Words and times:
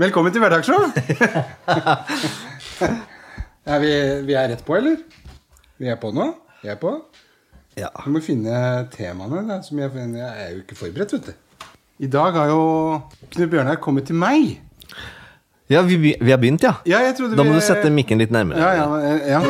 Velkommen 0.00 0.32
til 0.34 0.40
Hverdagsshow! 0.42 0.88
ja, 3.68 3.76
vi, 3.78 3.90
vi 4.26 4.34
er 4.34 4.48
rett 4.50 4.64
på, 4.66 4.74
eller? 4.78 4.96
Vi 5.78 5.86
er 5.92 5.98
på 6.00 6.10
nå? 6.16 6.26
Vi 6.64 6.68
er 6.72 6.78
på? 6.80 6.90
Ja. 7.78 7.88
Vi 8.04 8.10
må 8.16 8.22
finne 8.24 8.54
temaene. 8.92 9.44
Da, 9.48 9.60
som 9.64 9.78
jeg, 9.78 9.92
jeg 9.94 10.26
er 10.26 10.50
jo 10.56 10.64
ikke 10.64 10.78
forberedt, 10.80 11.14
vet 11.14 11.30
du. 11.30 11.32
I 12.00 12.08
dag 12.10 12.32
har 12.40 12.50
jo 12.50 12.60
Knut 13.36 13.50
Bjørnar 13.52 13.78
kommet 13.84 14.08
til 14.10 14.18
meg. 14.18 14.56
Ja, 15.70 15.84
vi, 15.86 16.00
vi 16.18 16.30
har 16.32 16.40
begynt, 16.42 16.64
ja. 16.66 16.74
Ja, 16.88 17.04
jeg 17.06 17.14
Da 17.20 17.44
må 17.44 17.52
vi- 17.52 17.60
du 17.60 17.64
sette 17.68 17.90
mikken 17.94 18.18
litt 18.18 18.32
nærmere. 18.34 18.58
Ja, 18.58 18.70
ja, 18.74 19.38
ja. 19.38 19.40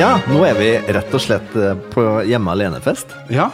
Ja, 0.00 0.14
nå 0.30 0.38
er 0.48 0.54
vi 0.56 0.68
rett 0.96 1.12
og 1.12 1.20
slett 1.20 1.52
eh, 1.60 1.74
på 1.92 2.02
hjemme 2.28 2.54
alene-fest. 2.54 3.12
ja. 3.32 3.50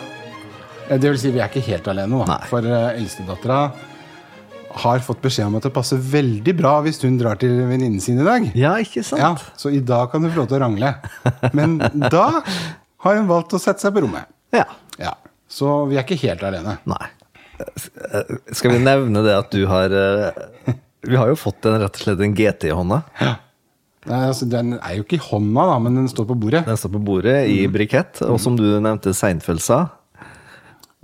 Eh, 0.86 0.98
Det 1.02 1.10
vil 1.10 1.18
si, 1.18 1.32
vi 1.34 1.40
er 1.42 1.48
ikke 1.50 1.64
helt 1.66 1.88
alene, 1.90 2.20
da. 2.22 2.26
Nei. 2.36 2.46
For 2.46 2.62
uh, 2.62 2.92
eldstedattera 2.94 3.56
har 4.84 5.00
fått 5.02 5.22
beskjed 5.24 5.48
om 5.48 5.56
at 5.58 5.64
det 5.66 5.72
passer 5.74 5.98
veldig 5.98 6.52
bra 6.58 6.74
hvis 6.84 7.00
hun 7.02 7.16
drar 7.18 7.38
til 7.40 7.50
venninnen 7.66 7.98
sin 8.04 8.20
i 8.22 8.26
dag. 8.26 8.46
Ja, 8.54 8.74
ikke 8.78 9.02
sant? 9.06 9.22
Ja, 9.24 9.32
Så 9.58 9.72
i 9.74 9.80
dag 9.80 10.12
kan 10.12 10.22
du 10.22 10.28
få 10.30 10.42
lov 10.44 10.50
til 10.52 10.58
å 10.58 10.62
rangle. 10.62 10.92
Men 11.56 11.78
da 12.12 12.26
har 12.44 13.18
hun 13.18 13.26
valgt 13.30 13.56
å 13.56 13.60
sette 13.62 13.82
seg 13.82 13.96
på 13.96 14.04
rommet. 14.04 14.28
Ja. 14.54 14.66
Ja, 15.00 15.16
Så 15.50 15.80
vi 15.90 15.96
er 15.98 16.04
ikke 16.06 16.20
helt 16.28 16.44
alene. 16.46 16.76
Nei. 16.86 17.08
Skal 18.52 18.76
vi 18.76 18.84
nevne 18.84 19.24
det 19.24 19.32
at 19.34 19.50
du 19.50 19.62
har 19.70 19.90
Vi 19.90 21.16
har 21.16 21.30
jo 21.32 21.38
fått 21.40 21.64
en, 21.66 21.80
rett 21.80 21.96
og 21.96 22.02
slett 22.04 22.20
en 22.22 22.36
GT 22.36 22.68
i 22.68 22.76
hånda. 22.76 23.00
Nei, 23.24 23.34
altså, 24.06 24.46
den 24.50 24.74
er 24.78 24.96
jo 24.96 25.04
ikke 25.04 25.18
i 25.18 25.22
hånda, 25.22 25.66
da, 25.72 25.78
men 25.82 25.96
den 26.00 26.08
står 26.08 26.26
på 26.28 26.36
bordet. 26.38 26.64
Den 26.66 26.76
står 26.78 26.92
på 26.94 27.04
bordet 27.04 27.48
i 27.50 27.66
Mm. 27.66 27.72
brikett, 27.74 28.22
og 28.22 28.38
som 28.40 28.56
du 28.56 28.64
nevnte, 28.80 29.14
Seinfeld 29.14 29.60
sa. 29.60 29.88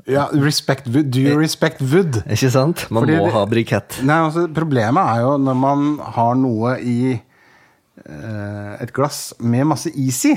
Ja, 0.06 0.26
respect 0.34 0.88
wood. 0.88 1.10
Do 1.14 1.20
you 1.20 1.38
respect 1.38 1.80
wood? 1.80 2.22
Ikke 2.26 2.50
sant? 2.50 2.86
Man 2.90 3.04
Fordi 3.04 3.18
må 3.20 3.28
ha 3.30 3.44
brikett. 3.46 4.00
Nei, 4.02 4.16
altså, 4.26 4.48
Problemet 4.52 4.98
er 4.98 5.20
jo 5.22 5.36
når 5.38 5.54
man 5.54 5.84
har 6.16 6.34
noe 6.34 6.72
i 6.80 7.12
eh, 7.12 8.72
et 8.82 8.92
glass 8.92 9.32
med 9.38 9.66
masse 9.70 9.92
is 9.94 10.24
i, 10.26 10.34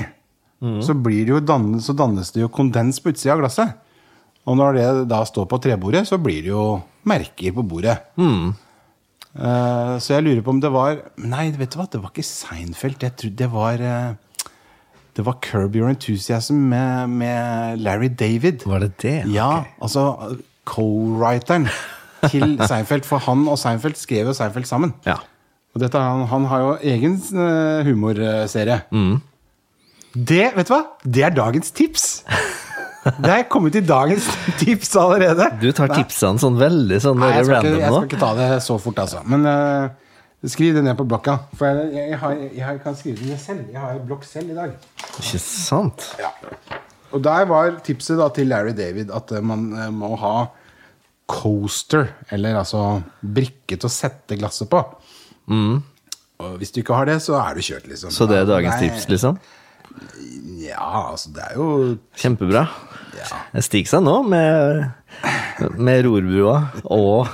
så, 0.82 0.94
blir 0.94 1.26
det 1.26 1.34
jo 1.34 1.40
dannet, 1.40 1.82
så 1.84 1.92
dannes 1.96 2.30
det 2.32 2.40
jo 2.40 2.48
kondens 2.48 3.00
på 3.02 3.10
utsida 3.12 3.34
av 3.34 3.42
glasset. 3.42 3.74
Og 4.46 4.56
når 4.56 4.78
det 4.78 4.86
da 5.10 5.24
står 5.26 5.48
på 5.50 5.58
trebordet, 5.62 6.06
så 6.08 6.16
blir 6.22 6.42
det 6.46 6.52
jo 6.52 6.80
merker 7.06 7.52
på 7.52 7.64
bordet. 7.66 7.98
Eh, 9.36 9.94
så 10.00 10.14
jeg 10.16 10.24
lurer 10.24 10.44
på 10.44 10.54
om 10.54 10.60
det 10.64 10.70
var 10.72 11.02
Nei, 11.20 11.50
vet 11.58 11.74
du 11.74 11.80
hva, 11.80 11.88
det 11.92 12.00
var 12.00 12.12
ikke 12.12 12.24
Seinfeld. 12.24 13.02
Jeg 13.04 13.16
trodde 13.20 13.40
det 13.42 13.50
var 13.52 13.82
uh, 13.82 14.48
Det 15.16 15.24
var 15.26 15.38
Curb 15.44 15.76
Your 15.76 15.92
Enthusiasm 15.92 16.62
med, 16.72 17.12
med 17.12 17.84
Larry 17.84 18.08
David. 18.08 18.64
Var 18.66 18.84
det 18.86 18.92
det? 19.02 19.16
Ja, 19.32 19.60
okay. 19.60 19.76
altså 19.82 20.36
co-writeren 20.66 21.68
til 22.30 22.56
Seinfeld. 22.70 23.04
For 23.08 23.22
han 23.28 23.46
og 23.48 23.58
Seinfeld 23.60 24.00
skrev 24.00 24.32
jo 24.32 24.36
Seinfeld 24.36 24.68
sammen. 24.68 24.94
Ja. 25.06 25.20
Og 25.76 25.82
dette, 25.82 26.00
han, 26.00 26.24
han 26.30 26.44
har 26.48 26.62
jo 26.62 26.76
egen 26.88 27.18
eh, 27.36 27.84
humorserie. 27.84 28.80
Mm. 28.88 29.18
Det, 30.16 30.46
vet 30.56 30.70
du 30.70 30.72
hva? 30.72 30.84
Det 31.04 31.26
er 31.28 31.36
dagens 31.36 31.74
tips! 31.76 32.06
Det 33.06 33.30
er 33.30 33.44
kommet 33.50 33.76
til 33.76 33.84
dagens 33.86 34.26
tips 34.60 34.90
allerede. 34.98 35.48
Du 35.62 35.68
tar 35.76 35.92
tipsene 35.92 36.42
sånn 36.42 36.58
veldig 36.58 36.98
sånn 37.02 37.20
Nei, 37.22 37.30
jeg 37.36 37.46
skal, 37.46 37.54
random 37.56 37.76
ikke, 37.76 37.84
jeg 37.84 37.94
skal 37.94 38.08
ikke 38.10 38.20
ta 38.22 38.32
det 38.38 38.48
så 38.66 38.78
fort, 38.82 39.00
altså. 39.04 39.22
Men 39.30 39.46
uh, 39.46 40.50
skriv 40.56 40.76
det 40.76 40.84
ned 40.86 40.98
på 40.98 41.06
blokka. 41.08 41.38
For 41.58 41.70
jeg, 41.70 41.94
jeg, 41.96 42.20
har, 42.22 42.36
jeg, 42.58 42.82
kan 42.84 42.98
skrive 42.98 43.22
det 43.22 43.32
ned 43.32 43.42
selv. 43.42 43.64
Jeg 43.72 43.82
har 43.82 43.98
blokk 44.10 44.26
selv 44.26 44.52
i 44.54 44.58
dag. 44.58 44.76
Ikke 45.22 45.42
sant? 45.42 46.08
Og 47.14 47.22
der 47.24 47.48
var 47.48 47.76
tipset 47.86 48.18
da 48.20 48.28
til 48.34 48.50
Larry 48.50 48.74
David 48.76 49.12
at 49.14 49.30
eh, 49.32 49.44
man 49.44 49.68
uh, 49.76 49.88
må 49.94 50.14
ha 50.20 50.36
coaster, 51.30 52.12
eller 52.30 52.58
altså 52.60 53.00
brikke 53.20 53.74
til 53.74 53.88
å 53.88 53.90
sette 53.90 54.38
glasset 54.38 54.70
på. 54.70 54.82
Og 56.36 56.58
hvis 56.60 56.74
du 56.74 56.82
ikke 56.82 56.96
har 56.96 57.08
det, 57.08 57.16
så 57.24 57.38
er 57.40 57.56
du 57.56 57.64
kjørt, 57.64 57.86
liksom. 57.88 58.12
Mm. 58.12 58.16
Så 58.18 58.28
det 58.30 58.42
er 58.42 58.48
dagens 58.48 58.76
Nei, 58.76 58.90
tips, 58.90 59.08
liksom? 59.10 59.38
Ja, 60.60 61.10
altså, 61.12 61.32
det 61.34 61.44
er 61.46 61.56
jo 61.56 61.68
Kjempebra. 62.20 62.66
Ja. 63.16 63.38
Det 63.54 63.62
stiger 63.66 63.90
seg 63.94 64.02
nå 64.06 64.16
med, 64.28 64.90
med 65.78 66.04
rorbrua 66.06 66.56
og, 66.84 67.28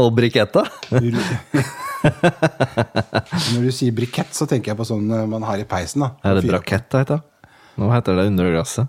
og 0.00 0.10
briketta. 0.16 0.64
Når 2.00 3.66
du 3.66 3.70
sier 3.74 3.92
brikett, 3.96 4.32
så 4.36 4.46
tenker 4.48 4.72
jeg 4.72 4.78
på 4.80 4.86
sånn 4.88 5.10
eh, 5.12 5.26
man 5.28 5.44
har 5.46 5.60
i 5.60 5.66
peisen. 5.68 6.04
da 6.06 6.12
Er 6.30 6.38
det 6.38 6.46
braketta 6.48 7.02
heter 7.02 7.20
det? 7.20 7.50
Nå 7.80 7.90
heter 7.92 8.16
det 8.18 8.26
under 8.30 8.50
glasset. 8.54 8.88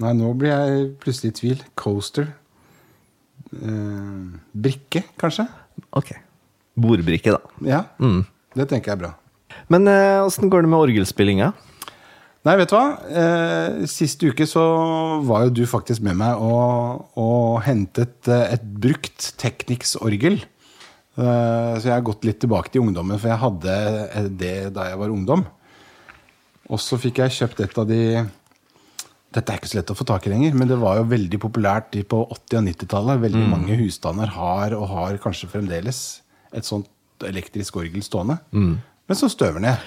Nei, 0.00 0.12
nå 0.16 0.30
blir 0.38 0.52
jeg 0.54 0.84
plutselig 1.02 1.32
i 1.32 1.36
tvil. 1.40 1.62
Coaster. 1.78 2.28
Eh, 3.52 4.20
brikke, 4.66 5.02
kanskje? 5.20 5.46
Ok. 5.98 6.14
Bordbrikke, 6.80 7.34
da. 7.36 7.40
Ja, 7.66 7.82
Mm. 8.00 8.22
det 8.56 8.68
tenker 8.70 8.92
jeg 8.92 8.96
er 8.98 9.02
bra. 9.04 9.12
Men 9.70 9.86
åssen 10.24 10.50
går 10.50 10.62
det 10.64 10.70
med 10.72 10.78
orgelspillinga? 10.80 11.52
Nei, 12.48 12.54
vet 12.56 12.70
du 12.72 12.76
hva? 12.78 12.84
Eh, 13.20 13.82
sist 13.90 14.22
uke 14.24 14.46
så 14.48 14.62
var 15.28 15.42
jo 15.44 15.50
du 15.58 15.66
faktisk 15.68 16.00
med 16.06 16.16
meg 16.22 16.40
og, 16.40 17.02
og 17.20 17.58
hentet 17.66 18.30
eh, 18.32 18.54
et 18.54 18.64
brukt 18.80 19.26
Technics-orgel. 19.42 20.38
Eh, 20.40 21.74
så 21.76 21.84
jeg 21.84 21.92
har 21.92 22.06
gått 22.06 22.24
litt 22.24 22.38
tilbake 22.40 22.72
til 22.72 22.80
ungdommen, 22.86 23.20
for 23.20 23.28
jeg 23.28 23.42
hadde 23.42 23.74
eh, 23.76 24.30
det 24.40 24.54
da 24.72 24.86
jeg 24.88 25.00
var 25.02 25.12
ungdom. 25.12 25.44
Og 26.70 26.80
så 26.80 26.96
fikk 27.02 27.20
jeg 27.20 27.36
kjøpt 27.42 27.60
et 27.66 27.80
av 27.82 27.88
de 27.90 28.00
Dette 29.30 29.52
er 29.52 29.60
ikke 29.60 29.68
så 29.70 29.76
lett 29.78 29.90
å 29.92 29.94
få 29.94 30.02
tak 30.08 30.24
i 30.26 30.30
lenger, 30.32 30.56
men 30.58 30.66
det 30.66 30.80
var 30.80 30.96
jo 30.98 31.04
veldig 31.12 31.38
populært 31.44 31.94
i- 31.94 32.02
på 32.02 32.18
80- 32.34 32.56
og 32.58 32.64
90-tallet. 32.66 33.20
Veldig 33.22 33.44
mange 33.52 33.76
husstander 33.78 34.32
har, 34.34 34.72
og 34.74 34.88
har 34.90 35.20
kanskje 35.22 35.46
fremdeles, 35.52 36.00
et 36.50 36.66
sånt 36.66 36.88
elektrisk 37.28 37.76
orgel 37.78 38.02
stående. 38.02 38.40
Men 39.06 39.18
så 39.20 39.28
støver 39.30 39.62
ned. 39.62 39.78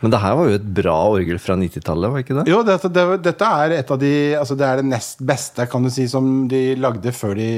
Men 0.00 0.12
det 0.14 0.20
her 0.22 0.36
var 0.38 0.46
jo 0.46 0.58
et 0.60 0.66
bra 0.76 0.94
orgel 1.10 1.40
fra 1.42 1.56
90-tallet, 1.58 2.12
var 2.12 2.22
ikke 2.22 2.36
det? 2.38 2.44
Jo, 2.50 2.60
dette, 2.66 2.90
det, 2.94 3.06
dette 3.24 3.48
er 3.64 3.72
et 3.80 3.88
av 3.90 3.98
de 3.98 4.10
Altså 4.38 4.54
det 4.58 4.66
er 4.68 4.78
det 4.82 4.86
nest 4.92 5.24
beste, 5.26 5.66
kan 5.70 5.82
du 5.82 5.90
si, 5.90 6.06
som 6.10 6.28
de 6.50 6.60
lagde 6.78 7.10
før 7.16 7.34
de 7.38 7.48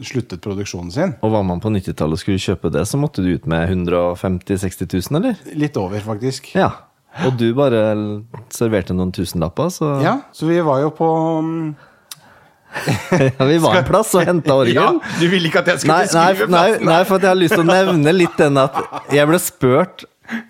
sluttet 0.00 0.40
produksjonen 0.44 0.94
sin. 0.94 1.12
Og 1.20 1.34
var 1.34 1.44
man 1.44 1.60
på 1.60 1.72
90-tallet 1.74 2.16
og 2.16 2.22
skulle 2.22 2.40
kjøpe 2.40 2.72
det, 2.72 2.86
så 2.88 3.00
måtte 3.00 3.24
du 3.24 3.34
ut 3.34 3.44
med 3.50 3.66
150 3.68 4.56
000-60 4.56 4.88
000, 5.12 5.20
eller? 5.20 5.44
Litt 5.58 5.76
over, 5.80 6.00
faktisk. 6.06 6.54
Ja. 6.56 6.70
Og 7.26 7.36
du 7.36 7.50
bare 7.52 7.82
serverte 8.56 8.96
noen 8.96 9.12
tusenlapper, 9.12 9.68
så 9.74 9.98
Ja, 10.00 10.14
så 10.32 10.48
vi 10.48 10.62
var 10.64 10.80
jo 10.80 10.92
på 10.96 11.08
mm, 11.44 11.66
Ja, 13.36 13.44
vi 13.44 13.58
var 13.60 13.76
en 13.82 13.84
plass 13.84 14.14
og 14.16 14.24
henta 14.24 14.54
orgel. 14.56 14.78
Ja, 14.80 14.94
du 15.20 15.26
ville 15.28 15.50
ikke 15.50 15.60
at 15.60 15.68
jeg 15.74 15.82
skulle 15.82 15.98
Nei, 15.98 16.08
nei, 16.08 16.24
beskrive 16.32 16.48
nei, 16.54 16.62
plassen? 16.70 16.88
nei, 16.88 17.02
for 17.04 17.18
at 17.18 17.26
jeg 17.26 17.32
har 17.34 17.40
lyst 17.42 17.56
til 17.58 17.64
å 17.66 17.68
nevne 17.68 18.14
litt 18.16 18.40
den 18.40 18.60
at 18.62 18.80
jeg 19.12 19.28
ble 19.28 19.40
spurt 19.44 20.06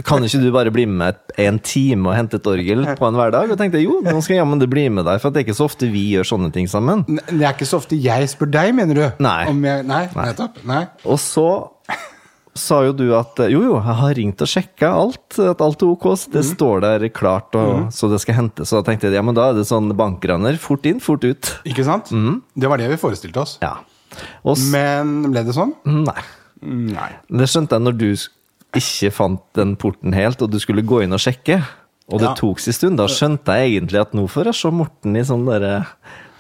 Kan 0.07 0.25
ikke 0.27 0.41
du 0.43 0.49
bare 0.55 0.73
bli 0.75 0.85
med 0.87 1.17
en 1.41 1.59
time 1.65 2.11
og 2.11 2.17
hente 2.19 2.39
et 2.41 2.47
orgel 2.51 2.85
på 2.99 3.07
en 3.09 3.19
hverdag? 3.19 3.51
Og 3.55 3.59
tenkte 3.61 3.81
jo, 3.83 4.01
nå 4.05 4.15
skal 4.23 4.37
jeg 4.37 4.43
jammen 4.43 4.61
det 4.63 4.69
bli 4.73 4.87
med 4.93 5.07
deg, 5.09 5.21
for 5.23 5.31
det 5.35 5.43
er 5.43 5.47
ikke 5.49 5.59
så 5.59 5.67
ofte 5.71 5.89
vi 5.93 6.07
gjør 6.15 6.29
sånne 6.35 6.53
ting 6.55 6.69
sammen. 6.71 7.05
Ne- 7.09 7.25
Det 7.29 7.43
er 7.47 7.53
ikke 7.57 7.69
så 7.69 7.79
ofte 7.83 7.99
jeg 8.01 8.29
spør 8.33 8.51
deg, 8.53 8.75
mener 8.75 8.95
du? 8.95 9.05
Nei. 9.25 9.47
Om 9.51 9.63
jeg, 9.65 9.87
nei, 9.89 10.03
nettopp. 10.15 10.61
Nei. 10.69 10.83
Og 11.05 11.19
så 11.23 11.47
sa 12.55 12.83
jo 12.85 12.93
du 12.93 13.07
at 13.17 13.39
jo, 13.49 13.63
jo, 13.65 13.77
jeg 13.79 13.97
har 14.03 14.13
ringt 14.19 14.43
og 14.45 14.51
sjekka 14.51 14.91
alt, 14.93 15.39
at 15.41 15.63
alt 15.65 15.81
er 15.87 15.89
ok, 15.95 16.05
det 16.35 16.43
står 16.45 16.83
der 16.85 17.07
klart, 17.09 17.55
og, 17.57 17.87
så 17.97 18.11
det 18.13 18.21
skal 18.21 18.37
hentes. 18.43 18.69
Så 18.69 18.83
da 18.83 18.91
tenkte 18.91 19.09
jeg 19.09 19.17
ja, 19.17 19.23
men 19.25 19.35
da 19.39 19.47
er 19.51 19.57
det 19.57 19.65
sånn 19.71 19.89
bankraner, 19.97 20.59
fort 20.61 20.85
inn, 20.91 21.01
fort 21.01 21.25
ut. 21.25 21.53
Ikke 21.65 21.87
sant? 21.89 22.13
Det 22.13 22.69
var 22.69 22.77
det 22.83 22.91
vi 22.93 23.01
forestilte 23.01 23.41
oss. 23.41 23.57
Ja. 23.65 23.79
Og 24.45 24.61
Men 24.69 25.23
ble 25.33 25.41
det 25.49 25.55
sånn? 25.57 25.73
Nei. 25.89 26.21
Nei. 26.63 27.09
Det 27.33 27.49
skjønte 27.49 27.79
jeg 27.79 27.87
når 27.89 27.97
du 27.99 28.11
ikke 28.77 29.11
fant 29.13 29.43
den 29.59 29.75
porten 29.77 30.15
helt, 30.17 30.41
og 30.43 30.51
du 30.53 30.59
skulle 30.63 30.85
gå 30.87 31.03
inn 31.05 31.13
og 31.13 31.21
sjekke. 31.23 31.61
Og 32.13 32.19
det 32.21 32.29
Ja. 32.29 32.35
tok 32.35 32.59
sin 32.61 32.73
stund. 32.75 32.97
Da 32.99 33.07
skjønte 33.07 33.55
jeg 33.57 33.73
egentlig 33.77 34.01
at 34.01 34.13
nå 34.13 34.27
får 34.29 34.45
jeg 34.51 34.55
se 34.59 34.71
Morten 34.75 35.17
i 35.17 35.23
sånn 35.25 35.45
derre 35.47 35.87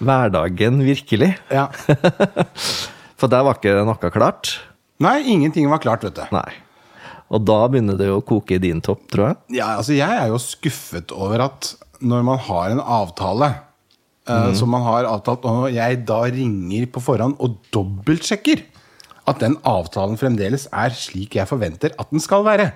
hverdagen, 0.03 0.81
virkelig. 0.85 1.37
Ja. 1.51 1.69
For 3.17 3.31
der 3.31 3.45
var 3.47 3.55
ikke 3.61 3.85
noe 3.87 4.11
klart. 4.13 4.57
Nei, 5.03 5.21
ingenting 5.31 5.69
var 5.71 5.79
klart, 5.83 6.03
vet 6.07 6.15
du. 6.19 6.23
Nei. 6.35 6.51
Og 7.33 7.45
da 7.49 7.61
begynner 7.71 7.97
det 7.97 8.09
jo 8.11 8.19
å 8.21 8.25
koke 8.27 8.57
i 8.59 8.61
din 8.63 8.81
topp, 8.85 9.07
tror 9.13 9.31
jeg. 9.31 9.37
Ja, 9.61 9.77
altså 9.79 9.95
jeg 9.97 10.11
er 10.11 10.29
jo 10.33 10.41
skuffet 10.43 11.13
over 11.17 11.47
at 11.47 11.75
når 12.03 12.25
man 12.27 12.39
har 12.39 12.75
en 12.75 12.83
avtale 12.83 13.49
eh, 14.29 14.51
som 14.59 14.69
man 14.75 14.83
har 14.85 15.07
avtalt, 15.09 15.47
og 15.49 15.71
jeg 15.73 16.03
da 16.09 16.21
ringer 16.29 16.87
på 16.93 17.01
forhånd 17.03 17.39
og 17.41 17.57
dobbeltsjekker 17.73 18.65
at 19.29 19.43
den 19.43 19.57
avtalen 19.69 20.19
fremdeles 20.19 20.67
er 20.75 20.95
slik 20.97 21.37
jeg 21.39 21.49
forventer 21.51 21.95
at 22.01 22.11
den 22.11 22.23
skal 22.23 22.45
være. 22.47 22.73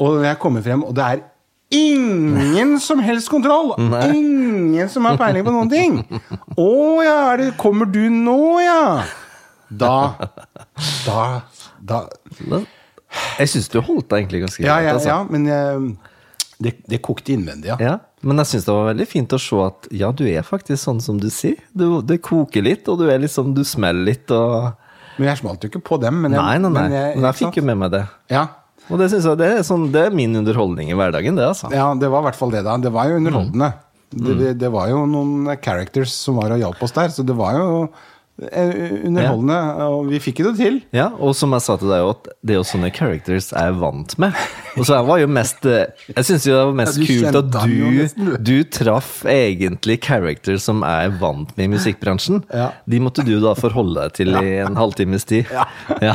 Og 0.00 0.16
når 0.16 0.24
jeg 0.30 0.40
kommer 0.42 0.64
frem, 0.64 0.82
og 0.86 0.96
det 0.96 1.04
er 1.06 1.22
ingen 1.70 2.78
som 2.82 2.98
helst 3.04 3.30
kontroll! 3.30 3.76
Ingen 4.10 4.88
som 4.90 5.06
har 5.06 5.18
peiling 5.20 5.44
på 5.46 5.54
noen 5.54 5.70
ting! 5.70 6.00
Å 6.58 6.70
ja, 7.06 7.16
er 7.30 7.42
det, 7.44 7.48
kommer 7.60 7.86
du 7.86 8.02
nå, 8.10 8.40
ja? 8.64 8.82
da 9.70 10.18
Da, 10.98 11.18
da 11.78 12.00
Jeg 13.38 13.50
syns 13.52 13.68
du 13.70 13.78
holdt 13.78 14.08
deg 14.10 14.24
egentlig 14.24 14.42
ganske 14.42 14.64
Ja, 14.66 14.80
ja, 14.82 14.96
altså. 14.96 15.12
ja 15.12 15.18
men 15.30 15.46
jeg, 15.46 15.84
det, 16.60 16.74
det 16.90 17.00
kokte 17.06 17.36
innvendig, 17.36 17.70
ja. 17.70 17.78
Ja, 17.80 17.94
men 18.26 18.42
jeg 18.42 18.50
syns 18.50 18.66
det 18.66 18.74
var 18.74 18.90
veldig 18.90 19.06
fint 19.08 19.32
å 19.32 19.40
se 19.40 19.62
at 19.64 19.88
ja, 19.94 20.10
du 20.12 20.26
er 20.28 20.42
faktisk 20.44 20.82
sånn 20.82 21.00
som 21.00 21.22
du 21.22 21.30
sier. 21.32 21.56
Du, 21.72 22.02
det 22.04 22.18
koker 22.26 22.66
litt, 22.66 22.90
og 22.90 22.98
du 23.00 23.06
er 23.08 23.22
liksom, 23.22 23.54
du 23.56 23.62
smeller 23.64 24.10
litt 24.10 24.34
og 24.34 24.74
Men 25.20 25.28
jeg 25.28 25.42
smalt 25.42 25.64
jo 25.64 25.68
ikke 25.70 25.82
på 25.84 26.00
dem. 26.00 26.22
Men 26.24 26.32
jeg, 26.34 26.40
Nei, 26.40 26.56
nei, 26.64 26.72
nei. 26.72 26.86
Men 26.88 26.96
jeg, 26.96 27.12
Men 27.18 27.28
jeg 27.28 27.38
fikk 27.42 27.60
jo 27.60 27.66
med 27.68 27.78
meg 27.84 27.92
det. 27.98 28.06
ja. 28.32 28.46
Og 28.90 28.98
det 28.98 29.06
jeg 29.12 29.22
det 29.38 29.46
er, 29.46 29.60
sånn, 29.62 29.84
det 29.94 30.00
er 30.08 30.14
min 30.16 30.32
underholdning 30.40 30.88
i 30.90 30.96
hverdagen, 30.98 31.36
det, 31.38 31.44
altså. 31.46 31.68
ja, 31.70 31.84
det 31.94 32.08
var 32.10 32.24
i 32.24 32.26
hvert 32.26 32.38
fall 32.40 32.50
det, 32.50 32.64
da. 32.66 32.72
Det 32.82 32.90
var 32.90 33.06
jo 33.06 33.20
underholdende. 33.20 33.68
Mm. 34.10 34.24
Det, 34.24 34.34
det, 34.40 34.48
det 34.58 34.70
var 34.74 34.88
jo 34.90 35.04
noen 35.06 35.46
characters 35.62 36.10
som 36.24 36.40
var 36.40 36.56
og 36.56 36.58
hjalp 36.58 36.80
oss 36.82 36.96
der, 36.96 37.12
så 37.14 37.22
det 37.22 37.36
var 37.38 37.54
jo 37.54 37.68
eh, 38.48 38.92
ja. 39.20 39.30
Og 39.86 40.08
vi 40.10 40.20
fikk 40.22 40.42
det 40.46 40.52
til. 40.58 40.78
Ja, 40.96 41.08
og 41.18 41.34
som 41.38 41.52
jeg 41.56 41.64
sa 41.64 41.76
til 41.80 41.90
deg, 41.92 42.04
òg, 42.06 42.28
det 42.42 42.54
er 42.54 42.58
jo 42.60 42.66
sånne 42.66 42.90
characters 42.94 43.50
jeg 43.52 43.60
er 43.72 43.78
vant 43.80 44.14
med. 44.22 44.36
Og 44.76 44.86
så 44.86 44.96
jeg 44.98 45.08
var 45.08 45.18
jo 45.22 45.28
mest 45.34 45.66
eh, 45.66 45.88
Jeg 46.14 46.26
syns 46.28 46.46
jo 46.46 46.54
det 46.54 46.66
var 46.68 46.76
mest 46.78 47.00
Ja, 47.00 47.08
kult 47.10 47.38
at 47.40 47.56
du, 48.16 48.36
du. 48.50 48.54
traff 48.70 49.10
egentlig 49.28 49.98
characters 50.06 50.64
som 50.68 50.84
jeg 50.86 51.08
er 51.10 51.16
vant 51.22 51.50
med 51.56 51.66
i 51.66 51.72
musikkbransjen. 51.74 52.44
Ja. 52.54 52.70
De 52.86 53.02
måtte 53.02 53.26
du 53.26 53.34
da 53.42 53.56
forholde 53.58 54.06
deg 54.06 54.16
til 54.20 54.32
i 54.38 54.56
en 54.64 54.78
halvtimes 54.78 55.26
tid. 55.28 55.50
Ja. 55.52 55.66
Ja. 56.00 56.14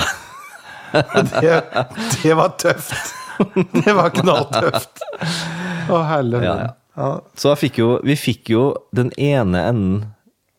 Det, 0.95 1.57
det 2.23 2.33
var 2.39 2.53
tøft. 2.61 2.95
Det 3.83 3.91
var 3.97 4.13
knalltøft. 4.15 5.01
Å, 5.91 5.97
helvete. 6.07 6.69
Så 7.35 7.51
fikk 7.59 7.81
jo, 7.81 7.89
vi 8.07 8.15
fikk 8.15 8.53
jo 8.53 8.61
den 8.95 9.09
ene 9.19 9.65
enden 9.67 9.97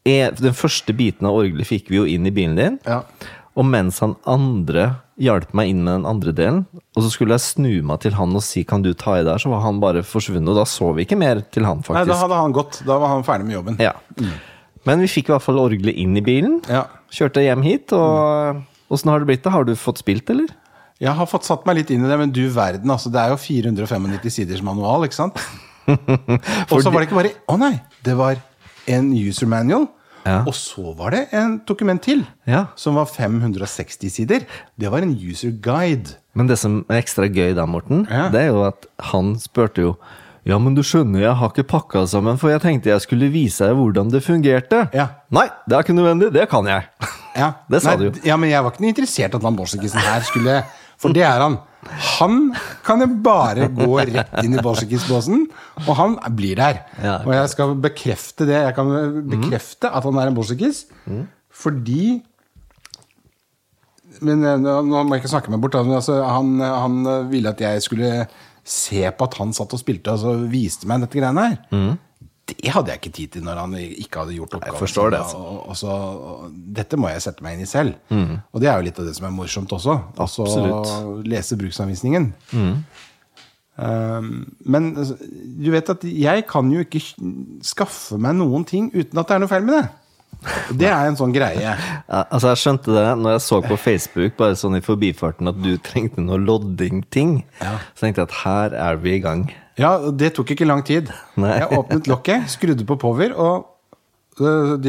Den 0.06 0.54
første 0.54 0.94
biten 0.94 1.26
av 1.26 1.34
orgelet 1.34 1.66
fikk 1.66 1.90
vi 1.90 1.98
jo 1.98 2.06
inn 2.06 2.28
i 2.28 2.34
bilen 2.34 2.54
din. 2.58 2.78
Ja. 2.86 3.02
Og 3.56 3.64
mens 3.66 3.98
han 4.04 4.14
andre 4.28 4.90
hjalp 5.16 5.54
meg 5.56 5.70
inn 5.72 5.80
med 5.80 5.94
den 5.94 6.08
andre 6.08 6.32
delen, 6.36 6.58
og 6.92 7.04
så 7.04 7.08
skulle 7.12 7.38
jeg 7.38 7.44
snu 7.46 7.70
meg 7.88 8.02
til 8.04 8.12
han 8.18 8.34
og 8.36 8.42
si 8.44 8.64
'kan 8.64 8.82
du 8.84 8.92
ta 8.92 9.16
i 9.16 9.24
der', 9.24 9.40
så 9.40 9.48
var 9.48 9.62
han 9.64 9.80
bare 9.80 10.02
forsvunnet. 10.04 10.48
Og 10.48 10.56
da 10.56 10.64
så 10.64 10.92
vi 10.94 11.06
ikke 11.06 11.16
mer 11.16 11.40
til 11.40 11.64
han, 11.64 11.78
faktisk. 11.82 11.94
Nei, 11.94 12.04
da 12.04 12.20
hadde 12.20 12.36
han 12.36 12.52
gått. 12.52 12.82
Da 12.84 12.98
var 12.98 13.08
han 13.08 13.24
ferdig 13.24 13.46
med 13.46 13.56
jobben. 13.56 13.76
Ja. 13.80 13.92
Men 14.84 15.00
vi 15.00 15.08
fikk 15.08 15.30
i 15.30 15.32
hvert 15.32 15.42
fall 15.42 15.58
orgelet 15.58 15.96
inn 15.96 16.16
i 16.16 16.20
bilen. 16.20 16.60
Ja. 16.68 16.84
Kjørte 17.10 17.40
hjem 17.40 17.62
hit, 17.62 17.92
og 17.92 18.62
åssen 18.90 19.10
har 19.10 19.18
det 19.18 19.26
blitt? 19.26 19.42
da? 19.42 19.50
Har 19.50 19.64
du 19.64 19.74
fått 19.74 19.98
spilt, 19.98 20.28
eller? 20.30 20.46
Jeg 21.00 21.12
har 21.12 21.26
fått 21.26 21.44
satt 21.44 21.66
meg 21.66 21.76
litt 21.76 21.90
inn 21.90 22.04
i 22.04 22.08
det, 22.08 22.18
men 22.18 22.30
du 22.30 22.48
verden, 22.48 22.90
altså. 22.90 23.10
Det 23.10 23.20
er 23.20 23.32
jo 23.32 23.36
495 23.40 24.30
siders 24.30 24.62
manual, 24.62 25.04
ikke 25.04 25.14
sant? 25.14 25.40
Og 26.72 26.82
så 26.82 26.90
var 26.90 27.00
det 27.00 27.08
ikke 27.08 27.20
bare 27.22 27.34
Å 27.48 27.56
nei! 27.56 27.80
Det 28.02 28.16
var 28.18 28.36
en 28.86 29.12
user 29.12 29.46
manual. 29.46 29.88
Ja. 30.26 30.40
Og 30.46 30.54
så 30.58 30.90
var 30.98 31.14
det 31.14 31.28
en 31.32 31.60
dokument 31.68 32.02
til, 32.02 32.24
Ja. 32.50 32.64
som 32.76 32.96
var 32.98 33.06
560 33.06 34.10
sider. 34.10 34.42
Det 34.78 34.90
var 34.90 34.98
en 35.06 35.14
user 35.14 35.50
guide. 35.62 36.16
Men 36.34 36.48
det 36.50 36.58
som 36.58 36.80
er 36.90 36.98
ekstra 37.00 37.28
gøy 37.30 37.54
da, 37.54 37.64
Morten, 37.66 38.06
Ja. 38.10 38.28
det 38.28 38.40
er 38.42 38.46
jo 38.52 38.64
at 38.66 38.86
han 39.12 39.36
spurte 39.38 39.78
jo 39.86 39.96
Ja, 40.46 40.58
men 40.62 40.76
du 40.76 40.82
skjønner, 40.86 41.18
jeg 41.24 41.34
har 41.34 41.48
ikke 41.50 41.64
pakka 41.66 42.04
sammen, 42.06 42.36
for 42.38 42.48
jeg 42.52 42.60
tenkte 42.62 42.86
jeg 42.92 43.00
skulle 43.02 43.26
vise 43.32 43.66
deg 43.66 43.74
hvordan 43.74 44.12
det 44.12 44.20
fungerte. 44.22 44.84
Ja. 44.94 45.08
Nei, 45.34 45.48
det 45.66 45.74
er 45.74 45.82
ikke 45.82 45.96
nødvendig. 45.96 46.28
Det 46.32 46.48
kan 46.48 46.64
jeg. 46.70 46.84
Ja, 47.34 47.48
Det 47.70 47.82
sa 47.82 47.90
Nei, 47.90 47.96
du 47.96 48.04
jo. 48.04 48.12
Ja, 48.24 48.36
men 48.36 48.50
jeg 48.50 48.62
var 48.62 48.70
ikke 48.70 48.86
interessert 48.86 48.94
interessert 48.94 49.34
at 49.34 49.42
han 49.42 49.56
Bolsjekisen 49.58 49.98
her 49.98 50.20
skulle 50.22 50.60
For 51.02 51.08
det 51.12 51.24
er 51.26 51.40
han. 51.42 51.58
Han 52.18 52.38
kan 52.86 53.00
jo 53.04 53.08
bare 53.24 53.68
gå 53.72 53.88
rett 54.08 54.32
inn 54.44 54.54
i 54.58 54.62
Bolsjekis-båsen, 54.64 55.46
og 55.86 55.92
han 55.98 56.16
blir 56.36 56.56
der. 56.58 56.82
Ja, 57.02 57.16
Og 57.24 57.32
jeg 57.34 57.50
skal 57.52 57.74
bekrefte 57.82 58.46
det. 58.48 58.58
Jeg 58.68 58.74
kan 58.78 58.90
bekrefte 59.30 59.90
at 59.90 60.04
han 60.08 60.18
er 60.22 60.30
en 60.30 60.38
Bolsjekis, 60.38 60.84
fordi 61.56 62.22
Men 64.24 64.44
eh, 64.48 64.56
nå 64.56 64.80
må 65.04 65.12
jeg 65.16 65.22
ikke 65.24 65.32
snakke 65.34 65.50
meg 65.52 65.60
bort. 65.60 65.74
men 65.84 65.98
Altså, 65.98 66.22
han, 66.24 66.54
han 66.60 67.02
ville 67.30 67.50
at 67.52 67.60
jeg 67.60 67.82
skulle 67.84 68.26
se 68.66 69.02
på 69.12 69.26
at 69.28 69.34
han 69.38 69.52
satt 69.54 69.74
og 69.76 69.78
spilte, 69.82 70.10
og 70.14 70.18
så 70.22 70.32
viste 70.50 70.88
meg 70.88 71.04
dette 71.04 71.20
greiene 71.20 71.44
her. 71.50 71.96
Det 72.46 72.70
hadde 72.70 72.92
jeg 72.92 73.00
ikke 73.00 73.14
tid 73.16 73.32
til 73.34 73.42
når 73.42 73.58
han 73.58 73.72
ikke 73.82 74.22
hadde 74.22 74.36
gjort 74.36 74.52
oppgaven. 74.54 74.78
forstår 74.78 75.10
det, 75.10 75.18
altså. 75.24 75.38
og, 75.42 75.56
og 75.66 75.76
så, 75.80 75.96
og, 76.30 76.52
dette 76.76 76.98
må 77.00 77.10
jeg 77.10 77.24
sette 77.24 77.42
meg 77.42 77.56
inn 77.56 77.64
i 77.64 77.66
selv. 77.66 77.96
Og 78.14 78.62
det 78.62 78.70
er 78.70 78.78
jo 78.78 78.86
litt 78.86 79.00
av 79.02 79.08
det 79.08 79.16
som 79.18 79.26
er 79.26 79.34
morsomt 79.34 79.74
også. 79.74 79.98
Altså 80.14 80.46
Absolutt. 80.46 81.26
lese 81.26 81.58
bruksanvisningen. 81.58 82.30
Um, 83.76 84.30
men 84.64 84.94
altså, 84.96 85.18
du 85.60 85.68
vet 85.74 85.90
at 85.92 86.04
jeg 86.08 86.46
kan 86.48 86.70
jo 86.72 86.80
ikke 86.86 87.02
skaffe 87.66 88.16
meg 88.16 88.38
noen 88.38 88.64
ting 88.64 88.88
uten 88.94 89.20
at 89.20 89.28
det 89.28 89.36
er 89.36 89.42
noe 89.42 89.52
feil 89.52 89.66
med 89.66 89.80
det. 89.80 89.86
Det 90.80 90.88
er 90.90 91.08
en 91.08 91.16
sånn 91.18 91.32
greie. 91.34 91.62
Ja, 91.64 92.22
altså 92.24 92.50
Jeg 92.52 92.60
skjønte 92.60 92.92
det 92.92 93.04
når 93.18 93.36
jeg 93.36 93.44
så 93.46 93.60
på 93.64 93.78
Facebook 93.80 94.34
bare 94.38 94.56
sånn 94.58 94.76
i 94.78 94.82
forbifarten 94.84 95.48
at 95.50 95.58
du 95.62 95.72
trengte 95.82 96.22
noe 96.22 96.38
lodding-ting. 96.42 97.38
Ja. 97.62 97.78
Så 97.94 98.04
tenkte 98.06 98.22
jeg 98.22 98.30
at 98.30 98.40
her 98.42 98.76
er 98.86 99.00
vi 99.02 99.16
i 99.16 99.22
gang. 99.24 99.46
Ja, 99.78 100.10
det 100.10 100.32
tok 100.36 100.50
ikke 100.54 100.64
lang 100.68 100.82
tid. 100.86 101.10
Nei. 101.36 101.58
Jeg 101.60 101.68
åpnet 101.76 102.06
lokket, 102.08 102.46
skrudde 102.48 102.84
på 102.88 102.96
power, 102.96 103.34
og 103.36 103.66
øh, 104.40 104.72
Og 104.72 104.80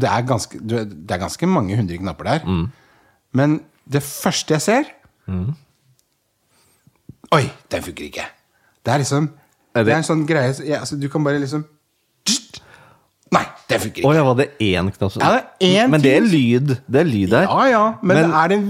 det 0.00 0.08
er 0.08 0.22
ganske, 0.26 0.58
det 0.58 1.10
er 1.10 1.18
ganske 1.18 1.46
mange 1.46 1.76
hundre 1.76 1.96
knapper 1.98 2.24
der. 2.24 2.68
Men 3.32 3.60
det 3.92 4.02
første 4.02 4.54
jeg 4.54 4.62
ser 4.62 4.82
Oi, 7.32 7.46
den 7.72 7.82
funker 7.82 8.04
ikke! 8.04 8.24
Det 8.84 8.92
er 8.92 8.98
liksom 8.98 9.30
Er 9.74 9.78
det- 9.80 9.86
det, 9.86 9.92
er 9.94 9.96
en 9.96 10.04
sånn 10.04 10.26
greie 10.26 10.52
ja, 10.68 10.80
altså, 10.80 10.98
Du 11.00 11.08
kan 11.08 11.24
bare 11.24 11.38
liksom 11.40 11.64
Nei, 13.32 13.44
det 13.70 13.78
funker 13.80 14.02
ikke! 14.02 14.08
ikke! 14.08 14.14
ja, 14.18 14.22
var 14.26 14.34
det 14.36 14.48
én 14.60 14.90
knapp? 14.92 15.12
Ja, 15.16 15.30
det 15.32 15.44
er 15.60 15.84
én 15.86 15.88
Men 15.90 16.02
det 16.02 16.16
er 16.16 16.20
lyd. 16.20 16.74
Det 16.86 17.00
er 17.00 17.04
lyd 17.08 17.30
der. 17.30 17.46
Ja, 17.48 17.62
ja, 17.70 17.84
men, 18.02 18.16
Men- 18.16 18.28
det 18.28 18.34
er 18.42 18.48
den 18.48 18.66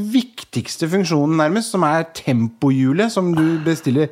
viktigste 0.52 0.88
funksjonen, 0.88 1.38
nærmest, 1.40 1.72
som 1.72 1.82
er 1.82 2.04
tempohjulet, 2.14 3.10
som 3.12 3.32
du 3.34 3.58
bestiller, 3.64 4.08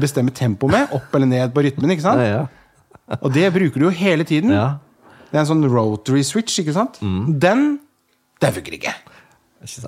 bestemmer 0.00 0.32
tempo 0.32 0.68
med. 0.68 0.88
Opp 0.92 1.14
eller 1.14 1.26
ned 1.28 1.52
på 1.52 1.64
rytmen, 1.66 1.90
ikke 1.90 2.02
sant? 2.02 2.20
Ja, 2.20 2.42
ja. 2.42 3.18
Og 3.20 3.32
det 3.34 3.52
bruker 3.52 3.80
du 3.80 3.86
jo 3.90 3.92
hele 3.92 4.24
tiden. 4.24 4.52
Ja. 4.52 4.78
Det 5.28 5.36
er 5.36 5.42
en 5.42 5.50
sånn 5.50 5.66
rotary 5.68 6.22
switch, 6.24 6.58
ikke 6.62 6.72
sant? 6.72 6.98
Mm. 7.02 7.38
Den, 7.40 7.64
den 8.40 8.54
funker 8.56 8.78
ikke. 8.78 8.94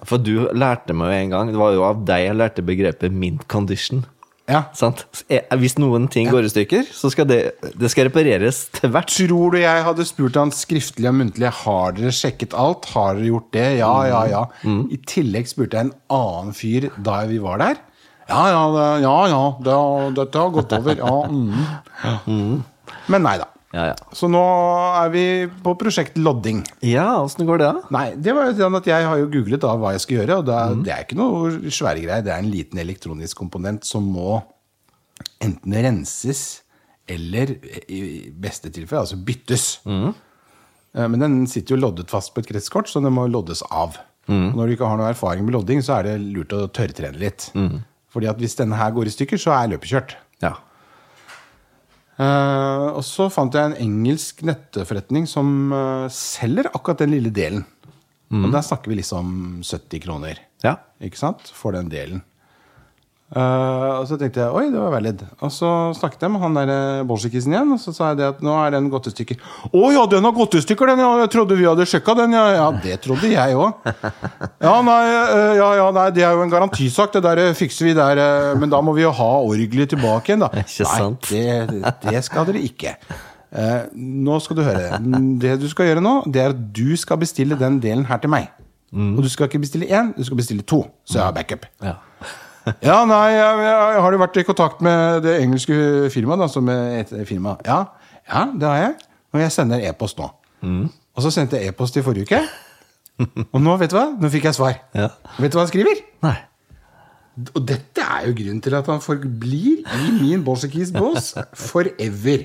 For 0.05 0.21
du 0.21 0.51
lærte 0.55 0.95
meg 0.95 1.09
jo 1.11 1.15
en 1.19 1.33
gang 1.33 1.49
Det 1.51 1.59
var 1.59 1.73
jo 1.75 1.81
av 1.83 2.05
deg 2.07 2.29
jeg 2.29 2.37
lærte 2.39 2.63
begrepet 2.63 3.11
mint 3.11 3.43
condition. 3.51 4.05
Ja. 4.51 4.67
Sant? 4.77 5.07
Eh, 5.33 5.47
Hvis 5.57 5.79
noen 5.81 6.05
ting 6.13 6.29
går 6.29 6.45
i 6.45 6.51
stykker, 6.53 6.85
så 6.93 7.09
skal 7.13 7.29
det, 7.31 7.39
det 7.81 7.89
skal 7.93 8.11
repareres 8.11 8.67
til 8.77 8.93
hvert. 8.93 9.09
Tror 9.09 9.55
du 9.55 9.59
jeg 9.63 9.87
hadde 9.87 10.05
spurt 10.05 10.37
han 10.37 10.53
skriftlig 10.53 11.09
og 11.09 11.17
muntlig 11.17 11.49
Har 11.63 11.97
dere 11.97 12.13
sjekket 12.13 12.57
alt? 12.59 12.91
Har 12.93 13.17
dere 13.17 13.31
gjort 13.31 13.49
det? 13.57 13.67
Ja, 13.81 13.95
ja, 14.11 14.21
ja. 14.29 14.45
Mm. 14.69 14.85
I 14.93 15.01
tillegg 15.09 15.49
spurte 15.49 15.81
jeg 15.81 15.89
en 15.89 15.97
annen 16.13 16.53
fyr 16.57 16.91
da 17.01 17.23
vi 17.31 17.41
var 17.41 17.63
der. 17.65 17.81
Ja, 18.29 18.45
ja, 18.53 18.85
ja, 19.05 19.17
ja 19.33 19.43
det 19.65 19.81
dette 20.21 20.45
har 20.45 20.53
gått 20.53 20.77
over. 20.77 21.01
Ja, 21.01 22.15
mm. 22.29 22.63
Men 23.13 23.25
nei 23.25 23.37
da. 23.41 23.49
Ja, 23.75 23.89
ja. 23.91 23.95
Så 24.15 24.29
nå 24.31 24.41
er 25.03 25.09
vi 25.11 25.23
på 25.65 25.73
prosjekt 25.81 26.15
lodding. 26.23 26.61
Ja, 26.87 27.09
åssen 27.25 27.47
går 27.49 27.59
det, 27.59 27.71
da? 27.75 27.89
Nei, 27.97 28.05
det 28.15 28.35
var 28.37 28.47
jo 28.47 28.57
sånn 28.61 28.77
at 28.79 28.87
jeg 28.87 29.07
har 29.09 29.19
jo 29.19 29.27
googlet 29.33 29.65
da 29.65 29.73
hva 29.81 29.91
jeg 29.97 30.05
skal 30.05 30.21
gjøre, 30.21 30.37
og 30.39 30.45
da, 30.47 30.59
Mm. 30.71 30.85
det 30.87 30.93
er 30.95 31.03
ikke 31.03 31.19
noe 31.19 31.51
svære 31.75 32.05
greier. 32.05 32.23
Det 32.23 32.33
er 32.33 32.39
en 32.45 32.53
liten 32.53 32.79
elektronisk 32.79 33.37
komponent 33.43 33.85
som 33.85 34.07
må 34.15 34.37
enten 35.43 35.75
renses 35.75 36.45
eller 37.11 37.57
i 37.91 38.31
beste 38.31 38.71
tilfelle 38.73 39.03
altså 39.05 39.19
byttes. 39.21 39.67
Mm. 39.85 40.15
Eh, 40.95 41.09
Men 41.09 41.21
den 41.21 41.47
sitter 41.51 41.75
jo 41.77 41.81
loddet 41.83 42.11
fast 42.11 42.33
på 42.35 42.41
et 42.41 42.49
kretskort, 42.53 42.87
så 42.89 43.03
den 43.03 43.13
må 43.13 43.27
loddes 43.31 43.63
av. 43.71 43.99
Mm. 44.29 44.55
Når 44.57 44.67
du 44.71 44.77
ikke 44.77 44.89
har 44.89 44.97
noe 44.97 45.11
erfaring 45.13 45.45
med 45.45 45.53
lodding, 45.53 45.83
så 45.85 45.99
er 45.99 46.03
det 46.09 46.21
lurt 46.33 46.55
å 46.57 46.69
tørrtrene 46.73 47.19
litt. 47.21 47.51
Mm. 47.55 47.83
Fordi 48.15 48.31
at 48.31 48.39
hvis 48.39 48.55
denne 48.57 48.79
her 48.79 48.91
går 48.95 49.11
i 49.11 49.13
stykker, 49.13 49.37
så 49.43 49.53
er 49.59 49.69
løpet 49.75 49.91
kjørt. 49.91 50.15
Ja. 50.41 50.55
Eh, 52.15 52.89
og 52.95 53.03
så 53.07 53.29
fant 53.33 53.55
jeg 53.55 53.73
en 53.73 53.79
engelsk 53.83 54.45
nettforretning 54.47 55.27
som 55.31 55.49
uh, 55.75 56.07
selger 56.13 56.69
akkurat 56.71 57.03
den 57.03 57.15
lille 57.17 57.33
delen. 57.35 57.65
Og 58.35 58.49
der 58.51 58.65
snakker 58.67 58.91
vi 58.91 58.97
liksom 58.99 59.27
70 59.63 60.01
kroner. 60.03 60.39
Ja. 60.65 60.79
Ikke 60.99 61.21
sant? 61.21 61.51
For 61.55 61.77
den 61.77 61.87
delen. 61.93 62.25
Eh, 63.33 63.93
og 63.99 64.05
så 64.07 64.19
tenkte 64.21 64.43
jeg 64.43 64.53
oi, 64.53 64.67
det 64.71 64.79
var 64.79 64.93
valid. 64.93 65.23
Og 65.43 65.51
så 65.51 65.69
snakket 65.97 66.27
jeg 66.27 66.33
med 66.35 66.43
han 66.45 66.59
der 66.59 66.73
bolsjekisen 67.09 67.55
igjen, 67.55 67.73
og 67.75 67.81
så 67.83 67.95
sa 67.97 68.11
jeg 68.13 68.21
det 68.21 68.27
at 68.35 68.43
nå 68.45 68.53
er 68.61 68.75
den 68.77 68.91
gått 68.93 69.09
i 69.09 69.15
stykker. 69.15 69.41
Å 69.73 69.91
ja, 69.95 70.05
den 70.13 70.29
har 70.29 70.35
gått 70.37 70.55
i 70.59 70.63
stykker, 70.63 70.93
den! 70.93 71.03
Ja, 71.03 71.11
jeg 71.25 71.33
trodde 71.33 71.57
vi 71.59 71.67
hadde 71.67 71.87
sjekka 71.89 72.15
den. 72.21 72.37
Ja, 72.37 72.45
ja 72.55 72.69
det 72.85 73.01
trodde 73.07 73.31
jeg 73.33 73.57
òg. 73.59 73.89
Ja, 74.63 74.75
nei, 74.87 75.01
eh, 75.09 75.55
ja, 75.59 75.71
ja, 75.81 75.89
nei, 75.97 76.07
det 76.15 76.27
er 76.29 76.37
jo 76.37 76.45
en 76.45 76.53
garantisak, 76.53 77.15
det 77.17 77.25
der 77.27 77.43
eh, 77.49 77.55
fikser 77.59 77.89
vi 77.89 77.97
der. 77.99 78.21
eh, 78.23 78.51
Men 78.61 78.71
da 78.71 78.83
må 78.85 78.95
vi 78.95 79.07
jo 79.07 79.15
ha 79.17 79.31
orgelet 79.41 79.95
tilbake 79.97 80.35
igjen, 80.35 80.45
da. 80.45 80.53
Nei, 80.85 81.09
det, 81.31 81.95
det 82.05 82.23
skal 82.29 82.47
dere 82.51 82.63
ikke. 82.69 82.95
Uh, 83.55 83.87
nå 83.95 84.41
skal 84.43 84.59
du 84.59 84.65
høre. 84.67 84.97
Det 85.39 85.53
du 85.63 85.69
skal 85.71 85.87
gjøre 85.87 86.03
nå, 86.03 86.15
det 86.27 86.41
er 86.43 86.55
at 86.55 86.63
du 86.75 86.97
skal 86.99 87.21
bestille 87.23 87.55
den 87.59 87.77
delen 87.83 88.03
her 88.09 88.19
til 88.23 88.33
meg. 88.33 88.51
Og 88.95 89.21
du 89.23 89.29
skal 89.31 89.49
ikke 89.49 89.59
bestille 89.63 89.87
én, 89.91 90.13
du 90.15 90.23
skal 90.27 90.39
bestille 90.39 90.63
to, 90.63 90.85
så 91.07 91.19
jeg 91.19 91.25
har 91.27 91.35
backup. 91.35 91.65
Ja. 91.83 91.97
Ja, 92.89 92.99
nei, 93.09 93.27
jeg, 93.35 93.59
jeg 93.67 94.03
har 94.07 94.15
jo 94.17 94.21
vært 94.23 94.39
i 94.41 94.45
kontakt 94.49 94.83
med 94.85 95.25
det 95.27 95.35
engelske 95.43 95.77
firmaet, 96.15 96.41
da, 96.45 96.49
som 96.49 96.69
er 96.73 97.03
et 97.03 97.13
firma. 97.29 97.59
Ja, 97.67 97.83
ja, 98.29 98.47
det 98.57 98.69
har 98.71 98.79
jeg. 98.81 98.95
Og 99.35 99.43
jeg 99.43 99.53
sender 99.53 99.85
e-post 99.89 100.21
nå. 100.21 100.31
Og 101.15 101.23
så 101.23 101.31
sendte 101.35 101.61
jeg 101.61 101.75
e-post 101.75 101.99
i 102.01 102.03
forrige 102.07 102.25
uke. 102.29 102.41
Og 103.55 103.61
nå, 103.63 103.77
vet 103.79 103.93
du 103.93 103.99
hva? 103.99 104.09
Nå 104.19 104.31
fikk 104.33 104.49
jeg 104.49 104.57
svar. 104.57 104.79
Ja. 104.97 105.11
Vet 105.39 105.53
du 105.53 105.59
hva 105.59 105.67
han 105.67 105.71
skriver? 105.71 106.01
Nei. 106.25 106.37
Og 107.51 107.65
dette 107.67 108.03
er 108.03 108.29
jo 108.29 108.35
grunnen 108.39 108.61
til 108.63 108.75
at 108.79 108.87
han 108.91 109.01
forblir 109.03 109.83
i 109.83 110.11
min 110.15 110.43
Bolsjekis 110.47 110.93
bås 110.95 111.33
forever. 111.71 112.45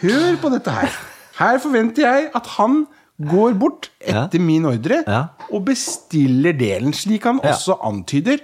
Hør 0.00 0.38
på 0.42 0.52
dette 0.54 0.74
her. 0.74 0.98
Her 1.38 1.58
forventer 1.62 2.06
jeg 2.06 2.28
at 2.38 2.50
han 2.56 2.84
går 3.20 3.54
bort 3.58 3.90
etter 4.00 4.38
min 4.40 4.64
ordre 4.64 5.02
Ja. 5.06 5.28
og 5.50 5.64
bestiller 5.64 6.52
delen, 6.56 6.92
slik 6.94 7.24
han 7.24 7.40
Ja. 7.42 7.52
også 7.54 7.78
antyder, 7.82 8.38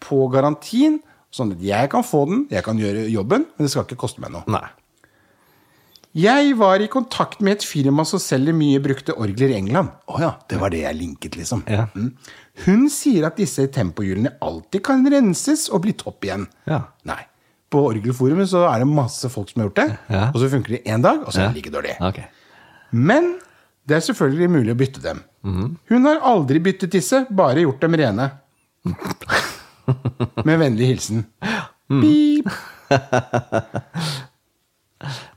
på 0.00 0.30
garantien. 0.30 1.00
Sånn 1.32 1.52
at 1.52 1.60
jeg 1.60 1.88
kan 1.90 2.02
få 2.04 2.26
den, 2.28 2.46
jeg 2.50 2.62
kan 2.62 2.76
gjøre 2.78 3.08
jobben, 3.10 3.46
men 3.56 3.64
det 3.66 3.70
skal 3.70 3.84
ikke 3.84 3.96
koste 3.96 4.20
meg 4.20 4.30
noe. 4.32 4.44
Nei. 4.46 4.68
Jeg 6.14 6.52
var 6.60 6.76
i 6.84 6.88
kontakt 6.92 7.40
med 7.40 7.52
et 7.56 7.64
firma 7.64 8.04
som 8.04 8.20
selger 8.20 8.52
mye 8.52 8.78
brukte 8.84 9.14
orgler 9.16 9.48
i 9.48 9.56
England. 9.56 9.88
Å 10.12 10.18
ja, 10.20 10.32
det 10.50 10.58
var 10.60 10.68
det 10.74 10.82
jeg 10.82 10.98
linket, 10.98 11.38
liksom. 11.40 11.62
Ja. 11.72 11.86
Mm. 11.96 12.10
Hun 12.66 12.82
sier 12.92 13.24
at 13.30 13.38
disse 13.40 13.64
tempohjulene 13.72 14.34
alltid 14.44 14.82
kan 14.84 15.06
renses 15.08 15.70
og 15.72 15.80
bli 15.86 15.94
topp 15.96 16.20
igjen. 16.28 16.44
Ja. 16.68 16.82
Nei. 17.08 17.16
På 17.72 17.86
Orgelforumet 17.88 18.50
så 18.50 18.66
er 18.68 18.80
det 18.84 18.88
masse 18.92 19.30
folk 19.32 19.48
som 19.48 19.62
har 19.62 19.70
gjort 19.70 19.80
det, 19.80 19.98
Ja. 20.10 20.26
og 20.28 20.34
så 20.36 20.50
funker 20.52 20.68
det 20.76 20.84
én 20.84 21.00
dag, 21.00 21.22
og 21.24 21.32
så 21.32 21.40
er 21.46 21.52
det 21.54 21.62
like 21.64 21.72
dårlig. 21.72 21.96
Okay. 21.98 22.24
Men 22.92 23.38
det 23.88 23.96
er 23.98 24.04
selvfølgelig 24.06 24.48
mulig 24.52 24.72
å 24.74 24.78
bytte 24.78 25.02
dem. 25.02 25.22
Hun 25.90 26.06
har 26.06 26.20
aldri 26.28 26.60
byttet 26.62 26.92
disse, 26.94 27.24
bare 27.30 27.64
gjort 27.64 27.80
dem 27.82 27.96
rene. 27.98 28.28
Med 30.46 30.58
vennlig 30.62 30.92
hilsen. 30.92 31.24
Mm. 31.90 32.02
Pip. 32.04 32.46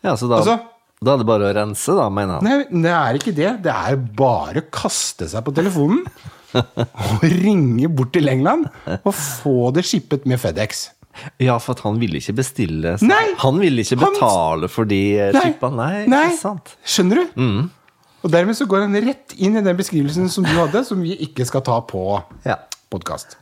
Ja, 0.06 0.14
så 0.18 0.28
da, 0.30 0.38
Altså- 0.38 0.60
da 1.02 1.14
er 1.16 1.18
det 1.22 1.26
bare 1.28 1.48
å 1.50 1.54
rense, 1.58 1.94
da, 1.98 2.04
mener 2.14 2.38
han. 2.38 2.46
Nei, 2.46 2.82
det 2.86 2.92
er 2.94 3.18
ikke 3.18 3.34
det. 3.36 3.48
Det 3.66 3.74
er 3.74 3.96
bare 3.98 4.62
å 4.62 4.68
kaste 4.74 5.26
seg 5.32 5.42
på 5.48 5.54
telefonen 5.58 6.04
og 6.56 7.24
ringe 7.26 7.90
bort 7.90 8.14
til 8.16 8.30
England 8.32 8.70
og 9.02 9.10
få 9.18 9.72
det 9.76 9.84
shippet 9.90 10.28
med 10.30 10.38
FedEx. 10.42 10.92
Ja, 11.42 11.58
for 11.64 11.74
at 11.74 11.82
han 11.86 11.98
ville 12.02 12.20
ikke 12.22 12.36
bestille 12.38 12.94
så- 13.00 13.08
Nei! 13.10 13.24
Han 13.42 13.58
ville 13.64 13.82
ikke 13.82 13.98
Han- 14.04 14.14
betale 14.14 14.70
for 14.70 14.86
de 14.86 15.02
eh. 15.18 15.34
Nei, 15.34 16.06
Nei. 16.06 16.24
ikke 16.30 16.38
sant? 16.44 16.76
Skjønner 16.86 17.24
du? 17.24 17.42
Mm. 18.26 18.28
Og 18.28 18.32
dermed 18.34 18.58
så 18.58 18.66
går 18.66 18.88
han 18.88 18.96
rett 19.06 19.36
inn 19.38 19.58
i 19.58 19.62
den 19.62 19.78
beskrivelsen 19.78 20.30
som 20.34 20.46
du 20.46 20.54
hadde, 20.58 20.82
som 20.86 21.02
vi 21.02 21.14
ikke 21.28 21.46
skal 21.46 21.62
ta 21.62 21.80
på 21.86 22.24
Ja. 22.46 22.58
podkast. 22.90 23.38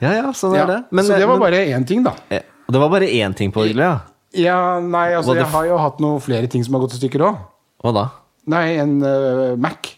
Ja, 0.00 0.12
ja, 0.12 0.30
sånn 0.32 0.54
er 0.54 0.66
det. 0.66 0.84
Men, 0.92 1.04
så 1.04 1.18
det 1.18 1.26
var 1.26 1.38
men- 1.38 1.50
bare 1.50 1.66
én 1.66 1.86
ting, 1.86 2.04
da. 2.04 2.14
Det 2.30 2.78
var 2.78 2.88
bare 2.88 3.06
én 3.08 3.34
ting 3.34 3.50
på 3.50 3.62
orgelet, 3.64 3.82
ja? 3.82 4.00
Ja, 4.34 4.80
nei, 4.80 5.14
altså 5.14 5.34
jeg 5.34 5.46
har 5.46 5.64
jo 5.64 5.78
hatt 5.78 5.98
noen 5.98 6.20
flere 6.20 6.46
ting 6.46 6.62
som 6.62 6.74
har 6.74 6.80
gått 6.82 6.94
i 6.94 6.98
stykker 6.98 7.20
òg. 7.24 7.38
Hva 7.82 7.92
da? 7.94 8.10
Nei, 8.46 8.76
en 8.76 9.02
uh, 9.02 9.56
Mac. 9.56 9.96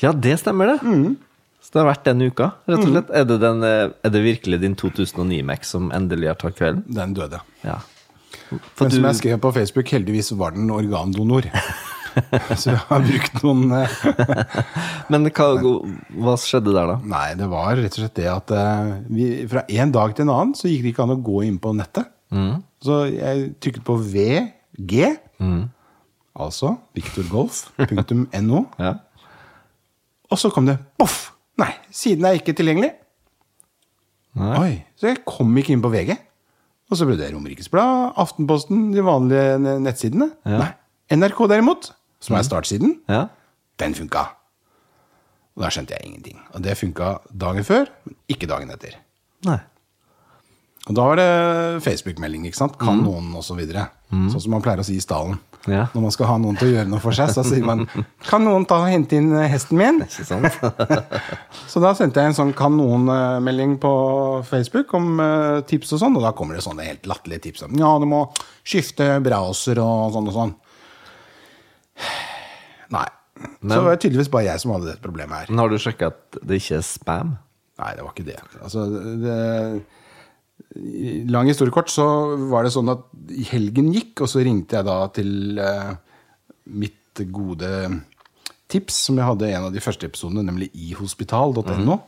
Ja, 0.00 0.12
det 0.12 0.38
stemmer, 0.40 0.66
det. 0.66 0.82
Mm. 0.82 1.16
Så 1.60 1.70
det 1.72 1.82
har 1.82 1.92
vært 1.92 2.04
denne 2.04 2.30
uka, 2.30 2.52
rett 2.66 2.78
og 2.80 2.88
slett. 2.88 3.10
Er, 3.10 3.24
det 3.24 3.40
den, 3.40 3.62
eh, 3.62 3.90
er 4.02 4.10
det 4.10 4.22
virkelig 4.22 4.60
din 4.60 4.74
2009 4.74 5.42
Mac 5.44 5.64
som 5.64 5.90
endelig 5.92 6.28
har 6.28 6.34
tatt 6.34 6.56
kvelden? 6.56 6.84
Den 6.88 7.14
døde. 7.14 7.40
Ja. 7.62 7.78
For 8.74 8.84
Men 8.84 8.90
du, 8.90 8.96
som 8.96 9.04
jeg 9.04 9.16
skrev 9.16 9.40
på 9.40 9.52
Facebook, 9.52 9.88
heldigvis 9.88 10.32
var 10.32 10.50
den 10.52 10.70
organdonor. 10.70 11.50
så 12.60 12.70
jeg 12.72 12.80
har 12.88 13.02
brukt 13.04 13.40
noen 13.44 13.72
eh, 13.78 13.94
men 15.12 15.28
hva, 15.30 15.48
hva 16.24 16.34
skjedde 16.40 16.74
der, 16.74 16.90
da? 16.94 16.96
Nei, 17.10 17.26
det 17.38 17.48
var 17.50 17.74
rett 17.78 17.96
og 17.98 18.02
slett 18.04 18.16
det 18.18 18.28
at 18.30 18.52
eh, 18.54 18.90
vi, 19.12 19.28
fra 19.50 19.64
en 19.68 19.94
dag 19.94 20.14
til 20.16 20.26
en 20.26 20.32
annen 20.34 20.54
så 20.58 20.70
gikk 20.70 20.84
det 20.86 20.92
ikke 20.94 21.06
an 21.06 21.14
å 21.16 21.20
gå 21.30 21.42
inn 21.48 21.58
på 21.62 21.74
nettet. 21.76 22.10
Så 22.84 22.96
jeg 23.12 23.52
trykket 23.62 23.84
på 23.86 23.94
VG, 24.02 25.04
altså 26.34 26.72
victorgolf.no, 26.98 28.64
Ja. 28.82 28.94
og 30.30 30.40
så 30.40 30.50
kom 30.50 30.66
det 30.66 30.78
boff! 30.98 31.28
Nei, 31.60 31.70
siden 31.94 32.26
er 32.26 32.34
ikke 32.40 32.54
tilgjengelig. 32.58 32.90
Nei. 34.34 34.54
Oi, 34.58 34.72
Så 34.98 35.12
jeg 35.12 35.20
kom 35.28 35.52
ikke 35.60 35.70
inn 35.76 35.84
på 35.84 35.92
VG. 35.92 36.16
Og 36.90 36.98
så 36.98 37.06
ble 37.06 37.14
det 37.20 37.28
Romerikes 37.32 37.70
Blad, 37.70 38.10
Aftenposten, 38.20 38.88
de 38.92 39.04
vanlige 39.06 39.60
nettsidene. 39.82 40.32
Ja. 40.42 40.58
Nei, 40.64 40.72
NRK 41.14 41.44
derimot, 41.52 41.92
som 42.24 42.36
er 42.38 42.46
startsiden, 42.46 42.96
Ja. 43.10 43.26
den 43.82 43.94
funka. 43.94 44.24
Og 45.54 45.62
da 45.62 45.70
skjønte 45.70 45.94
jeg 45.94 46.08
ingenting. 46.08 46.40
Og 46.54 46.62
det 46.64 46.74
funka 46.80 47.18
dagen 47.30 47.62
før, 47.66 47.86
men 48.08 48.16
ikke 48.32 48.48
dagen 48.50 48.72
etter. 48.74 48.96
Nei. 49.46 49.60
Og 50.88 50.96
da 50.98 51.04
var 51.08 51.16
det 51.16 51.82
Facebook-melding, 51.84 52.42
ikke 52.48 52.58
sant? 52.58 52.74
Kan 52.80 52.98
noen, 53.04 53.30
og 53.38 53.44
så 53.46 53.54
videre. 53.56 53.86
Sånn 54.10 54.40
som 54.42 54.52
man 54.52 54.62
pleier 54.62 54.82
å 54.82 54.84
si 54.84 54.98
i 54.98 55.02
stallen. 55.02 55.38
Ja. 55.66 55.86
Når 55.94 56.02
man 56.04 56.12
skal 56.12 56.26
ha 56.28 56.34
noen 56.38 56.58
til 56.60 56.68
å 56.68 56.74
gjøre 56.74 56.90
noe 56.92 57.00
for 57.00 57.16
seg, 57.16 57.30
så 57.32 57.40
sier 57.46 57.64
man 57.64 57.86
Kan 58.28 58.44
noen 58.44 58.66
ta 58.68 58.82
og 58.82 58.90
hente 58.92 59.16
inn 59.16 59.30
eh, 59.32 59.46
hesten 59.48 59.78
min? 59.80 60.02
Ikke 60.04 60.26
sant? 60.28 60.58
Så 61.72 61.80
da 61.80 61.94
sendte 61.96 62.20
jeg 62.20 62.34
en 62.34 62.36
sånn 62.36 62.52
kan 62.56 62.76
noen-melding 62.76 63.78
på 63.80 63.92
Facebook 64.44 64.92
om 64.98 65.16
eh, 65.24 65.62
tips 65.70 65.94
og 65.96 66.02
sånn, 66.02 66.18
og 66.20 66.26
da 66.26 66.34
kommer 66.36 66.58
det 66.58 66.66
sånne 66.66 66.84
helt 66.84 67.08
latterlige 67.08 67.46
tips 67.48 67.64
om 67.64 67.78
ja, 67.80 67.94
du 67.98 68.04
må 68.10 68.26
skifte 68.60 69.08
browser 69.24 69.80
og 69.80 70.12
sånn 70.18 70.28
og 70.28 70.36
sånn. 70.36 70.52
Nei. 72.94 73.06
så 73.64 73.80
var 73.82 73.94
det 73.94 74.00
tydeligvis 74.04 74.30
bare 74.32 74.46
jeg 74.48 74.62
som 74.62 74.74
hadde 74.74 74.92
dette 74.92 75.04
problemet 75.04 75.44
her. 75.44 75.50
Men 75.50 75.64
har 75.64 75.72
du 75.72 75.80
sjekka 75.82 76.12
at 76.12 76.38
det 76.42 76.60
ikke 76.60 76.78
er 76.78 76.86
spam? 76.86 77.34
Nei, 77.82 77.90
det 77.98 78.04
var 78.06 78.14
ikke 78.14 78.28
det. 78.28 78.38
Altså, 78.62 78.84
det 79.24 79.38
i 80.74 81.22
Lang 81.30 81.46
historie 81.50 81.74
kort, 81.74 81.90
så 81.90 82.04
var 82.50 82.66
det 82.66 82.72
sånn 82.74 82.90
at 82.92 83.04
helgen 83.50 83.92
gikk, 83.94 84.24
og 84.24 84.30
så 84.30 84.42
ringte 84.46 84.78
jeg 84.78 84.86
da 84.86 84.96
til 85.14 85.58
eh, 85.62 85.92
mitt 86.82 87.22
gode 87.34 87.70
tips, 88.70 88.96
som 89.08 89.18
jeg 89.20 89.28
hadde 89.28 89.50
i 89.50 89.54
en 89.54 89.68
av 89.68 89.74
de 89.74 89.82
første 89.82 90.08
episodene, 90.08 90.42
nemlig 90.46 90.70
ihospital.no. 90.74 91.98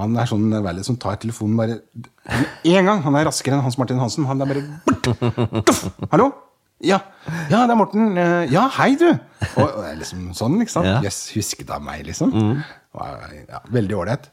Han 0.00 0.16
er 0.16 0.28
sånn 0.30 0.46
veldig 0.64 0.84
som 0.86 0.96
tar 1.00 1.18
telefonen 1.20 1.58
bare 1.58 1.74
én 2.64 2.86
gang. 2.88 3.02
Han 3.04 3.16
er 3.18 3.26
raskere 3.28 3.58
enn 3.58 3.64
Hans 3.66 3.76
Martin 3.80 4.00
Hansen. 4.00 4.24
Han 4.24 4.40
er 4.40 4.48
bare. 4.48 5.64
Hallo? 6.14 6.30
Ja. 6.82 6.98
ja, 7.50 7.60
det 7.66 7.70
er 7.70 7.78
Morten. 7.78 8.16
Eh, 8.18 8.48
Ja, 8.52 8.64
hei, 8.78 8.94
du. 8.98 9.08
Og, 9.56 9.68
og 9.68 9.84
liksom 10.00 10.32
sånn, 10.34 10.56
ikke 10.64 10.74
sant? 10.74 10.88
Ja. 10.90 10.98
yes, 11.06 11.20
husket 11.36 11.70
av 11.70 11.82
meg, 11.84 12.04
liksom. 12.08 12.32
Mm. 12.34 12.62
Ja, 13.48 13.60
veldig 13.72 13.96
ålreit. 14.00 14.26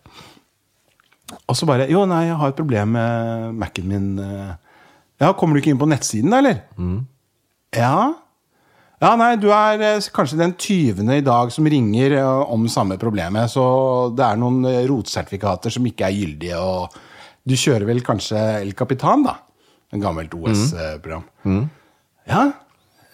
Og 1.48 1.56
så 1.56 1.68
bare 1.70 1.86
Jo, 1.92 2.06
nei, 2.10 2.24
jeg 2.32 2.40
har 2.42 2.50
et 2.52 2.58
problem 2.58 2.96
med 2.98 3.54
Mac-en 3.62 3.88
min. 3.88 4.08
eh. 4.20 4.56
Ja, 5.22 5.34
kommer 5.38 5.54
du 5.56 5.62
ikke 5.62 5.74
inn 5.76 5.82
på 5.82 5.88
nettsiden, 5.92 6.32
da, 6.32 6.40
eller? 6.42 6.62
Ja. 7.76 8.14
Ja, 9.00 9.14
nei, 9.16 9.36
du 9.40 9.48
er 9.54 9.80
eh, 9.80 10.00
kanskje 10.16 10.40
den 10.42 10.54
tyvende 10.60 11.20
i 11.20 11.24
dag 11.24 11.52
som 11.56 11.68
ringer 11.70 12.18
om 12.50 12.66
samme 12.72 12.98
problemet. 13.00 13.52
Så 13.54 13.64
det 14.18 14.26
er 14.26 14.40
noen 14.42 14.64
rotsertifikater 14.90 15.72
som 15.72 15.86
ikke 15.88 16.08
er 16.10 16.18
gyldige, 16.18 16.58
og 16.60 16.98
du 17.48 17.54
kjører 17.56 17.86
vel 17.88 18.02
kanskje 18.06 18.40
El 18.64 18.74
Capitan, 18.74 19.24
da? 19.28 19.38
En 19.94 20.02
gammelt 20.04 20.34
OS-program. 20.38 21.24
Ja. 21.46 21.62
Ja, 22.30 22.44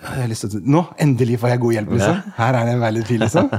jeg 0.05 0.21
har 0.21 0.29
lyst 0.29 0.45
til 0.51 0.67
Nå, 0.69 0.83
endelig 1.01 1.39
får 1.41 1.53
jeg 1.53 1.63
god 1.63 1.75
hjelp, 1.77 1.95
liksom. 1.95 2.19
Her 2.37 2.59
er 2.59 2.67
det 2.67 2.75
en 2.75 2.85
litt 2.97 3.15
liksom. 3.23 3.49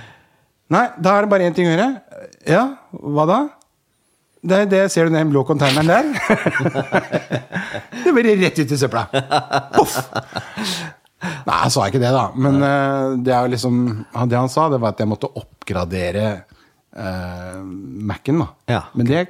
Nei, 0.74 0.86
da 0.98 1.12
er 1.14 1.26
det 1.26 1.30
bare 1.30 1.46
én 1.46 1.54
ting 1.54 1.68
å 1.68 1.74
gjøre. 1.74 1.90
Ja, 2.50 2.64
hva 2.90 3.26
da? 3.28 3.38
Det, 4.46 4.58
det 4.70 4.82
ser 4.94 5.06
du 5.06 5.14
den 5.14 5.30
blå 5.30 5.42
containeren 5.46 5.88
der? 5.90 6.10
det 8.04 8.14
blir 8.14 8.32
rett 8.40 8.58
ut 8.58 8.74
i 8.74 8.78
søpla. 8.78 9.06
Poff! 9.74 9.96
Nei, 11.46 11.56
jeg 11.62 11.72
sa 11.74 11.86
ikke 11.86 12.02
det, 12.02 12.10
da. 12.14 12.26
Men 12.34 12.60
eh, 12.62 13.14
det, 13.26 13.32
er 13.34 13.50
liksom, 13.50 13.80
det 14.30 14.38
han 14.38 14.50
sa, 14.52 14.68
det 14.70 14.82
var 14.82 14.94
at 14.94 15.02
jeg 15.02 15.10
måtte 15.10 15.30
oppgradere 15.38 16.26
uh, 16.98 17.62
Mac-en. 17.62 18.42
da. 18.42 18.48
Ja. 18.76 18.82
Men 18.98 19.10
det 19.10 19.24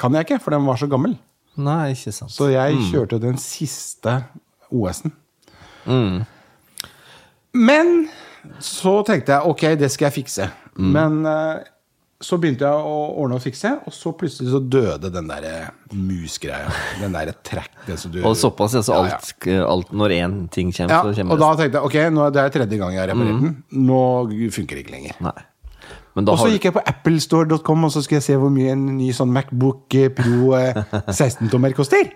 kan 0.00 0.14
jeg 0.14 0.28
ikke, 0.28 0.42
for 0.42 0.54
den 0.54 0.66
var 0.66 0.78
så 0.80 0.90
gammel. 0.90 1.16
Nei, 1.60 1.92
ikke 1.94 2.14
sant. 2.14 2.34
Så 2.34 2.50
jeg 2.52 2.78
kjørte 2.90 3.18
den 3.22 3.38
siste 3.42 4.20
OS-en. 4.70 5.12
Men 7.52 7.92
så 8.62 9.00
tenkte 9.06 9.36
jeg 9.36 9.52
ok, 9.52 9.66
det 9.80 9.90
skal 9.92 10.10
jeg 10.10 10.18
fikse. 10.22 10.48
Men 10.80 11.20
eh, 11.28 11.66
så 12.20 12.36
begynte 12.40 12.68
jeg 12.68 12.84
å 12.84 12.96
ordne 13.22 13.38
og 13.38 13.42
fikse, 13.44 13.70
og 13.88 13.94
så 13.96 14.12
plutselig 14.16 14.52
så 14.52 14.60
døde 14.60 15.08
den 15.12 15.28
der 15.30 15.70
musgreia. 15.96 16.68
Den 17.00 17.14
der 17.16 17.32
track 17.46 17.72
du, 17.86 18.20
Og 18.28 18.36
såpass, 18.36 18.76
altså. 18.76 18.92
så 18.92 18.98
Ja, 18.98 19.06
ja. 19.08 19.14
alt, 19.16 19.46
alt 19.72 19.94
Når 19.96 20.16
én 20.18 20.34
ting 20.52 20.72
kommer, 20.76 20.94
Ja, 20.94 21.00
så 21.04 21.14
kommer 21.16 21.34
og 21.34 21.40
da 21.40 21.52
tenkte 21.58 21.80
jeg 21.80 21.88
ok, 21.88 21.96
nå, 22.14 22.26
det 22.36 22.42
er 22.42 22.52
tredje 22.58 22.80
gang 22.80 22.92
jeg 22.94 23.02
har 23.02 23.12
reparert 23.14 23.46
den. 23.46 23.54
Nå 23.88 24.02
funker 24.52 24.76
det 24.76 24.84
ikke 24.84 24.96
lenger. 24.98 25.16
Nei. 25.24 25.38
Og 26.20 26.36
så 26.36 26.50
gikk 26.50 26.66
jeg 26.68 26.74
på 26.74 26.82
applestore.com 26.90 27.86
og 27.86 27.92
så 27.94 28.02
skulle 28.02 28.18
jeg 28.18 28.26
se 28.26 28.36
hvor 28.42 28.50
mye 28.52 28.74
en 28.74 28.82
ny 28.98 29.12
sånn 29.16 29.30
Macbook 29.32 29.94
eh, 29.96 30.10
Pro 30.12 30.52
eh, 30.58 30.76
16-tommer 31.20 31.72
koster. 31.76 32.10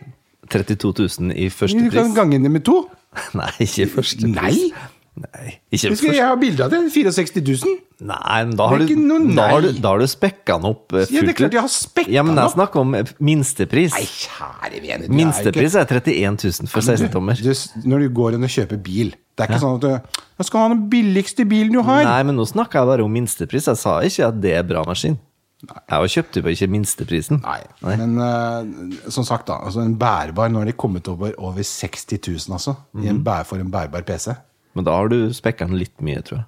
Du 0.45 0.75
32 0.75 1.09
000 1.21 1.37
i 1.37 1.49
første 1.53 1.87
Du 1.87 1.91
kan 1.95 2.13
gange 2.17 2.43
det 2.43 2.51
med 2.53 2.65
to. 2.67 2.85
Nei, 3.39 3.51
ikke 3.65 3.89
første 4.01 4.29
pris. 4.29 4.37
Nei! 4.37 4.91
Nei, 5.15 5.53
ikke 5.71 5.93
Husker 5.93 6.11
jeg 6.11 6.27
har 6.27 6.39
bilde 6.41 6.65
av 6.65 6.73
det. 6.73 6.81
64 6.91 7.43
000. 7.63 7.75
Nei, 8.03 8.39
men 8.49 8.57
da 8.59 8.67
har, 8.67 8.83
du, 8.83 8.89
da 9.37 9.45
har 9.53 9.63
du, 9.63 9.69
da 9.79 9.93
har 9.93 10.01
du 10.03 10.09
spekka 10.11 10.57
den 10.59 10.67
opp 10.73 10.91
eh, 10.91 11.05
Ja, 11.15 11.23
det 11.23 11.31
er 11.31 11.37
klart 11.39 11.55
jeg 11.55 11.63
har 11.63 11.71
spekka 11.71 12.11
Ja, 12.11 12.25
men 12.27 12.35
den 12.35 12.43
jeg 12.43 12.51
opp. 12.51 12.57
snakker 12.57 12.83
om 12.83 12.97
eh, 12.99 13.13
minstepris. 13.23 13.95
Nei, 13.95 14.09
kjære 14.11 14.81
vene. 14.83 15.11
Minstepris 15.15 15.77
er 15.79 15.87
31 15.87 16.41
000 16.67 16.73
for 16.73 16.83
16-tommer. 16.83 17.39
Du, 17.39 17.53
du, 17.55 17.87
når 17.93 18.03
du 18.03 18.17
går 18.19 18.39
inn 18.41 18.49
og 18.49 18.51
kjøper 18.57 18.81
bil 18.83 19.15
Det 19.15 19.47
er 19.47 19.53
ikke 19.53 19.63
sånn 19.63 19.79
at 19.79 19.87
du 19.87 20.19
Jeg 20.43 20.49
skal 20.51 20.65
ha 20.65 20.73
den 20.75 20.83
billigste 20.91 21.47
bilen 21.47 21.79
du 21.79 21.85
har. 21.87 22.03
Nei, 22.11 22.19
men 22.27 22.35
nå 22.41 22.49
snakka 22.51 22.83
jeg 22.83 22.91
bare 22.91 23.07
om 23.07 23.15
minstepris. 23.15 23.71
Jeg 23.71 23.81
sa 23.85 24.01
ikke 24.03 24.33
at 24.33 24.43
det 24.43 24.57
er 24.59 24.67
bra 24.67 24.83
maskin. 24.89 25.15
Jeg 25.69 25.95
har 25.97 26.07
kjøpt 26.15 26.37
jo 26.41 26.43
ikke 26.53 26.69
minsteprisen. 26.71 27.41
Nei, 27.45 27.61
men 27.83 28.17
uh, 28.21 29.11
som 29.13 29.25
sagt, 29.25 29.47
da. 29.49 29.61
Altså 29.65 29.81
en 29.85 29.97
bærbar 29.99 30.49
Nå 30.53 30.59
har 30.63 30.71
de 30.71 30.73
kommet 30.73 31.09
over 31.09 31.33
over 31.39 31.63
60 31.63 32.19
000, 32.29 32.55
altså. 32.59 32.77
I 32.95 32.99
Mhm. 33.05 33.09
en 33.17 33.23
bær, 33.25 33.45
for 33.45 33.57
en 33.63 33.71
bærbar 33.71 34.03
PC. 34.07 34.35
Men 34.75 34.85
da 34.85 34.97
har 34.97 35.09
du 35.09 35.31
spekka 35.33 35.67
den 35.69 35.79
litt 35.79 35.95
mye, 36.03 36.23
tror 36.23 36.43
jeg. 36.43 36.45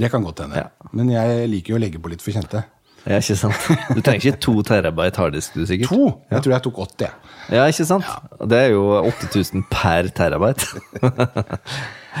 Det 0.00 0.10
kan 0.12 0.22
godt 0.24 0.40
hende. 0.44 0.56
Ja. 0.56 0.68
Men 0.92 1.08
jeg 1.10 1.48
liker 1.50 1.74
jo 1.74 1.78
å 1.78 1.80
legge 1.82 1.98
på 2.00 2.08
litt 2.12 2.22
for 2.22 2.30
kjente. 2.32 2.62
Ja, 3.08 3.16
ikke 3.16 3.34
sant? 3.40 3.56
Du 3.96 4.00
trenger 4.04 4.20
ikke 4.28 4.40
to 4.44 4.52
terabyte 4.62 5.16
harddisk, 5.16 5.54
du 5.56 5.64
sikkert? 5.66 5.88
To! 5.88 6.10
Jeg 6.30 6.42
tror 6.44 6.52
jeg 6.52 6.62
tok 6.66 6.78
80. 6.84 7.14
Ja, 7.56 7.62
ikke 7.72 7.86
sant? 7.88 8.04
Det 8.52 8.58
er 8.58 8.68
jo 8.74 8.82
8000 9.08 9.64
per 9.72 10.10
terabyte. 10.12 10.68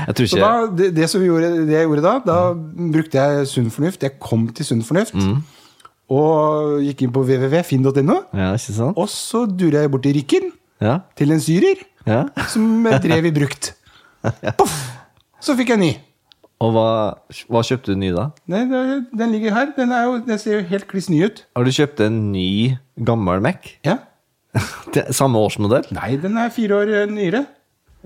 Jeg 0.06 0.14
tror 0.16 0.26
Så 0.30 0.38
da, 0.38 0.50
det, 0.78 0.88
det 0.96 1.08
som 1.10 1.20
vi 1.20 1.26
gjorde, 1.26 1.48
det 1.66 1.74
jeg 1.74 1.88
gjorde 1.88 2.02
da, 2.04 2.12
da 2.24 2.36
brukte 2.94 3.18
jeg 3.18 3.48
sunn 3.50 3.70
fornuft. 3.74 4.04
Jeg 4.06 4.20
kom 4.22 4.44
til 4.54 4.64
sunn 4.68 4.84
fornuft. 4.86 5.16
Mm. 5.18 5.40
Og 6.10 6.80
gikk 6.82 7.04
inn 7.06 7.12
på 7.14 7.22
www.finn.no. 7.22 8.16
Ja, 8.34 8.50
ikke 8.58 8.74
sant? 8.74 8.98
Og 8.98 9.06
så 9.12 9.44
dura 9.46 9.84
jeg 9.84 9.92
bort 9.92 10.02
til 10.06 10.16
Rykken, 10.18 10.50
Ja. 10.82 10.98
til 11.16 11.30
en 11.34 11.40
syrer, 11.44 11.82
ja. 12.08 12.24
som 12.48 12.82
drev 13.04 13.26
i 13.28 13.34
brukt. 13.36 13.74
Poff! 14.58 14.74
Så 15.40 15.54
fikk 15.56 15.70
jeg 15.74 15.80
ny. 15.80 15.90
Og 16.60 16.74
hva, 16.74 16.86
hva 17.48 17.62
kjøpte 17.64 17.94
du 17.94 18.00
ny 18.00 18.10
da? 18.12 18.26
Nei, 18.50 18.64
det- 18.68 19.06
Den 19.16 19.30
ligger 19.32 19.54
her. 19.54 19.70
Den, 19.76 19.92
er 19.96 20.04
jo, 20.04 20.18
den 20.26 20.38
ser 20.38 20.58
jo 20.58 20.66
helt 20.68 20.86
kliss 20.90 21.08
ny 21.08 21.22
ut. 21.24 21.44
Har 21.56 21.64
du 21.64 21.70
kjøpt 21.72 22.00
en 22.04 22.18
ny, 22.32 22.76
gammel 23.00 23.40
Mac? 23.40 23.70
Ja. 23.86 23.98
Det 24.92 25.06
Samme 25.14 25.38
årsmodell? 25.38 25.86
Nei, 25.94 26.16
den 26.20 26.36
er 26.36 26.50
fire 26.52 26.82
år 26.82 26.90
eh, 27.04 27.06
nyere. 27.08 27.44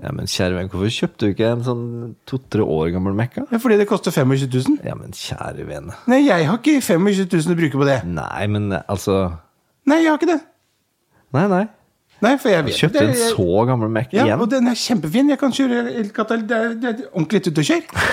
Ja, 0.03 0.11
men 0.11 0.27
kjære 0.27 0.57
venn, 0.57 0.67
hvorfor 0.71 0.91
kjøpte 0.91 1.23
du 1.23 1.31
ikke 1.31 1.53
en 1.53 1.61
sånn 1.63 1.85
to-tre 2.27 2.65
år 2.65 2.89
gammel 2.97 3.15
Mekka? 3.15 3.45
Ja, 3.47 3.59
fordi 3.63 3.77
det 3.79 3.87
koster 3.87 4.11
25 4.11 4.49
000. 4.51 4.81
Ja, 4.83 4.97
men 4.99 5.15
kjære 5.15 5.67
venn. 5.69 5.93
Nei, 6.11 6.25
jeg 6.25 6.49
har 6.49 6.59
ikke 6.59 6.81
25 6.83 7.29
000 7.31 7.55
å 7.55 7.57
bruke 7.61 7.79
på 7.79 7.87
det. 7.87 8.01
Nei, 8.09 8.43
men 8.51 8.67
altså 8.81 9.21
Nei, 9.87 10.01
jeg 10.01 10.11
har 10.11 10.19
ikke 10.19 10.33
det. 10.33 10.41
Nei, 11.35 11.45
nei. 11.51 11.65
Nei, 12.23 12.33
for 12.41 12.51
jeg 12.51 12.65
vet 12.65 12.77
Kjøpte 12.79 13.03
det. 13.03 13.11
en 13.11 13.35
så 13.35 13.63
gammel 13.69 13.91
Mac 13.91 14.13
Ja, 14.15 14.25
igjen? 14.25 14.41
og 14.41 14.49
den 14.51 14.67
er 14.71 14.79
kjempefin. 14.79 15.31
Jeg 15.31 15.39
kan 15.39 15.53
kjøre 15.55 15.81
elkatal. 16.01 16.43
Det, 16.47 16.59
det 16.81 16.91
er 16.91 17.01
ordentlig 17.11 17.43
ute 17.45 17.63
å 17.63 17.67
kjøre. 17.69 18.05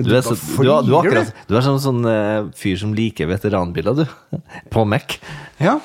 Du 0.00 0.08
er, 0.16 0.22
så, 0.24 0.32
du, 0.32 0.70
er, 0.72 0.86
du, 0.86 0.94
er 0.94 0.98
akkurat, 1.02 1.32
du 1.50 1.56
er 1.58 1.64
sånn, 1.66 1.80
sånn 1.84 2.08
uh, 2.08 2.46
fyr 2.56 2.78
som 2.80 2.94
liker 2.96 3.28
veteranbiler, 3.28 3.98
du. 3.98 4.38
På 4.72 4.86
Mac. 4.88 5.18
Ja. 5.60 5.76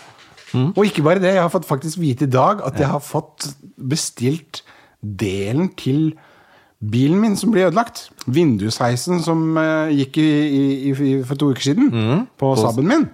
Mm. 0.55 0.71
Og 0.71 0.85
ikke 0.87 1.03
bare 1.03 1.23
det, 1.23 1.35
jeg 1.35 1.43
har 1.43 1.51
fått 1.51 1.67
faktisk 1.67 1.99
vite 1.99 2.27
i 2.27 2.31
dag 2.31 2.63
at 2.67 2.79
jeg 2.79 2.87
har 2.91 3.03
fått 3.03 3.51
bestilt 3.75 4.63
delen 5.01 5.69
til 5.79 6.13
bilen 6.81 7.19
min 7.21 7.35
som 7.37 7.51
ble 7.53 7.67
ødelagt. 7.69 8.07
Vindusheisen 8.25 9.19
som 9.21 9.57
eh, 9.61 9.91
gikk 10.01 10.17
i, 10.21 10.29
i, 10.29 10.63
i, 10.93 11.11
for 11.27 11.35
to 11.37 11.51
uker 11.53 11.61
siden 11.71 11.91
Mm. 11.93 12.23
på 12.41 12.53
Saben 12.57 12.87
min. 12.89 13.05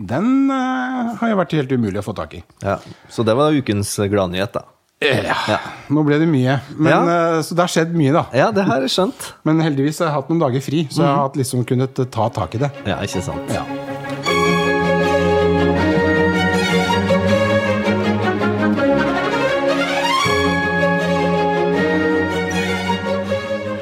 Den 0.00 0.28
eh, 0.50 1.14
har 1.20 1.32
jo 1.32 1.38
vært 1.40 1.56
helt 1.58 1.72
umulig 1.74 1.98
å 2.00 2.06
få 2.06 2.14
tak 2.16 2.34
i. 2.38 2.44
Ja. 2.62 2.78
Så 3.10 3.24
det 3.26 3.34
var 3.36 3.52
ukens 3.52 3.90
gladnyhet, 4.10 4.54
da. 4.54 4.62
Ja. 5.00 5.58
Nå 5.88 6.02
ble 6.04 6.18
det 6.20 6.28
mye. 6.28 6.58
Men, 6.76 6.92
Ja. 6.92 7.00
eh, 7.36 7.42
så 7.42 7.56
det 7.56 7.64
har 7.64 7.72
skjedd 7.72 7.94
mye, 7.96 8.12
da. 8.12 8.26
Ja, 8.36 8.50
det 8.52 8.64
har 8.68 8.80
jeg 8.84 8.92
skjønt. 8.92 9.32
Men 9.48 9.60
heldigvis 9.64 9.98
har 9.98 10.10
jeg 10.10 10.14
hatt 10.20 10.28
noen 10.30 10.40
dager 10.46 10.60
fri, 10.64 10.86
så 10.92 11.02
jeg 11.02 11.08
har 11.10 11.22
hatt 11.26 11.36
liksom 11.40 11.64
kunnet 11.68 11.94
ta 12.12 12.28
tak 12.28 12.54
i 12.54 12.58
det. 12.58 12.70
Ja, 12.86 12.98
ikke 13.04 13.22
sant. 13.24 13.48
Ja. 13.52 13.64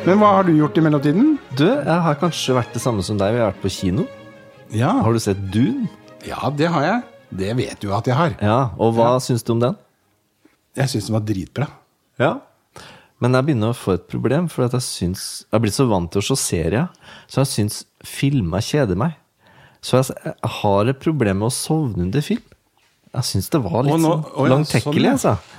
Men 0.08 0.20
hva 0.22 0.28
har 0.38 0.46
du 0.48 0.54
gjort 0.56 0.78
i 0.80 0.82
mellomtiden? 0.84 1.34
Du, 1.58 1.66
jeg 1.68 2.00
har 2.04 2.16
kanskje 2.20 2.54
vært 2.56 2.72
det 2.72 2.80
samme 2.80 3.02
som 3.04 3.18
deg. 3.20 3.34
Vi 3.36 3.40
har 3.42 3.50
vært 3.50 3.60
på 3.60 3.72
kino. 3.72 4.06
Ja, 4.72 4.94
Har 5.04 5.12
du 5.12 5.20
sett 5.20 5.40
Dune? 5.52 5.88
ja 6.26 6.48
det 6.50 6.66
har 6.72 6.82
jeg. 6.82 7.02
Det 7.38 7.50
vet 7.58 7.80
du 7.82 7.90
at 7.94 8.08
jeg 8.08 8.16
har. 8.16 8.32
Ja, 8.42 8.70
og 8.80 8.94
hva 8.96 9.10
syns 9.22 9.44
du 9.44 9.52
om 9.54 9.60
den? 9.62 9.76
Jeg 10.78 10.88
syns 10.94 11.08
den 11.10 11.16
var 11.18 11.24
dritbra. 11.28 11.68
Ja. 12.20 12.30
Men 13.20 13.36
jeg 13.36 13.46
begynner 13.48 13.74
å 13.74 13.76
få 13.76 13.94
et 13.98 14.06
problem, 14.08 14.48
for 14.48 14.64
at 14.64 14.74
jeg 14.78 14.84
syns 14.86 15.22
Jeg 15.44 15.56
har 15.58 15.62
blitt 15.64 15.76
så 15.76 15.86
vant 15.90 16.10
til 16.14 16.22
å 16.22 16.26
se 16.30 16.36
serier, 16.40 16.88
så 17.28 17.42
jeg 17.44 17.50
syns 17.52 17.78
filmer 18.06 18.64
kjeder 18.64 18.96
meg. 18.98 19.16
Så 19.84 20.00
jeg, 20.00 20.16
jeg 20.24 20.52
har 20.62 20.90
et 20.90 21.00
problem 21.04 21.42
med 21.42 21.50
å 21.50 21.54
sovne 21.54 22.06
under 22.08 22.24
film. 22.24 22.42
Jeg 23.12 23.28
syns 23.28 23.52
det 23.52 23.60
var 23.64 23.84
litt 23.86 24.00
nå- 24.00 24.16
sånn 24.24 24.52
langtekkelig, 24.56 25.04
sånn, 25.04 25.04
ja. 25.04 25.36
altså. 25.36 25.57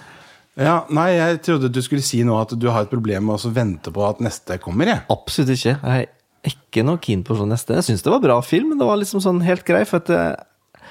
Ja, 0.59 0.83
Nei, 0.91 1.13
jeg 1.15 1.39
trodde 1.45 1.69
du 1.71 1.79
skulle 1.83 2.03
si 2.03 2.19
nå 2.27 2.35
at 2.35 2.51
du 2.59 2.67
har 2.67 2.83
et 2.83 2.91
problem 2.91 3.29
med 3.29 3.39
å 3.39 3.51
vente 3.55 3.93
på 3.95 4.03
at 4.03 4.19
neste 4.23 4.57
kommer. 4.59 4.91
jeg. 4.91 5.03
Absolutt 5.13 5.53
ikke. 5.55 5.77
Jeg 5.79 6.09
er 6.09 6.51
ikke 6.51 6.83
noe 6.83 6.99
keen 7.03 7.23
på 7.23 7.37
sånn 7.39 7.53
neste. 7.53 7.77
Jeg 7.79 7.87
syns 7.87 8.03
det 8.03 8.11
var 8.11 8.23
bra 8.23 8.37
film, 8.43 8.73
men 8.73 8.81
det 8.81 8.87
var 8.89 8.99
liksom 8.99 9.23
sånn 9.23 9.39
helt 9.45 9.63
grei. 9.67 9.85
For 9.87 10.03
at 10.03 10.11
jeg, 10.11 10.83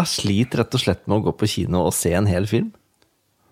jeg 0.00 0.12
sliter 0.14 0.62
rett 0.62 0.76
og 0.78 0.84
slett 0.84 1.04
med 1.04 1.18
å 1.18 1.24
gå 1.28 1.36
på 1.36 1.50
kino 1.52 1.84
og 1.90 1.96
se 1.96 2.14
en 2.16 2.30
hel 2.30 2.48
film. 2.48 2.72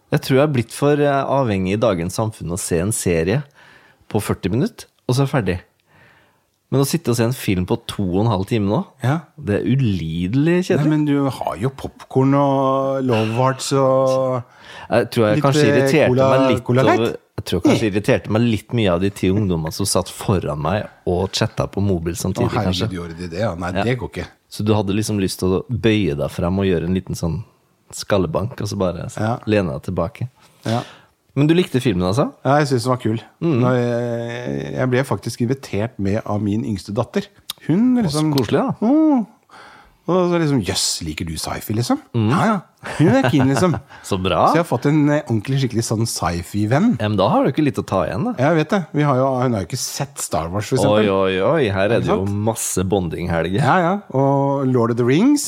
Jeg 0.08 0.24
tror 0.24 0.38
jeg 0.38 0.46
er 0.46 0.54
blitt 0.56 0.72
for 0.72 1.04
eh, 1.04 1.20
avhengig 1.36 1.76
i 1.76 1.80
dagens 1.80 2.16
samfunn 2.16 2.56
å 2.56 2.60
se 2.60 2.80
en 2.80 2.94
serie 2.96 3.42
på 4.08 4.22
40 4.24 4.54
minutter, 4.54 4.88
og 5.04 5.12
så 5.12 5.20
er 5.20 5.26
jeg 5.26 5.34
ferdig. 5.34 5.58
Men 6.70 6.82
å 6.82 6.86
sitte 6.86 7.08
og 7.10 7.16
se 7.16 7.24
en 7.24 7.32
film 7.32 7.64
på 7.64 7.78
to 7.88 8.02
og 8.04 8.26
en 8.26 8.30
halv 8.32 8.44
time 8.46 8.68
nå, 8.68 8.82
Ja. 9.02 9.20
det 9.40 9.54
er 9.60 9.64
ulidelig 9.64 10.66
kjedelig. 10.68 10.84
Nei. 10.84 10.88
Men 10.90 11.04
du 11.06 11.28
har 11.30 11.56
jo 11.56 11.70
popkorn 11.70 12.34
og 12.36 13.04
love 13.08 13.32
hearts 13.38 13.72
og 13.72 14.42
Jeg 14.90 15.10
tror 15.10 15.28
jeg 15.34 15.42
kanskje 15.42 15.62
eh, 15.64 15.70
irriterte 15.72 16.08
cola- 16.12 16.28
meg 16.38 16.50
litt 16.52 16.64
Cola 16.64 16.82
over, 16.82 17.16
Jeg 17.38 17.44
tror 17.44 17.60
kanskje 17.64 17.80
jeg 17.86 17.92
irriterte 17.94 18.30
meg 18.30 18.42
litt 18.42 18.72
mye 18.76 18.92
av 18.92 19.00
de 19.00 19.10
ti 19.10 19.28
ungdommene 19.30 19.72
som 19.72 19.86
satt 19.86 20.08
foran 20.12 20.60
meg 20.60 20.88
og 21.06 21.30
chatta 21.32 21.66
på 21.68 21.80
mobil 21.80 22.12
Å, 22.12 22.16
samtidig, 22.16 22.50
kanskje. 22.52 22.84
herregud, 22.88 22.98
gjorde 22.98 23.16
de 23.18 23.28
det? 23.28 23.38
Ja. 23.40 23.54
Nei, 23.54 23.72
Ja. 23.72 23.84
det 23.84 23.98
går 23.98 24.10
ikke. 24.10 24.26
Så 24.50 24.64
du 24.64 24.74
hadde 24.74 24.92
liksom 24.92 25.18
lyst 25.18 25.38
til 25.38 25.48
å 25.48 25.64
bøye 25.70 26.16
deg 26.16 26.30
frem 26.30 26.58
og 26.58 26.64
gjøre 26.66 26.84
en 26.84 26.94
liten 26.94 27.14
sånn 27.14 27.44
skallebank, 27.92 28.60
og 28.60 28.68
så 28.68 28.76
bare 28.76 29.08
Ja. 29.16 29.38
lene 29.46 29.72
deg 29.72 29.82
tilbake. 29.94 30.28
Ja. 30.66 30.82
Men 31.36 31.46
du 31.46 31.54
likte 31.54 31.80
filmen, 31.82 32.06
altså? 32.08 32.30
Ja, 32.44 32.56
jeg 32.62 32.70
syns 32.72 32.86
den 32.86 32.92
var 32.94 33.02
kul. 33.02 33.18
Mm. 33.44 33.58
Jeg, 33.62 34.70
jeg 34.78 34.90
ble 34.94 35.04
faktisk 35.06 35.42
invitert 35.44 35.98
med 36.02 36.22
av 36.24 36.40
min 36.42 36.64
yngste 36.66 36.94
datter. 36.96 37.28
Hun 37.68 37.98
liksom 38.00 38.32
Så 38.32 38.38
koselig, 38.38 38.62
da. 38.64 38.74
Åh. 38.86 39.26
Og 40.08 40.30
så 40.32 40.38
liksom 40.40 40.62
Jøss, 40.64 40.84
liker 41.04 41.26
du 41.28 41.34
sci-fi, 41.36 41.74
liksom? 41.76 41.98
Ja, 42.16 42.38
ja. 42.48 42.54
Hun 42.96 43.10
er 43.12 43.26
keen, 43.28 43.50
liksom. 43.50 43.74
Så 44.08 44.16
bra. 44.24 44.46
Så 44.48 44.56
jeg 44.56 44.62
har 44.62 44.68
fått 44.70 44.86
en 44.88 45.02
eh, 45.12 45.20
ordentlig 45.26 45.58
skikkelig 45.60 45.84
sånn 45.84 46.08
sci-fi-venn. 46.08 46.94
Ja, 46.96 47.10
men 47.12 47.18
da 47.20 47.26
har 47.28 47.44
du 47.44 47.50
ikke 47.52 47.66
litt 47.66 47.76
å 47.82 47.84
ta 47.84 48.06
igjen, 48.06 48.24
da. 48.30 48.32
Jeg 48.40 48.56
vet 48.62 48.72
det. 48.72 48.80
Vi 48.96 49.04
har 49.04 49.20
jo, 49.20 49.26
hun 49.42 49.58
har 49.58 49.66
jo 49.66 49.68
ikke 49.68 49.80
sett 49.82 50.24
Star 50.24 50.48
Wars, 50.48 50.70
for 50.72 50.80
Oi, 50.80 51.04
eksempel. 51.04 51.12
oi, 51.12 51.36
oi, 51.44 51.68
her 51.76 51.92
er 51.98 52.06
det 52.06 52.08
jo 52.08 52.22
masse 52.48 52.86
bondinghelger. 52.88 53.60
Ja, 53.60 53.76
ja. 53.84 53.92
Og 54.16 54.64
Lord 54.72 54.96
of 54.96 55.00
the 55.02 55.04
Rings. 55.04 55.44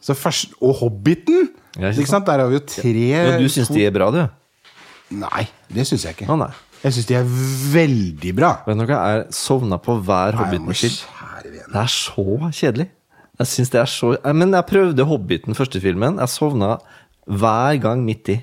så 0.00 0.16
først, 0.16 0.56
og 0.64 0.78
Hobbiten. 0.80 1.50
Ja, 1.76 1.92
ikke 1.92 2.06
ikke 2.06 2.14
sant? 2.16 2.24
Der 2.32 2.40
har 2.40 2.48
vi 2.48 2.56
jo 2.62 2.64
tre 2.64 2.96
Ja, 3.12 3.36
du 3.36 3.44
syns 3.52 3.68
de 3.76 3.84
er 3.84 3.92
bra, 3.94 4.08
du? 4.14 4.22
Nei, 5.10 5.46
det 5.72 5.86
syns 5.88 6.04
jeg 6.04 6.16
ikke. 6.16 6.28
Å 6.28 6.36
nei. 6.38 6.50
Jeg 6.82 6.92
syns 6.94 7.06
de 7.08 7.14
er 7.18 7.24
veldig 7.72 8.34
bra. 8.38 8.50
Vet 8.66 8.78
du 8.78 8.84
jeg 8.86 8.98
jeg 8.98 9.24
sovna 9.34 9.78
på 9.82 9.96
hver 10.04 10.36
Nei, 10.36 10.44
men 10.52 10.66
Hobbiten-film. 10.68 10.98
kjære 11.00 11.52
vene. 11.54 11.72
Det 11.72 11.80
er 11.82 11.92
så 11.94 12.50
kjedelig. 12.60 12.88
Jeg 13.38 13.46
synes 13.46 13.70
det 13.70 13.80
er 13.80 13.86
så 13.86 14.12
Eh, 14.24 14.32
Men 14.32 14.52
jeg 14.52 14.66
prøvde 14.66 15.04
Hobbiten, 15.06 15.54
første 15.54 15.80
filmen. 15.80 16.18
Jeg 16.18 16.28
sovna 16.28 16.78
hver 17.28 17.80
gang 17.80 18.04
midt 18.04 18.28
i. 18.28 18.38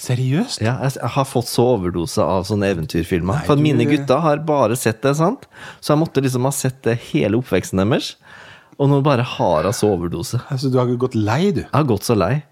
Seriøst? 0.00 0.62
Ja, 0.64 0.78
jeg, 0.80 0.94
jeg 0.96 1.10
har 1.12 1.26
fått 1.28 1.48
så 1.50 1.64
overdose 1.74 2.22
av 2.24 2.46
sånne 2.48 2.70
eventyrfilmer. 2.72 3.42
For 3.44 3.56
du- 3.56 3.62
mine 3.62 3.84
gutter 3.84 4.20
har 4.24 4.38
bare 4.38 4.76
sett 4.76 5.02
det, 5.02 5.16
sant? 5.16 5.44
Så 5.80 5.92
jeg 5.92 6.00
måtte 6.00 6.22
liksom 6.24 6.42
ha 6.48 6.50
sett 6.50 6.80
det 6.82 6.98
hele 7.10 7.36
oppveksten 7.36 7.76
deres. 7.82 8.14
Og 8.78 8.88
nå 8.88 9.02
bare 9.04 9.22
har 9.22 9.64
jeg 9.68 9.74
så 9.76 9.90
overdose. 9.92 10.40
Altså, 10.50 10.70
du 10.72 10.78
har 10.78 10.86
gått 10.96 11.14
lei, 11.14 11.50
du. 11.52 11.60
Jeg 11.60 11.72
har 11.74 11.84
gått 11.84 12.02
så 12.08 12.16
lei. 12.16 12.42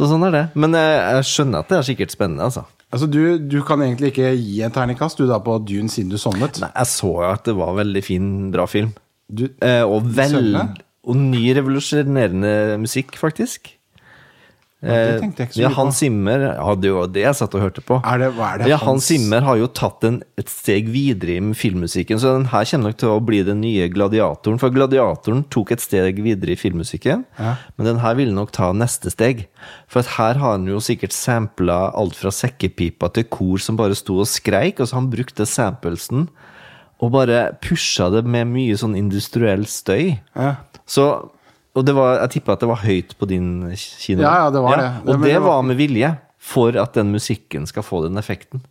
Så 0.00 0.08
sånn 0.08 0.22
er 0.30 0.32
det. 0.32 0.44
Men 0.56 0.72
jeg, 0.78 0.92
jeg 0.96 1.26
skjønner 1.28 1.60
at 1.60 1.68
det 1.68 1.76
er 1.76 1.88
sikkert 1.90 2.14
spennende, 2.14 2.46
altså. 2.48 2.64
Altså, 2.90 3.06
du, 3.06 3.20
du 3.38 3.58
kan 3.66 3.82
egentlig 3.84 4.10
ikke 4.14 4.30
gi 4.34 4.62
en 4.66 4.72
terningkast 4.74 5.20
du 5.20 5.26
da 5.28 5.36
på 5.44 5.58
Dune 5.62 5.92
siden 5.92 6.10
du 6.10 6.16
sovnet. 6.18 6.58
Nei, 6.62 6.70
jeg 6.72 6.90
så 6.90 7.10
jo 7.20 7.28
at 7.28 7.44
det 7.46 7.54
var 7.58 7.76
veldig 7.78 8.02
fin, 8.06 8.30
bra 8.54 8.64
film. 8.70 8.94
Du, 9.30 9.44
Eh, 9.62 9.84
og 9.86 10.08
vel 10.16 10.32
Sønne? 10.32 10.64
Og 11.06 11.16
ny 11.16 11.44
revolusjonerende 11.56 12.78
musikk, 12.82 13.14
faktisk. 13.20 13.70
Jeg 14.80 15.20
ikke 15.28 15.46
ja. 15.60 15.68
Hans 15.76 15.98
Zimmer 16.00 16.42
hadde 16.56 16.88
Det 16.88 17.12
det 17.12 17.24
jeg 17.26 17.36
satt 17.36 17.54
og 17.54 17.60
hørte 17.60 17.82
på. 17.84 17.98
Er 18.00 18.22
det, 18.22 18.28
er 18.32 18.62
det 18.62 18.68
ja, 18.70 18.78
Hans 18.80 19.04
Zimmer 19.10 19.44
har 19.44 19.58
jo 19.60 19.66
tatt 19.68 20.06
en, 20.08 20.22
et 20.40 20.48
steg 20.48 20.88
videre 20.88 21.36
i 21.36 21.54
filmmusikken, 21.54 22.20
så 22.22 22.32
den 22.38 22.46
her 22.48 22.64
kommer 22.64 22.88
nok 22.88 23.00
til 23.02 23.12
å 23.12 23.18
bli 23.20 23.42
den 23.44 23.60
nye 23.60 23.90
gladiatoren. 23.92 24.60
For 24.62 24.72
gladiatoren 24.72 25.42
tok 25.52 25.74
et 25.76 25.84
steg 25.84 26.22
videre 26.24 26.54
i 26.54 26.60
filmmusikken, 26.60 27.26
Ja. 27.38 27.56
men 27.76 27.86
den 27.90 28.00
her 28.00 28.16
ville 28.16 28.32
nok 28.32 28.52
ta 28.56 28.70
neste 28.72 29.12
steg. 29.12 29.48
For 29.86 30.00
at 30.00 30.14
her 30.16 30.40
har 30.40 30.56
han 30.56 30.64
jo 30.66 30.80
sikkert 30.80 31.12
sampla 31.12 31.92
alt 31.92 32.16
fra 32.16 32.32
sekkepipa 32.32 33.12
til 33.12 33.24
kor 33.28 33.58
som 33.60 33.76
bare 33.76 33.94
sto 33.98 34.16
og 34.24 34.30
skreik, 34.32 34.80
og 34.80 34.88
så 34.88 34.96
han 34.96 35.10
brukte 35.12 35.44
samplesen 35.44 36.28
og 37.00 37.12
bare 37.12 37.52
pusha 37.64 38.10
det 38.12 38.24
med 38.28 38.48
mye 38.52 38.76
sånn 38.76 38.96
industriell 38.96 39.64
støy. 39.68 40.18
Ja. 40.36 40.56
Så, 40.88 41.30
og 41.74 41.84
det 41.86 41.94
var, 41.94 42.18
jeg 42.24 42.30
tippa 42.38 42.52
at 42.56 42.60
det 42.60 42.68
var 42.68 42.82
høyt 42.82 43.14
på 43.18 43.28
din 43.30 43.50
kino. 43.76 44.22
Ja, 44.22 44.34
ja, 44.44 44.50
det 44.50 44.60
var 44.64 44.76
det. 44.76 44.90
Og 45.06 45.20
det, 45.22 45.32
det 45.34 45.40
var- 45.42 45.62
med 45.62 45.76
vilje, 45.76 46.18
for 46.40 46.76
at 46.80 46.94
den 46.94 47.12
musikken 47.12 47.66
skal 47.68 47.82
få 47.82 48.02
den 48.08 48.16
effekten. 48.18 48.62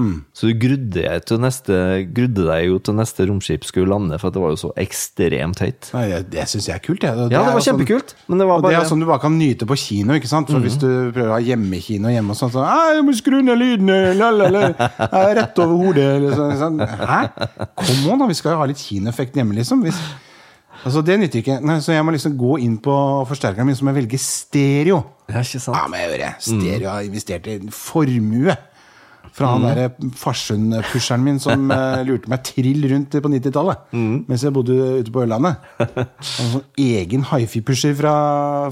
Mm. 0.00 0.24
Så 0.32 0.48
du 0.48 0.54
grudde, 0.56 0.94
deg, 0.94 1.24
til 1.28 1.36
neste, 1.42 1.74
grudde 2.14 2.46
deg 2.46 2.62
jo 2.70 2.78
til 2.78 2.94
neste 2.96 3.26
romskip 3.28 3.64
skulle 3.68 3.90
lande, 3.90 4.16
for 4.18 4.30
det 4.32 4.40
var 4.40 4.54
jo 4.54 4.56
så 4.56 4.70
ekstremt 4.80 5.60
høyt. 5.60 5.90
Nei, 5.92 6.06
det 6.08 6.30
det 6.32 6.46
syns 6.48 6.68
jeg 6.70 6.76
er 6.78 6.84
kult. 6.86 7.02
Jeg. 7.04 7.12
Ja, 7.18 7.26
det 7.28 7.36
var 7.52 7.60
kjempekult. 7.60 7.60
sånn- 7.60 7.76
kjempekult, 7.84 8.14
men 8.28 8.38
det 8.38 8.46
var 8.48 8.56
Og 8.56 8.62
det 8.70 8.78
er 8.78 8.88
sånn 8.88 9.00
du 9.00 9.06
bare 9.10 9.20
kan 9.20 9.36
nyte 9.38 9.66
på 9.68 9.76
kino. 9.76 10.14
ikke 10.14 10.28
sant? 10.30 10.48
For 10.48 10.58
Hvis 10.60 10.78
Mhm. 10.78 10.80
du 10.80 11.12
prøver 11.12 11.28
å 11.28 11.36
ha 11.36 11.40
hjemmekino 11.40 12.08
hjemme 12.08 12.30
og 12.30 12.36
sånn 12.36 12.50
sånn, 12.50 12.64
«Nei, 12.64 12.94
jeg 12.96 13.04
må 13.04 13.12
skru 13.12 13.42
ned 13.44 13.58
lyden, 13.58 14.16
la, 14.18 14.30
la, 14.30 14.48
la. 14.48 14.60
Jeg 14.72 15.12
er 15.12 15.34
rett 15.42 15.58
over 15.58 15.76
hodet. 15.84 16.22
liksom. 16.22 16.52
sånn, 16.56 16.78
sånn. 16.78 16.88
Hæ? 16.88 17.20
Kom 17.76 18.10
on, 18.12 18.18
da. 18.20 18.26
Vi 18.26 18.34
skal 18.34 18.52
jo 18.52 18.58
ha 18.58 18.64
litt 18.66 18.78
kinoeffekt 18.78 19.34
hjemme, 19.34 19.52
liksom. 19.54 19.82
Hvis, 19.84 20.00
altså, 20.84 21.02
Det 21.06 21.18
nytter 21.20 21.42
ikke. 21.42 21.58
Nei, 21.66 21.78
så 21.84 21.92
jeg 21.96 22.06
må 22.06 22.14
liksom 22.16 22.38
gå 22.40 22.56
inn 22.64 22.78
på 22.82 22.96
forsterkeren 23.30 23.68
min, 23.68 23.76
så 23.78 23.84
må 23.86 23.94
jeg 23.94 24.02
velge 24.04 24.18
stereo. 24.22 25.02
Ja, 25.30 25.44
ikke 25.44 25.60
sant? 25.62 25.76
Ja, 25.76 25.86
men 25.90 26.00
jeg 26.02 26.10
hører, 26.10 26.26
det. 26.26 26.34
Stereo 26.48 26.90
har 26.90 27.06
investert 27.06 27.46
i 27.50 27.60
en 27.60 27.70
formue. 27.74 28.56
Fra 29.30 29.52
han 29.52 29.62
derre 29.62 29.84
Farsund-pusheren 30.18 31.22
min 31.22 31.36
som 31.38 31.68
eh, 31.74 32.00
lurte 32.08 32.26
meg 32.32 32.42
trill 32.48 32.82
rundt 32.90 33.14
på 33.22 33.30
90-tallet. 33.30 33.84
Mens 34.26 34.42
jeg 34.42 34.52
bodde 34.56 34.74
ute 35.04 35.12
på 35.14 35.22
Ørlandet. 35.22 35.60
Han 35.78 35.92
hadde 35.94 36.26
sånn 36.26 36.64
egen 36.82 37.22
hifi-pusher 37.30 37.94
fra, 38.00 38.14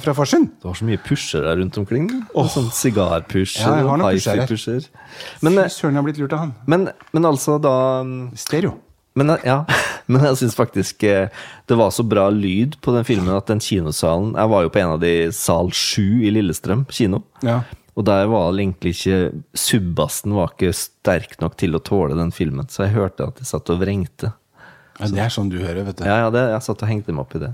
fra 0.02 0.16
Farsund. 0.18 0.50
Du 0.58 0.66
har 0.72 0.74
så 0.80 0.88
mye 0.88 0.98
pushere 1.04 1.54
rundt 1.60 1.78
omkring. 1.78 2.08
Oh. 2.34 2.48
Sånn 2.50 2.72
sigarpusher 2.74 3.62
Ja, 3.68 3.76
jeg 3.78 3.86
har 3.86 3.94
og 3.94 4.02
noen 4.02 4.18
pushere. 4.18 4.48
hifi-pusher. 4.48 4.90
Men, 5.46 5.60
Fy 5.60 5.64
eh, 5.68 5.72
søren, 5.76 5.94
jeg 5.94 6.02
har 6.02 6.08
blitt 6.10 6.20
lurt 6.24 6.34
av 6.34 6.44
han. 6.48 6.54
men, 6.66 6.88
men 7.14 7.30
altså, 7.30 7.60
da 7.62 7.76
Stereo. 8.38 8.74
Men, 9.18 9.34
eh, 9.34 9.44
ja, 9.48 9.58
men 10.10 10.24
jeg 10.30 10.40
syns 10.42 10.56
faktisk 10.58 11.04
eh, 11.08 11.28
det 11.68 11.78
var 11.78 11.92
så 11.94 12.04
bra 12.06 12.28
lyd 12.32 12.78
på 12.84 12.94
den 12.94 13.06
filmen 13.08 13.34
at 13.34 13.50
den 13.50 13.60
kinosalen 13.62 14.34
Jeg 14.38 14.52
var 14.52 14.64
jo 14.64 14.72
på 14.72 14.80
en 14.82 14.94
av 14.94 15.02
de 15.02 15.12
sal 15.34 15.72
7 15.74 16.24
i 16.28 16.32
Lillestrøm 16.32 16.86
kino. 16.94 17.24
Ja. 17.44 17.62
Og 17.98 18.06
der 18.06 18.28
var 18.30 18.52
det 18.52 18.62
egentlig 18.62 18.94
ikke 18.94 19.42
Subbassen 19.58 20.36
var 20.36 20.52
ikke 20.54 20.74
sterk 20.76 21.38
nok 21.42 21.56
til 21.58 21.74
å 21.74 21.82
tåle 21.82 22.18
den 22.18 22.30
filmen, 22.34 22.68
så 22.70 22.86
jeg 22.86 22.94
hørte 22.94 23.26
at 23.26 23.40
de 23.40 23.48
satt 23.48 23.72
og 23.74 23.80
vrengte. 23.82 24.30
ja, 25.00 25.08
det 25.10 25.24
er 25.24 25.34
sånn 25.34 25.50
du 25.50 25.58
hører, 25.58 25.82
vet 25.86 25.98
du. 25.98 26.06
Ja, 26.06 26.20
ja, 26.24 26.30
det, 26.34 26.44
jeg 26.52 26.62
satt 26.66 26.84
og 26.84 26.90
hengte 26.90 27.14
meg 27.14 27.26
opp 27.26 27.34
i 27.34 27.42
det. 27.42 27.50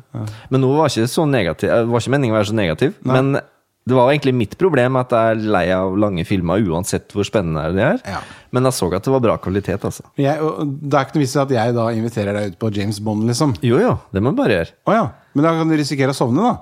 Men 0.53 0.65
nå 0.65 0.75
var 0.77 0.93
ikke 0.93 1.09
så 1.09 1.25
negativ 1.29 1.73
Det 1.73 1.89
var 1.89 2.05
ikke 2.05 2.13
meningen 2.13 2.37
å 2.37 2.39
være 2.39 2.51
så 2.53 2.59
negativ, 2.61 2.95
men 3.09 3.39
det 3.85 3.97
var 3.97 4.09
egentlig 4.09 4.33
mitt 4.33 4.55
problem 4.61 4.97
at 4.97 5.13
jeg 5.13 5.35
er 5.35 5.41
lei 5.53 5.65
av 5.75 5.93
lange 6.01 6.25
filmer, 6.25 6.63
uansett 6.73 7.13
hvor 7.13 7.27
spennende 7.29 7.67
de 7.77 7.83
er. 7.85 7.99
Ja. 8.09 8.23
Men 8.55 8.65
jeg 8.69 8.77
så 8.79 8.89
at 8.97 9.05
det 9.05 9.13
var 9.13 9.25
bra 9.25 9.35
kvalitet, 9.43 9.85
altså. 9.85 10.07
Jeg, 10.17 10.41
det 10.81 10.97
er 10.97 11.05
ikke 11.05 11.19
noe 11.19 11.25
vits 11.25 11.35
i 11.37 11.43
at 11.43 11.53
jeg 11.53 11.75
da 11.77 11.89
inviterer 11.93 12.39
deg 12.39 12.55
ut 12.55 12.61
på 12.63 12.71
James 12.73 13.01
Bond, 13.05 13.27
liksom. 13.29 13.53
Jo, 13.67 13.81
jo, 13.83 13.97
det 14.15 14.23
må 14.25 14.33
du 14.33 14.41
bare 14.41 14.57
gjøre. 14.57 14.77
Oh, 14.89 14.95
ja. 14.97 15.05
Men 15.37 15.49
da 15.49 15.53
kan 15.59 15.69
du 15.69 15.77
risikere 15.77 16.15
å 16.15 16.17
sovne, 16.17 16.47
da. 16.49 16.55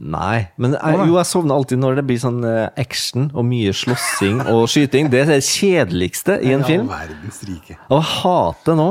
Nei, 0.00 0.46
men 0.60 0.76
jeg, 0.76 0.98
jo, 1.08 1.16
jeg 1.18 1.26
sovner 1.26 1.56
alltid 1.56 1.80
når 1.82 1.98
det 1.98 2.04
blir 2.06 2.20
sånn 2.22 2.44
eh, 2.46 2.68
action 2.78 3.26
og 3.34 3.42
mye 3.48 3.72
slåssing 3.74 4.38
og 4.52 4.68
skyting. 4.70 5.08
Det 5.10 5.24
er 5.24 5.32
det 5.32 5.40
kjedeligste 5.48 6.38
i 6.46 6.52
en 6.54 6.62
film. 6.64 6.86
verdens 6.92 7.40
rike. 7.48 7.76
Og 7.88 7.98
jeg 7.98 8.08
hater 8.20 8.78
nå, 8.78 8.90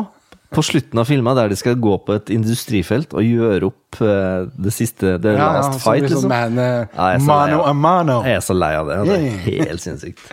på 0.49 0.63
slutten 0.65 0.97
av 0.97 1.05
filmen, 1.05 1.35
der 1.37 1.51
de 1.51 1.57
skal 1.59 1.75
gå 1.77 1.93
på 2.05 2.15
et 2.17 2.31
industrifelt 2.33 3.13
og 3.13 3.21
gjøre 3.25 3.69
opp 3.69 3.99
uh, 4.01 4.47
det 4.57 4.73
siste 4.73 5.17
The 5.21 5.35
Ja, 5.35 5.37
ja, 5.37 5.49
Last 5.59 5.75
så 5.77 5.83
Fight, 5.83 6.07
sånn 6.09 6.25
liksom. 6.25 6.31
man, 6.33 6.57
uh, 6.57 6.87
Ja, 6.95 7.09
jeg 7.13 7.25
mano 7.27 7.61
a 7.61 7.73
mano. 7.77 8.19
Jeg 8.25 8.39
er 8.39 8.45
så 8.47 8.57
lei 8.57 8.71
av 8.79 8.89
det. 8.89 8.97
Det 9.05 9.19
er 9.19 9.37
helt 9.45 9.85
sinnssykt. 9.85 10.25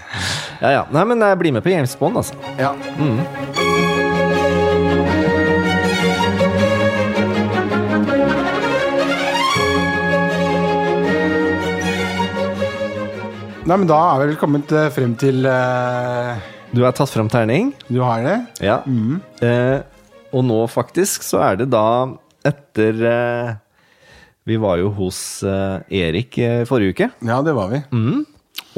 Ja, 0.63 0.73
ja. 0.79 0.87
Nei, 0.95 1.05
men 1.13 1.21
jeg 1.21 1.43
blir 1.43 1.57
med 1.59 1.67
på 1.67 1.75
James 1.75 1.93
Bond, 2.01 2.17
altså. 2.23 2.39
Ja. 2.57 2.73
Nei, 13.67 13.75
men 13.75 13.89
Da 13.91 13.99
er 13.99 14.21
vi 14.23 14.31
vel 14.31 14.39
kommet 14.39 14.71
eh, 14.73 14.89
frem 14.95 15.17
til 15.19 15.43
uh... 15.45 16.39
Du 16.71 16.85
har 16.85 16.95
tatt 16.95 17.11
frem 17.11 17.29
terning. 17.31 17.73
Du 17.91 17.99
har 18.05 18.23
det? 18.23 18.39
Ja. 18.63 18.81
Eh, 19.43 19.83
og 20.37 20.45
nå 20.45 20.59
faktisk 20.69 21.25
så 21.25 21.41
er 21.51 21.63
det 21.63 21.71
da 21.73 21.87
etter 22.47 22.99
eh, 23.11 23.55
Vi 24.47 24.59
var 24.63 24.79
jo 24.79 24.93
hos 24.95 25.19
eh, 25.43 25.81
Erik 26.05 26.37
eh, 26.39 26.63
forrige 26.69 26.95
uke. 26.95 27.09
Ja, 27.27 27.41
det 27.43 27.55
var 27.57 27.73
vi. 27.73 27.81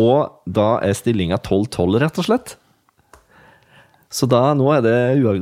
Og 0.01 0.39
da 0.47 0.69
er 0.87 0.95
stillinga 0.97 1.37
12-12, 1.43 1.99
rett 2.05 2.21
og 2.23 2.29
slett. 2.29 2.55
Så 4.09 4.29
da, 4.31 4.55
nå, 4.57 4.71
er 4.73 4.85
det, 4.87 4.95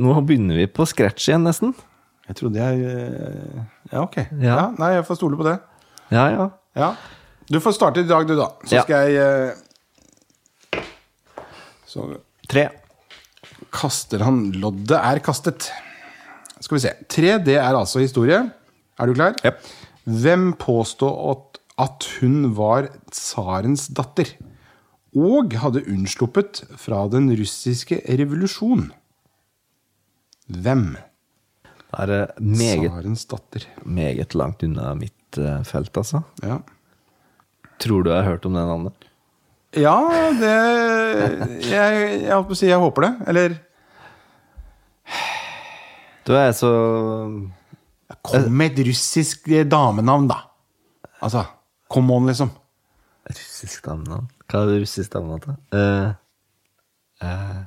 nå 0.03 0.17
begynner 0.27 0.59
vi 0.59 0.67
på 0.67 0.87
scratch 0.89 1.29
igjen, 1.29 1.45
nesten. 1.47 1.77
Jeg 2.27 2.41
trodde 2.41 2.59
jeg 2.59 2.81
Ja, 3.93 4.01
ok. 4.03 4.17
Ja. 4.41 4.49
Ja. 4.49 4.65
Nei, 4.81 4.91
jeg 4.97 5.07
får 5.07 5.21
stole 5.21 5.39
på 5.39 5.47
det. 5.47 5.55
Ja, 6.11 6.25
ja. 6.33 6.49
Ja. 6.75 6.91
Du 7.47 7.61
får 7.63 7.77
starte 7.77 8.03
i 8.03 8.09
dag, 8.09 8.27
du, 8.27 8.35
da. 8.41 8.51
Så 8.67 8.83
skal 8.83 9.15
jeg 9.15 10.83
Så 11.87 12.09
Tre. 12.51 12.67
kaster 13.71 14.27
han 14.27 14.49
Loddet 14.59 14.99
er 14.99 15.23
kastet. 15.23 15.71
Skal 16.67 16.79
vi 16.81 16.83
se. 16.83 16.93
Tre, 17.13 17.37
det 17.47 17.59
er 17.63 17.79
altså 17.79 18.03
historie. 18.03 18.41
Er 18.99 19.07
du 19.07 19.15
klar? 19.15 19.37
Yep. 19.47 19.61
Hvem 20.23 20.47
påstod 20.59 21.15
at, 21.31 21.61
at 21.87 22.07
hun 22.21 22.51
var 22.59 22.89
tsarens 23.15 23.87
datter? 23.95 24.33
Og 25.17 25.55
hadde 25.63 25.85
unnsluppet 25.89 26.65
fra 26.77 27.05
den 27.13 27.31
russiske 27.39 28.01
revolusjon? 28.19 28.89
Hvem? 30.51 30.89
Det 31.97 32.03
er 32.13 32.27
meget, 32.43 32.91
Tsarens 32.91 33.25
datter. 33.31 33.65
meget 33.87 34.35
langt 34.37 34.63
unna 34.67 34.91
mitt 34.99 35.39
eh, 35.39 35.63
felt, 35.65 35.97
altså. 35.97 36.21
Ja. 36.43 36.59
Tror 37.81 38.03
du 38.03 38.11
jeg 38.11 38.23
har 38.23 38.31
hørt 38.35 38.45
om 38.49 38.57
det 38.59 38.67
navnet? 38.69 39.07
Ja, 39.77 39.97
det 40.37 40.53
Jeg, 41.71 42.21
jeg 42.27 42.69
jeg 42.69 42.79
håper 42.79 43.07
det. 43.07 43.13
Eller 43.29 43.57
Du 46.27 46.33
er 46.35 46.53
så 46.57 46.71
kom 48.27 48.47
med 48.59 48.73
et 48.75 48.87
russisk 48.89 49.47
damenavn, 49.71 50.27
da. 50.31 50.41
Altså, 51.23 51.45
come 51.91 52.15
on, 52.15 52.27
liksom. 52.31 52.51
Russisk 53.31 53.87
damenavn? 53.87 54.27
Hva 54.51 54.63
er 54.63 54.71
det 54.73 54.81
russisk 54.85 55.13
damenavn 55.15 55.43
til? 55.45 55.57
Uh, 55.75 56.13
uh, 57.23 57.63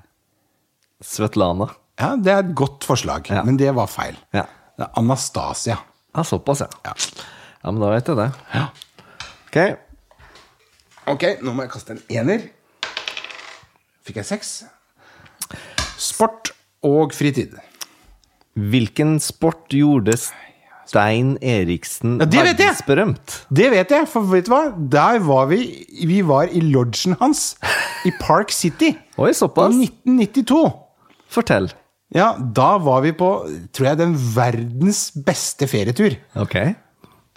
Svetlana. 1.04 1.70
Ja, 2.00 2.14
Det 2.16 2.32
er 2.32 2.44
et 2.44 2.54
godt 2.56 2.84
forslag, 2.88 3.28
Ja. 3.32 3.44
men 3.44 3.58
det 3.60 3.74
var 3.76 3.88
feil. 3.92 4.18
Ja. 4.34 4.46
Anastasia. 4.96 5.78
ja, 6.16 6.24
såpass, 6.24 6.62
ja. 6.62 6.68
Ja. 6.86 6.94
Ja, 7.64 7.72
men 7.72 7.82
da 7.82 7.90
vet 7.92 8.08
jeg 8.08 8.16
det. 8.16 8.30
Ja. 8.54 8.68
Ok. 9.50 9.58
Ok, 11.08 11.24
nå 11.44 11.54
må 11.54 11.64
jeg 11.66 11.72
kaste 11.74 11.92
en 11.98 12.04
ener. 12.10 12.46
Fikk 14.06 14.16
jeg 14.22 14.26
seks. 14.26 14.64
Sport 16.00 16.52
og 16.84 17.12
fritid. 17.14 17.58
Hvilken 18.58 19.20
sport 19.22 19.70
gjorde 19.74 20.16
Stein 20.90 21.36
Eriksen 21.42 22.18
Ja, 22.18 22.26
det 22.26 22.46
verdensberømt? 22.48 23.36
Det 23.54 23.70
vet 23.72 23.94
jeg, 23.94 24.08
for 24.10 24.26
vet 24.32 24.48
du 24.48 24.54
hva? 24.54 24.64
Der 24.74 25.20
var 25.26 25.50
vi 25.52 25.62
Vi 26.08 26.22
var 26.26 26.50
i 26.50 26.64
lodgen 26.66 27.16
hans 27.22 27.58
i 28.08 28.14
Park 28.22 28.54
City. 28.56 28.94
Oi, 29.22 29.30
I 29.30 29.38
såpass. 29.38 29.76
1992. 29.76 30.62
Fortell. 31.30 31.70
Ja, 32.16 32.32
da 32.40 32.78
var 32.82 33.04
vi 33.06 33.12
på, 33.14 33.28
tror 33.76 33.90
jeg, 33.92 34.00
den 34.00 34.16
verdens 34.34 35.10
beste 35.14 35.68
ferietur. 35.70 36.16
Ok. 36.40 36.56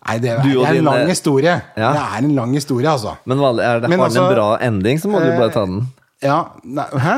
Nei, 0.02 0.14
det 0.22 0.30
er, 0.32 0.38
det 0.42 0.54
er 0.54 0.68
en 0.70 0.78
din, 0.78 0.86
lang 0.86 1.02
eh, 1.02 1.10
historie. 1.10 1.56
ja. 1.76 1.90
Det 1.94 2.04
er 2.06 2.24
en 2.24 2.32
lang 2.38 2.54
historie, 2.56 2.88
altså. 2.88 3.16
Men 3.28 3.42
er 3.42 3.58
det, 3.58 3.66
har 3.66 3.82
den 3.84 4.00
altså, 4.00 4.22
en 4.24 4.34
bra 4.34 4.46
ending, 4.64 5.02
så 5.02 5.10
må 5.12 5.20
du 5.22 5.28
bare 5.34 5.50
ta 5.54 5.66
den. 5.68 5.82
Ja, 6.22 6.38
nei, 6.64 6.86
hæ? 7.04 7.16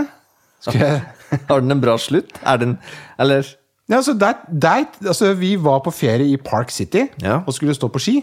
Jeg... 0.72 1.02
Har 1.50 1.60
den 1.60 1.74
en 1.74 1.80
bra 1.82 1.96
slutt? 2.00 2.30
Er 2.46 2.56
den 2.62 2.78
Eller 3.20 3.44
Ja, 3.88 3.96
altså, 4.00 4.14
der, 4.16 4.38
der, 4.48 4.84
altså, 5.06 5.34
vi 5.36 5.54
var 5.60 5.78
på 5.84 5.90
ferie 5.92 6.26
i 6.32 6.36
Park 6.40 6.70
City 6.72 7.04
Ja. 7.22 7.40
og 7.46 7.52
skulle 7.54 7.74
stå 7.76 7.88
på 7.92 8.00
ski 8.00 8.22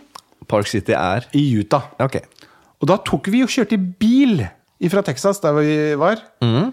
Park 0.49 0.67
City 0.67 0.91
er 0.91 1.27
i 1.37 1.43
Utah. 1.59 1.83
Ok. 2.01 2.15
Og 2.81 2.87
da 2.89 2.95
tok 3.05 3.27
vi 3.31 3.43
og 3.45 3.49
kjørte 3.53 3.77
bil 3.77 4.41
fra 4.89 5.01
Texas, 5.05 5.39
der 5.39 5.53
vi 5.53 5.95
var. 6.01 6.17
Mhm. 6.41 6.71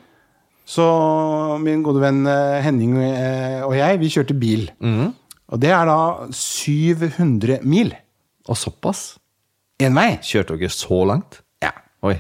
Så 0.69 0.85
min 1.61 1.83
gode 1.85 2.01
venn 2.03 2.27
eh, 2.29 2.59
Henning 2.65 2.97
eh, 3.01 3.63
og 3.65 3.77
jeg, 3.77 4.01
vi 4.01 4.09
kjørte 4.13 4.35
bil. 4.41 4.71
Mhm. 4.81 5.13
Og 5.49 5.61
det 5.63 5.71
er 5.73 5.85
da 5.89 6.27
700 6.33 7.61
mil. 7.65 7.95
Og 8.49 8.57
såpass? 8.57 9.19
Én 9.81 9.95
vei? 9.97 10.19
Kjørte 10.25 10.57
dere 10.59 10.69
så 10.73 11.05
langt? 11.09 11.41
Ja. 11.65 11.71
Oi. 12.05 12.17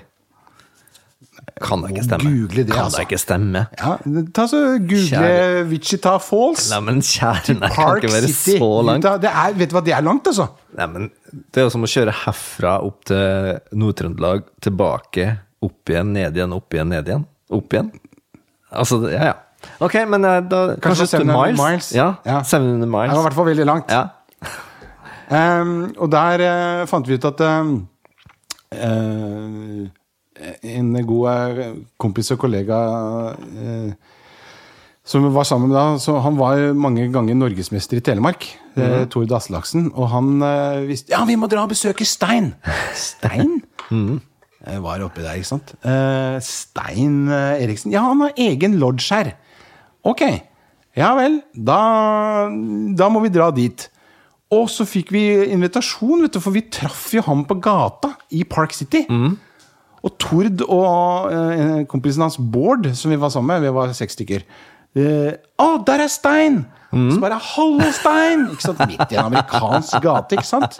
Kan 1.62 1.83
da 1.83 1.90
ikke 1.92 2.05
stemme. 2.07 2.31
google 2.31 2.64
det, 2.64 2.73
kan 2.75 2.85
altså. 2.88 3.03
ikke 3.07 3.18
stemme. 3.21 3.64
ja 3.79 3.94
ta 4.35 4.47
så 4.51 4.61
Google 4.79 5.07
Kjære. 5.09 5.64
Wichita 5.71 6.14
Falls. 6.23 6.68
Nei, 6.73 6.81
men 6.87 7.01
kjære, 7.05 7.57
nei, 7.59 7.71
kan 7.75 7.99
ikke 7.99 8.12
være 8.12 8.31
City. 8.33 8.59
så 8.61 8.71
langt. 8.87 9.09
Det 9.23 9.33
er, 9.33 9.57
vet 9.59 9.73
du 9.73 9.77
hva, 9.79 9.85
det 9.87 9.94
er 9.97 10.05
langt, 10.07 10.31
altså. 10.31 10.49
Nei, 10.79 10.87
men 10.94 11.11
Det 11.53 11.61
er 11.61 11.66
jo 11.66 11.73
som 11.75 11.85
å 11.85 11.90
kjøre 11.90 12.14
herfra 12.25 12.77
opp 12.87 13.05
til 13.11 13.59
Nord-Trøndelag, 13.77 14.47
tilbake, 14.64 15.27
opp 15.64 15.92
igjen, 15.92 16.14
ned 16.16 16.38
igjen, 16.38 16.55
opp 16.57 16.75
igjen, 16.75 16.88
ned 16.94 17.11
igjen. 17.11 17.27
Opp 17.59 17.75
igjen. 17.75 17.90
Altså, 18.71 19.03
ja, 19.12 19.33
ja. 19.33 19.37
Ok, 19.83 19.94
men 20.09 20.25
eh, 20.25 20.40
da 20.47 20.61
Kanskje 20.79 21.07
Kanskje, 21.07 21.07
700 21.18 21.35
miles? 21.35 21.61
miles? 21.61 21.90
Ja, 21.97 22.09
Ja. 22.25 22.42
700 22.44 22.87
Det 22.87 22.92
var 22.92 23.07
i 23.09 23.27
hvert 23.27 23.38
fall 23.40 23.49
veldig 23.51 23.66
langt. 23.66 23.90
Ja. 23.90 24.05
um, 25.61 25.92
og 26.03 26.11
der 26.12 26.44
uh, 26.47 26.87
fant 26.90 27.09
vi 27.09 27.18
ut 27.18 27.25
at 27.29 27.40
um, 27.44 27.73
eh, 28.73 29.88
en 30.62 30.92
god 31.07 31.29
eh, 31.33 31.72
kompis 32.01 32.31
og 32.35 32.38
kollega 32.44 32.79
eh, 33.37 33.92
som 35.09 35.24
var 35.33 35.46
sammen 35.48 35.70
med 35.70 35.77
da, 35.79 35.85
så 36.03 36.18
han 36.20 36.37
var 36.37 36.61
mange 36.77 37.07
ganger 37.14 37.37
norgesmester 37.38 37.96
i 37.96 38.05
Telemark. 38.05 38.44
eh, 38.77 39.07
Tord 39.09 39.33
Aslaksen. 39.33 39.87
Og 39.96 40.11
han 40.12 40.42
eh, 40.44 40.83
visste 40.90 41.14
Ja, 41.14 41.22
vi 41.24 41.37
må 41.40 41.48
dra 41.48 41.62
og 41.64 41.70
besøke 41.72 42.05
Stein! 42.05 42.53
Stein? 42.94 43.62
Jeg 44.68 44.83
var 44.85 45.01
oppi 45.01 45.22
der, 45.24 45.38
ikke 45.38 45.48
sant. 45.48 45.70
Eh, 45.87 46.37
Stein 46.44 47.22
eh, 47.33 47.62
Eriksen. 47.64 47.92
Ja, 47.94 48.03
han 48.11 48.20
har 48.27 48.35
egen 48.37 48.77
lodge 48.83 49.07
her. 49.14 49.31
Ok. 50.05 50.27
Ja 50.98 51.14
vel. 51.16 51.38
Da, 51.55 51.79
da 52.98 53.09
må 53.09 53.22
vi 53.24 53.31
dra 53.33 53.48
dit. 53.55 53.87
Og 54.53 54.66
så 54.72 54.85
fikk 54.88 55.11
vi 55.14 55.22
invitasjon, 55.55 56.24
vet 56.27 56.37
du, 56.37 56.40
for 56.42 56.53
vi 56.57 56.66
traff 56.72 57.09
jo 57.16 57.22
ham 57.24 57.46
på 57.48 57.57
gata 57.64 58.14
i 58.37 58.42
Park 58.48 58.77
City. 58.77 59.07
Og 60.07 60.15
Tord 60.23 60.65
og 60.69 61.33
eh, 61.35 61.85
kompisen 61.91 62.23
hans 62.27 62.39
Bård, 62.39 62.87
som 62.95 63.13
vi 63.13 63.19
var 63.21 63.33
sammen 63.35 63.57
med, 63.57 63.67
vi 63.67 63.75
var 63.75 63.95
seks 63.97 64.15
stykker 64.19 64.45
eh, 64.97 65.33
Å, 65.59 65.71
der 65.87 66.05
er 66.07 66.13
Stein! 66.13 66.67
Så 66.89 67.19
bare 67.21 67.37
'Hallo, 67.37 67.85
Stein!' 67.93 68.47
Ikke 68.55 68.65
sant? 68.65 68.79
Midt 68.89 69.11
i 69.13 69.19
en 69.19 69.27
amerikansk 69.27 69.99
gate, 70.01 70.39
ikke 70.39 70.49
sant? 70.49 70.79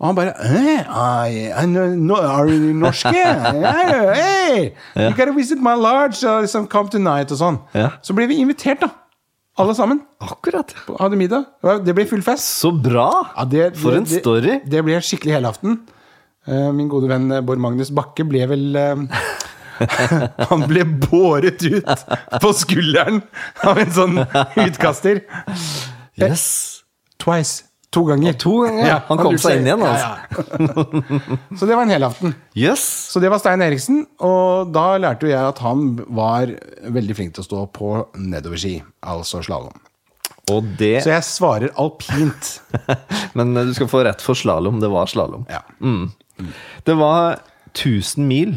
Og 0.00 0.08
han 0.08 0.16
bare 0.16 0.32
eh, 0.42 0.82
I, 1.30 1.44
I 1.54 1.66
know, 1.68 1.86
no, 1.94 2.16
Are 2.18 2.50
you 2.50 2.72
norske? 2.74 3.12
Yeah, 3.14 4.10
hey, 4.16 4.72
you 4.96 5.14
gotta 5.14 5.32
visit 5.36 5.62
my 5.62 5.76
large, 5.78 6.24
uh, 6.26 6.40
liksom, 6.42 6.66
come 6.66 6.90
tonight 6.90 7.30
og 7.30 7.38
sånn. 7.38 7.60
Ja. 7.78 7.92
Så 8.02 8.16
ble 8.16 8.26
vi 8.26 8.40
invitert, 8.42 8.82
da. 8.82 8.90
Alle 9.54 9.74
sammen. 9.78 10.00
Akkurat. 10.18 10.74
Hadde 10.98 11.14
middag. 11.14 11.44
Det 11.86 11.94
ble 11.94 12.08
full 12.10 12.24
fest. 12.26 12.48
Så 12.58 12.72
bra! 12.74 13.06
Ja, 13.36 13.44
det, 13.46 13.68
For 13.78 13.94
en 13.94 14.08
story. 14.10 14.58
Det, 14.64 14.72
det 14.72 14.82
ble 14.82 14.98
skikkelig 14.98 15.36
helaften. 15.36 15.78
Eh, 16.46 16.70
Min 16.76 16.88
gode 16.92 17.08
venn 17.08 17.30
eh, 17.32 17.40
Bård 17.44 17.60
Magnus 17.62 17.90
Bakke 17.94 18.26
ble 18.28 18.44
vel 18.50 18.76
eh, 18.76 19.22
Han 20.50 20.66
ble 20.70 20.84
båret 21.08 21.62
ut 21.66 22.04
på 22.42 22.50
skulderen 22.54 23.22
av 23.66 23.80
en 23.82 23.94
sånn 23.96 24.20
utkaster. 24.62 25.24
Yes. 26.20 26.44
Twice. 27.18 27.64
To 27.94 28.02
ganger. 28.08 28.34
to 28.42 28.52
ganger? 28.64 29.04
Han 29.06 29.20
kom 29.22 29.36
seg 29.38 29.60
inn 29.60 29.68
igjen, 29.68 29.82
altså. 29.86 30.08
ja. 30.10 31.34
Så 31.60 31.66
det 31.70 31.76
var 31.78 31.84
en 31.86 31.92
helaften. 31.94 32.32
Yes. 32.58 32.82
Så 33.12 33.22
det 33.22 33.30
var 33.30 33.38
Stein 33.38 33.62
Eriksen, 33.62 34.00
og 34.18 34.72
da 34.74 34.96
lærte 34.98 35.28
jo 35.28 35.30
jeg 35.30 35.46
at 35.46 35.60
han 35.62 35.84
var 36.10 36.50
veldig 36.90 37.14
flink 37.14 37.36
til 37.36 37.44
å 37.44 37.46
stå 37.46 37.60
på 37.78 37.92
nedoverski, 38.18 38.80
altså 39.06 39.44
slalåm. 39.46 39.78
Og 40.50 40.66
det 40.78 41.04
Så 41.06 41.12
jeg 41.14 41.24
svarer 41.28 41.70
alpint. 41.80 42.50
Men 43.38 43.54
du 43.54 43.70
skal 43.78 43.88
få 43.88 44.02
rett 44.08 44.20
for 44.26 44.36
slalåm. 44.36 44.82
Det 44.82 44.90
var 44.92 45.06
slalåm. 45.10 45.46
Ja. 45.48 45.62
Det 46.86 46.96
var 46.98 47.40
1000 47.74 48.26
mil 48.28 48.56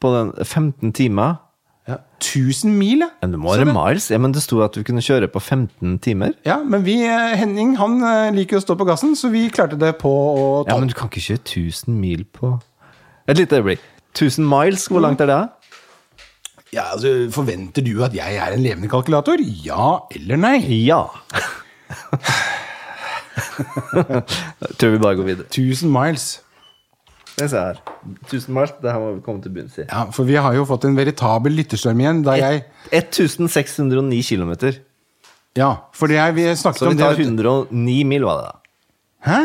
på 0.00 0.12
den 0.14 0.32
15 0.44 0.92
timer. 0.92 1.40
Ja. 1.88 1.96
1000 2.20 2.72
mil, 2.78 2.98
ja. 3.04 3.08
Men 3.20 3.32
det 3.34 3.38
må 3.40 3.52
være 3.56 3.68
miles. 3.68 4.10
Ja, 4.10 4.18
men 4.18 4.32
det 4.32 4.42
sto 4.42 4.62
at 4.64 4.74
du 4.76 4.82
kunne 4.82 5.02
kjøre 5.04 5.28
på 5.28 5.40
15 5.40 5.98
timer. 6.04 6.32
Ja, 6.46 6.58
men 6.64 6.84
vi, 6.86 7.02
eh, 7.04 7.34
Henning 7.36 7.76
han 7.76 7.98
eh, 8.02 8.30
liker 8.32 8.56
å 8.56 8.64
stå 8.64 8.76
på 8.80 8.86
gassen, 8.88 9.12
så 9.16 9.28
vi 9.32 9.50
klarte 9.52 9.76
det 9.80 9.94
på 10.00 10.08
å 10.08 10.46
Ja, 10.68 10.78
men 10.78 10.88
du 10.88 10.94
kan 10.96 11.08
ikke 11.12 11.20
kjøre 11.26 11.44
1000 11.44 12.00
mil 12.00 12.24
på 12.24 12.58
Et 13.28 13.36
lite 13.36 13.60
øyeblikk. 13.60 13.80
1000 14.14 14.48
miles, 14.48 14.86
hvor 14.88 15.00
langt 15.04 15.20
er 15.20 15.26
det? 15.26 15.42
Ja, 16.74 16.82
altså, 16.92 17.30
Forventer 17.30 17.84
du 17.84 18.02
at 18.04 18.14
jeg 18.16 18.36
er 18.36 18.52
en 18.52 18.62
levende 18.62 18.88
kalkulator? 18.90 19.36
Ja 19.64 19.98
eller 20.14 20.36
nei? 20.40 20.58
Ja. 20.84 21.04
Tror 24.78 24.90
vi 24.90 24.98
bare 24.98 25.16
går 25.16 25.24
videre. 25.28 25.46
1000 25.50 25.90
miles. 25.92 26.40
Skal 27.34 27.48
ser 27.50 27.58
jeg 27.58 27.74
her. 27.74 27.78
1000 28.30 28.54
miles, 28.54 28.72
det 28.82 28.92
her 28.94 29.00
må 29.02 29.12
vi 29.16 29.22
komme 29.26 29.42
til 29.42 29.54
bunns 29.54 29.78
i. 29.80 29.86
Ja, 29.88 30.04
For 30.14 30.28
vi 30.28 30.36
har 30.38 30.54
jo 30.54 30.64
fått 30.68 30.84
en 30.86 30.94
veritabel 30.96 31.56
lytterstorm 31.58 31.98
igjen. 32.02 32.20
Da 32.26 32.36
jeg, 32.38 32.64
1609 32.92 34.20
kilometer. 34.22 34.78
ja, 35.58 35.72
fordi 35.94 36.14
jeg, 36.14 36.34
vi 36.36 36.44
snakket 36.54 36.82
om 36.82 36.92
Så 36.92 36.94
vi 36.94 37.02
tar 37.02 37.18
109 37.18 38.04
mil, 38.06 38.26
var 38.28 38.38
det 38.38 38.44
da. 38.50 38.54
Hæ? 39.24 39.40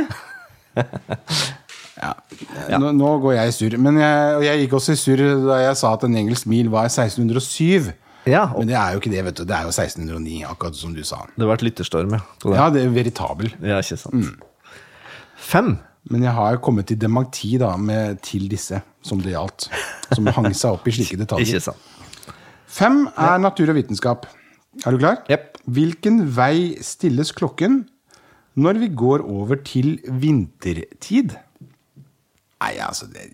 Ja, 1.99 2.78
Nå, 2.80 2.93
nå 2.95 3.08
går 3.19 3.34
jeg 3.36 3.52
i 3.52 3.56
surr. 3.56 3.73
Men 3.84 3.97
jeg, 3.99 4.36
jeg 4.45 4.62
gikk 4.62 4.75
også 4.78 4.93
i 4.95 4.99
surr 5.02 5.23
da 5.43 5.58
jeg 5.65 5.80
sa 5.82 5.89
at 5.97 6.06
en 6.08 6.13
engelsk 6.21 6.47
mil 6.47 6.69
var 6.71 6.88
1607. 6.88 7.89
Ja, 8.30 8.45
og 8.54 8.62
Men 8.62 8.69
det 8.71 8.78
er 8.80 8.93
jo 8.93 9.02
ikke 9.02 9.12
det, 9.12 9.23
vet 9.25 9.41
du. 9.41 9.43
Det 9.49 9.56
er 9.58 9.65
jo 9.67 9.73
1609, 9.73 10.38
akkurat 10.47 10.78
som 10.80 10.93
du 10.95 11.02
sa. 11.08 11.25
det 11.36 11.43
har 11.43 11.52
vært 11.52 11.65
lytterstorm, 11.67 12.15
ja. 12.15 12.21
det. 12.45 12.56
Ja, 12.56 12.69
det 12.71 12.86
er 12.86 12.93
veritabel. 12.95 13.52
Ja, 13.60 13.82
ikke 13.84 13.97
sant. 13.99 14.45
Fem. 15.36 15.73
Men 16.10 16.26
jeg 16.26 16.34
har 16.34 16.58
kommet 16.65 16.89
i 16.91 16.98
dementi 16.98 17.56
da, 17.62 17.76
med, 17.78 18.19
til 18.26 18.48
disse 18.50 18.82
som 19.06 19.22
det 19.22 19.36
gjaldt. 19.36 19.69
Som 20.15 20.30
hang 20.34 20.50
seg 20.58 20.78
opp 20.78 20.88
i 20.89 20.93
slike 20.95 21.19
detaljer. 21.24 21.60
Ikke 21.60 21.67
sant. 21.69 21.86
Fem 22.69 23.04
er 23.17 23.39
natur 23.41 23.72
og 23.72 23.78
vitenskap. 23.80 24.28
Er 24.86 24.93
du 24.93 25.02
klar? 25.02 25.22
Yep. 25.30 25.60
Hvilken 25.69 26.22
vei 26.36 26.78
stilles 26.86 27.32
klokken 27.36 27.84
når 28.60 28.82
vi 28.82 28.89
går 28.98 29.24
over 29.26 29.60
til 29.65 29.98
vintertid? 30.06 31.36
Nei, 32.60 32.74
altså 32.84 33.08
det, 33.10 33.30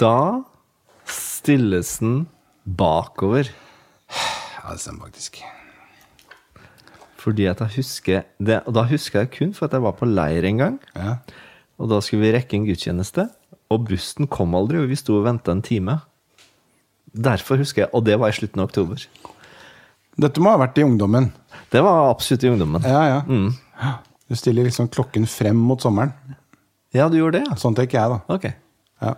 Da 0.00 0.42
stilles 1.08 1.98
den 2.00 2.26
bakover. 2.64 3.50
Ja, 4.12 4.72
det 4.72 4.80
stemmer 4.82 5.10
faktisk. 5.10 5.42
Fordi 7.22 7.46
at 7.46 7.60
jeg 7.62 7.76
husker 7.76 8.24
det, 8.42 8.62
Og 8.66 8.74
da 8.74 8.82
husker 8.90 9.22
jeg 9.22 9.30
kun 9.36 9.54
for 9.54 9.68
at 9.68 9.76
jeg 9.76 9.84
var 9.84 9.94
på 9.98 10.08
leir 10.08 10.46
en 10.48 10.58
gang. 10.58 10.78
Ja. 10.96 11.16
Og 11.82 11.90
da 11.90 11.98
skulle 12.04 12.22
vi 12.28 12.32
rekke 12.36 12.54
en 12.58 12.66
gudstjeneste. 12.68 13.26
Og 13.72 13.86
bussen 13.88 14.28
kom 14.30 14.54
aldri, 14.54 14.78
og 14.82 14.90
vi 14.92 14.98
sto 15.00 15.16
og 15.18 15.26
venta 15.26 15.54
en 15.54 15.64
time. 15.64 15.98
Derfor 17.12 17.58
husker 17.60 17.84
jeg, 17.84 17.90
Og 17.92 18.04
det 18.06 18.18
var 18.20 18.30
i 18.30 18.36
slutten 18.36 18.62
av 18.62 18.70
oktober. 18.70 19.02
Dette 20.20 20.40
må 20.44 20.52
ha 20.52 20.60
vært 20.60 20.78
i 20.78 20.84
ungdommen. 20.86 21.30
Det 21.72 21.82
var 21.82 22.10
absolutt 22.12 22.44
i 22.44 22.52
ungdommen. 22.52 22.84
Ja, 22.84 23.02
ja. 23.18 23.92
Du 24.28 24.36
stiller 24.36 24.64
liksom 24.68 24.88
klokken 24.92 25.26
frem 25.28 25.56
mot 25.56 25.80
sommeren. 25.82 26.12
Ja, 26.92 27.08
du 27.08 27.16
gjorde 27.18 27.40
det, 27.40 27.46
ja. 27.48 27.56
Sånn 27.56 27.74
tenker 27.76 27.98
jeg, 27.98 28.12
da. 28.12 28.20
Ok. 28.32 28.46
Ja. 29.02 29.14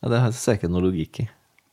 Ja, 0.00 0.08
det 0.08 0.20
har 0.22 0.32
jeg 0.32 0.58
ikke 0.60 0.70
noe 0.70 0.86
logikk 0.86 1.20
i. 1.24 1.28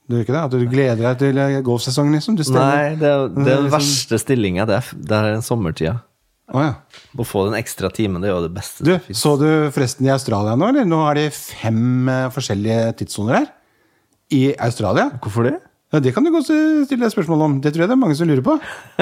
Du 0.08 0.16
gjør 0.16 0.24
ikke 0.26 0.36
det? 0.36 0.42
At 0.42 0.52
du 0.56 0.66
gleder 0.72 1.02
deg 1.04 1.20
til 1.22 1.40
golfsesongen, 1.68 2.16
liksom? 2.18 2.38
Du 2.40 2.44
Nei, 2.56 2.96
det 3.00 3.08
er, 3.08 3.28
det 3.28 3.44
er 3.44 3.56
den 3.62 3.68
liksom- 3.68 3.74
verste 3.78 4.20
stillinga. 4.24 4.66
Det 4.66 4.82
det 5.08 5.18
er 5.20 5.42
sommertida. 5.42 6.02
Å, 6.48 6.62
ja. 6.64 6.74
Å 7.20 7.26
få 7.28 7.42
den 7.50 7.58
ekstra 7.60 7.90
timen, 7.92 8.22
det 8.24 8.30
er 8.30 8.36
jo 8.38 8.44
det 8.46 8.54
beste. 8.56 8.86
Du, 8.88 8.94
så 9.12 9.34
du 9.40 9.48
forresten 9.76 10.08
i 10.08 10.12
Australia 10.14 10.54
nå, 10.56 10.70
eller? 10.72 10.86
Nå 10.88 11.02
er 11.10 11.20
det 11.20 11.26
fem 11.36 12.08
eh, 12.12 12.28
forskjellige 12.32 12.94
tidssoner 13.02 13.42
her. 13.42 13.50
I 14.32 14.44
Australia. 14.64 15.10
Hvorfor 15.24 15.48
det? 15.50 15.58
Ja, 15.94 16.00
Det 16.04 16.12
kan 16.16 16.24
du 16.24 16.32
godt 16.34 16.48
stille 16.50 17.04
deg 17.06 17.12
spørsmål 17.14 17.44
om. 17.46 17.54
Det 17.64 17.72
tror 17.72 17.84
jeg 17.86 17.92
det 17.92 17.96
er 17.96 18.00
mange 18.00 18.16
som 18.20 18.28
lurer 18.28 18.44
på. 18.44 18.58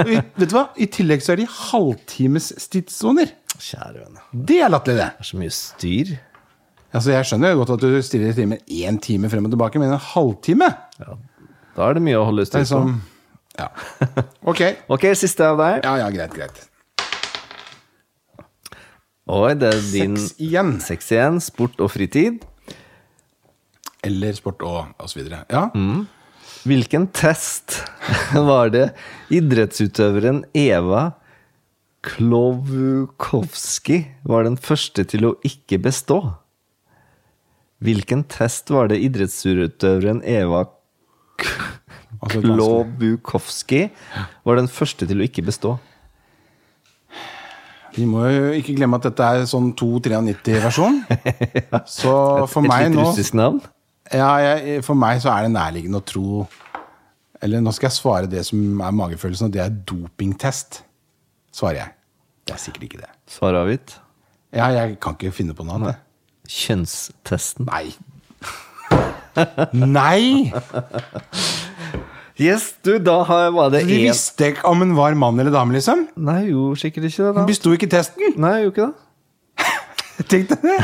I, 0.05 0.19
vet 0.37 0.49
du 0.51 0.53
hva? 0.57 0.67
I 0.77 0.85
tillegg 0.93 1.23
så 1.25 1.33
er 1.33 1.41
de 1.41 1.47
halvtimes 1.49 2.51
tidssoner. 2.73 3.31
Kjære 3.57 4.03
vene. 4.03 4.21
Det 4.45 4.59
er 4.61 4.69
latterlig, 4.73 4.99
det. 5.01 5.07
Det 5.17 5.25
er 5.25 5.29
så 5.31 5.39
mye 5.41 5.55
styr. 5.55 6.11
Altså, 6.95 7.11
Jeg 7.15 7.27
skjønner 7.29 7.51
jo 7.55 7.61
godt 7.63 7.73
at 7.77 7.85
du 7.85 7.97
stiller 8.05 8.35
timer 8.37 8.61
én 8.71 8.99
time 9.03 9.29
frem 9.33 9.47
og 9.49 9.53
tilbake, 9.55 9.81
men 9.81 9.93
en 9.95 10.05
halvtime 10.13 10.69
Ja. 11.01 11.17
Da 11.75 11.89
er 11.89 11.97
det 11.97 12.05
mye 12.05 12.21
å 12.21 12.27
holde 12.29 12.45
styr 12.47 12.61
på. 12.63 12.69
som 12.69 12.93
Ja. 13.57 13.69
Ok. 14.47 14.61
Ok, 14.95 15.09
siste 15.17 15.43
av 15.49 15.57
deg. 15.59 15.81
Ja, 15.83 15.97
ja, 16.05 16.09
greit, 16.13 16.37
greit. 16.37 16.61
Oi, 19.25 19.55
det 19.57 19.71
er 19.73 19.79
din 19.89 20.17
Seks 20.21 20.35
igjen. 20.37 20.75
Seks 20.85 21.07
igjen. 21.09 21.39
Sport 21.41 21.79
og 21.81 21.89
fritid. 21.89 22.43
Eller 24.05 24.35
sport 24.37 24.61
og, 24.61 24.91
og 25.01 25.09
så 25.09 25.17
videre. 25.17 25.41
Hvilken 26.65 27.07
test 27.13 27.79
var 28.49 28.69
det 28.73 28.91
idrettsutøveren 29.33 30.43
Eva 30.53 31.15
Klovukowski 32.05 34.03
var 34.29 34.45
den 34.45 34.59
første 34.61 35.07
til 35.09 35.25
å 35.25 35.33
ikke 35.45 35.79
bestå? 35.81 36.19
Hvilken 37.81 38.23
test 38.29 38.69
var 38.73 38.93
det 38.93 39.01
idrettsutøveren 39.07 40.21
Eva 40.21 40.67
Altså, 42.25 42.39
Klobukowski 42.41 43.81
var 44.47 44.61
den 44.61 44.69
første 44.71 45.05
til 45.09 45.19
å 45.19 45.25
ikke 45.25 45.43
bestå? 45.49 45.75
Vi 47.95 48.05
må 48.09 48.25
jo 48.27 48.49
ikke 48.57 48.75
glemme 48.75 48.97
at 48.99 49.05
dette 49.07 49.23
er 49.23 49.45
sånn 49.49 49.69
293-versjon. 49.79 50.97
Så 51.97 52.11
for 52.51 52.65
Et 52.65 52.69
meg 52.69 52.85
litt 52.89 52.97
nå 52.97 53.05
russisk 53.07 53.37
navn? 53.39 53.61
ja, 54.13 54.29
jeg, 54.43 54.81
For 54.85 54.93
meg 54.99 55.21
så 55.23 55.31
er 55.33 55.47
det 55.47 55.53
nærliggende 55.55 55.97
å 55.97 56.05
tro 56.05 56.43
Eller 57.41 57.63
nå 57.63 57.71
skal 57.73 57.87
jeg 57.89 57.95
svare 57.97 58.29
det 58.29 58.43
som 58.45 58.81
er 58.85 58.93
magefølelsen, 58.93 59.47
og 59.49 59.53
det 59.55 59.61
er 59.63 59.73
dopingtest. 59.89 60.81
Svarer 61.55 61.79
jeg. 61.79 61.93
Det 62.45 62.53
er 62.55 62.61
sikkert 62.61 62.83
ikke 62.87 63.01
det. 63.03 63.09
Svar 63.31 63.57
avgitt. 63.59 63.95
Ja, 64.55 64.67
jeg 64.75 64.99
kan 65.03 65.15
ikke 65.17 65.33
finne 65.35 65.55
på 65.57 65.65
noe 65.67 65.79
annet. 65.79 66.03
Kjønnstesten. 66.51 67.65
Nei. 67.71 67.95
Nei! 69.97 70.51
Yes, 72.35 72.73
du, 72.83 72.97
da 72.99 73.21
var 73.55 73.69
det 73.71 73.85
De 73.87 73.95
visste 74.03 74.49
ikke 74.51 74.65
om 74.67 74.81
hun 74.83 74.89
var 74.97 75.13
mann 75.15 75.39
eller 75.39 75.53
dame, 75.55 75.71
liksom. 75.77 76.01
Nei, 76.19 76.49
jo, 76.49 76.73
sikkert 76.75 77.05
ikke 77.07 77.21
det, 77.23 77.29
Hun 77.31 77.37
da. 77.39 77.45
besto 77.47 77.71
ikke 77.77 77.87
testen. 77.93 78.33
Nei, 78.43 78.57
jo 78.65 78.73
ikke 78.73 78.89
det. 78.89 79.67
Tenk 80.31 80.49
deg 80.51 80.65
det. 80.65 80.79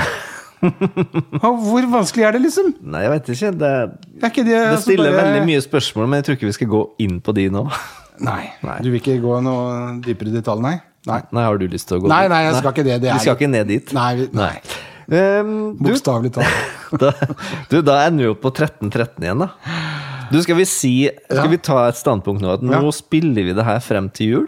Og 1.41 1.57
Hvor 1.65 1.87
vanskelig 1.91 2.23
er 2.27 2.37
det, 2.37 2.43
liksom? 2.45 2.69
Nei, 2.93 3.01
jeg 3.03 3.11
vet 3.15 3.31
ikke. 3.33 3.49
Det, 3.63 3.71
Det, 4.05 4.21
er 4.23 4.29
ikke 4.31 4.45
det, 4.45 4.53
det 4.53 4.61
altså, 4.69 4.85
stiller 4.85 5.11
bare- 5.11 5.25
veldig 5.25 5.41
mye 5.49 5.63
spørsmål, 5.65 6.07
men 6.11 6.21
jeg 6.21 6.27
tror 6.29 6.37
ikke 6.39 6.49
vi 6.51 6.55
skal 6.59 6.71
gå 6.71 6.81
inn 7.07 7.17
på 7.25 7.35
de 7.35 7.47
nå. 7.57 7.65
Nei. 8.29 8.43
Nei. 8.63 8.77
Du 8.85 8.91
vil 8.93 9.01
ikke 9.01 9.17
gå 9.23 9.39
noe 9.43 9.97
dypere 10.05 10.29
i 10.31 10.37
detalj, 10.37 10.61
nei? 10.63 10.75
Nei. 11.09 11.19
Nei, 11.33 11.43
har 11.47 11.57
du 11.57 11.65
lyst 11.71 11.87
til 11.89 11.97
å 11.97 12.03
gå 12.03 12.11
Nei, 12.11 12.27
nei, 12.29 12.43
jeg 12.45 12.59
skal 12.61 12.75
ikke 12.75 12.83
det. 12.85 12.97
det 13.01 13.09
Vi 13.09 13.15
er- 13.17 13.23
skal 13.25 13.35
ikke 13.39 13.49
ned 13.49 13.71
dit. 13.73 13.93
Nei, 13.97 14.09
vi, 14.19 14.27
nei. 14.37 14.51
Um, 15.11 15.55
du, 15.75 15.89
Bokstavelig 15.89 16.29
talt. 16.37 16.99
da, 17.01 17.09
du, 17.71 17.81
da 17.83 17.95
ender 18.05 18.27
vi 18.27 18.31
opp 18.35 18.43
på 18.45 18.51
13-13 18.53 19.25
igjen, 19.25 19.41
da. 19.43 19.49
Du, 20.31 20.39
skal 20.43 20.55
vi 20.57 20.65
si 20.69 20.93
Skal 21.29 21.49
vi 21.51 21.57
ta 21.57 21.87
et 21.89 21.95
standpunkt 21.99 22.41
nå? 22.43 22.53
At 22.55 22.61
nå 22.65 22.71
Ja. 22.77 22.91
spiller 22.95 23.43
vi 23.49 23.53
det 23.53 23.65
her 23.67 23.79
frem 23.83 24.09
til 24.09 24.27
jul. 24.33 24.47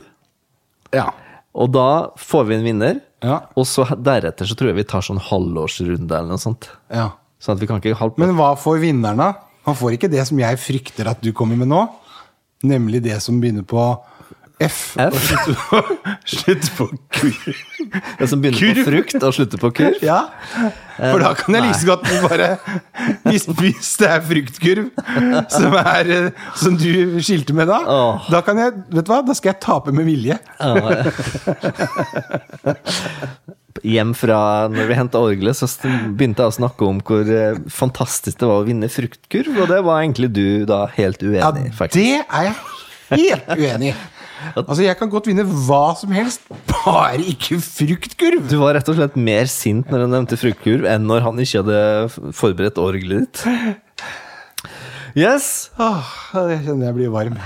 Ja. 0.94 1.10
Og 1.56 1.72
da 1.72 2.10
får 2.18 2.46
vi 2.48 2.56
en 2.56 2.64
vinner. 2.66 3.02
Ja. 3.24 3.42
Og 3.56 3.66
så 3.70 3.86
deretter 3.96 4.46
så 4.50 4.56
tror 4.58 4.72
jeg 4.72 4.76
vi 4.82 4.84
tar 4.90 5.02
sånn 5.06 5.20
halvårsrunde 5.22 6.12
eller 6.12 6.30
noe 6.34 6.42
sånt. 6.42 6.70
ja. 6.92 7.12
Sånn 7.44 7.58
at 7.58 7.60
vi 7.60 7.68
kan 7.68 7.82
ikke 7.82 7.98
halvpå. 8.00 8.18
Men 8.24 8.36
hva 8.38 8.54
får 8.56 8.78
vinneren, 8.80 9.18
da? 9.20 9.34
Han 9.66 9.76
får 9.76 9.98
ikke 9.98 10.10
det 10.10 10.26
som 10.28 10.38
jeg 10.40 10.56
frykter 10.58 11.10
at 11.12 11.20
du 11.22 11.34
kommer 11.36 11.58
med 11.60 11.68
nå. 11.68 11.90
Nemlig 12.64 13.02
det 13.04 13.22
som 13.22 13.42
begynner 13.42 13.66
på 13.68 13.84
F. 14.62 14.96
F? 15.02 15.32
Og 15.74 15.88
slutter 16.30 16.70
på, 16.78 16.88
kur. 17.16 17.56
Det 18.20 18.28
som 18.30 18.42
begynner 18.44 18.78
på 18.78 18.86
frukt 18.88 19.26
og 19.26 19.34
slutter 19.36 19.62
på 19.62 19.72
kurv. 19.80 20.04
Ja. 20.06 20.20
For 20.98 21.24
da 21.24 21.34
kan 21.38 21.58
jeg 21.58 21.66
like 21.66 21.88
godt 21.90 22.06
bare 22.28 22.50
hvis, 23.26 23.48
hvis 23.58 23.90
det 24.00 24.10
er 24.12 24.22
fruktkurv 24.28 24.92
som, 25.52 25.74
er, 25.80 26.12
eh, 26.14 26.46
som 26.60 26.78
du 26.78 27.18
skilte 27.24 27.56
med 27.58 27.68
da, 27.72 27.80
oh. 27.90 28.28
da 28.30 28.44
kan 28.46 28.62
jeg 28.62 28.76
Vet 28.94 29.08
du 29.08 29.12
hva, 29.12 29.24
da 29.26 29.34
skal 29.38 29.54
jeg 29.54 29.62
tape 29.64 29.94
med 29.96 30.06
vilje. 30.06 30.38
Hjem 33.84 34.14
fra 34.16 34.40
når 34.72 34.88
vi 34.90 34.98
henta 35.00 35.22
orgelet, 35.24 35.58
så 35.58 35.68
begynte 36.14 36.46
jeg 36.46 36.54
å 36.54 36.58
snakke 36.60 36.88
om 36.88 37.02
hvor 37.04 37.28
eh, 37.28 37.58
fantastisk 37.74 38.40
det 38.44 38.48
var 38.50 38.62
å 38.62 38.68
vinne 38.68 38.90
fruktkurv, 38.92 39.58
og 39.66 39.74
det 39.74 39.82
var 39.88 40.04
egentlig 40.04 40.30
du 40.36 40.48
da 40.70 40.86
helt 40.94 41.24
uenig 41.26 41.42
Ja, 41.42 41.52
i, 41.58 41.74
faktisk. 41.74 41.98
det 41.98 42.22
er 42.22 42.52
jeg 42.52 42.56
helt 43.18 43.50
uenig 43.58 43.92
i. 43.92 43.96
Altså, 44.56 44.84
Jeg 44.84 44.98
kan 45.00 45.12
godt 45.12 45.30
vinne 45.30 45.46
hva 45.46 45.94
som 45.98 46.12
helst, 46.16 46.46
bare 46.70 47.22
ikke 47.34 47.60
fruktkurv. 47.64 48.44
Du 48.50 48.58
var 48.62 48.78
rett 48.78 48.90
og 48.92 49.00
slett 49.00 49.18
mer 49.18 49.50
sint 49.52 49.90
når 49.92 50.06
han 50.06 50.16
nevnte 50.18 50.40
fruktkurv, 50.40 50.88
enn 50.90 51.08
når 51.10 51.26
han 51.28 51.40
ikke 51.44 51.64
hadde 51.64 52.34
forberedt 52.36 52.82
orgelet 52.82 53.44
ditt. 53.44 53.82
Yes! 55.14 55.70
Åh, 55.78 56.14
jeg 56.50 56.64
kjenner 56.66 56.90
jeg 56.90 56.96
blir 56.98 57.14
varm. 57.14 57.38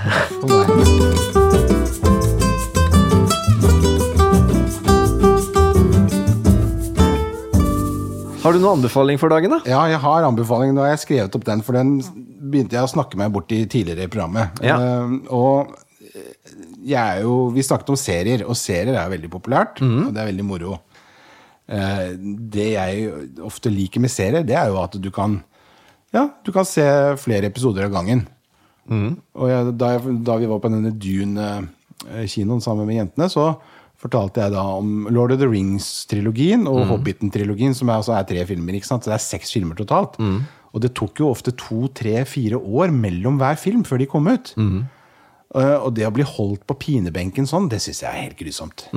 Har 8.38 8.54
du 8.54 8.62
noen 8.62 8.78
anbefaling 8.78 9.18
for 9.20 9.28
dagen, 9.28 9.52
da? 9.52 9.58
Ja, 9.68 9.82
jeg 9.90 9.98
har 10.00 10.24
anbefaling. 10.24 10.72
Nå 10.72 10.80
har 10.86 10.94
jeg 10.94 11.02
skrevet 11.02 11.34
opp 11.36 11.44
den, 11.44 11.60
for 11.66 11.76
den 11.76 11.98
begynte 12.48 12.78
jeg 12.78 12.86
å 12.86 12.88
snakke 12.88 13.18
meg 13.20 13.34
bort 13.34 13.52
i 13.52 13.64
tidligere 13.68 14.06
i 14.06 14.10
programmet. 14.12 14.62
Ja. 14.64 14.78
Uh, 14.80 15.18
og 15.28 15.74
jo 17.22 17.50
Vi 17.54 17.62
snakket 17.62 17.90
om 17.90 17.96
serier, 18.00 18.44
og 18.48 18.56
serier 18.56 18.94
er 18.96 19.10
veldig 19.12 19.30
populært. 19.30 19.82
Og 19.82 20.12
det 20.14 20.20
er 20.22 20.30
veldig 20.32 20.44
moro. 20.48 20.78
Eh, 21.68 22.14
det 22.48 22.70
jeg 22.72 23.10
ofte 23.44 23.68
liker 23.70 24.00
med 24.00 24.10
serier, 24.10 24.42
det 24.46 24.56
er 24.56 24.68
jo 24.72 24.78
at 24.82 24.96
du 25.00 25.10
kan 25.10 25.42
Ja, 26.12 26.30
du 26.44 26.52
kan 26.52 26.64
se 26.64 26.82
flere 27.20 27.46
episoder 27.50 27.84
av 27.84 27.92
gangen. 27.92 28.26
Og 29.36 29.48
jeg, 29.50 29.74
da, 29.76 29.90
jeg, 29.98 30.24
da 30.24 30.36
vi 30.40 30.46
var 30.48 30.60
på 30.64 30.70
denne 30.72 30.94
Dune-kinoen 30.96 32.62
sammen 32.64 32.86
med 32.88 32.96
jentene, 32.96 33.28
så 33.28 33.58
fortalte 34.00 34.40
jeg 34.40 34.54
da 34.54 34.62
om 34.78 35.08
Lord 35.12 35.32
of 35.34 35.40
the 35.42 35.48
Rings-trilogien 35.50 36.64
og 36.70 36.86
Hobbiten-trilogien, 36.94 37.74
som 37.74 37.88
er, 37.90 37.98
altså 38.00 38.14
er 38.16 38.24
tre 38.24 38.46
filmer. 38.46 38.72
ikke 38.78 38.86
sant? 38.88 39.04
Så 39.04 39.10
det 39.10 39.18
er 39.18 39.24
seks 39.26 39.52
filmer 39.52 39.76
totalt. 39.76 40.16
Og 40.72 40.80
det 40.80 40.94
tok 40.94 41.20
jo 41.20 41.28
ofte 41.32 41.52
to, 41.58 41.88
tre, 41.92 42.24
fire 42.24 42.56
år 42.56 42.88
mellom 42.94 43.36
hver 43.40 43.56
film 43.60 43.84
før 43.84 43.98
de 43.98 44.06
kom 44.06 44.26
ut. 44.28 44.54
Eh, 44.56 44.84
og 45.56 45.94
det 45.96 46.04
å 46.06 46.12
bli 46.12 46.24
holdt 46.28 46.66
på 46.68 46.74
pinebenken 46.76 47.46
sånn, 47.48 47.68
det 47.72 47.80
syns 47.80 48.02
jeg 48.04 48.10
er 48.10 48.26
helt 48.28 48.38
grusomt. 48.38 48.88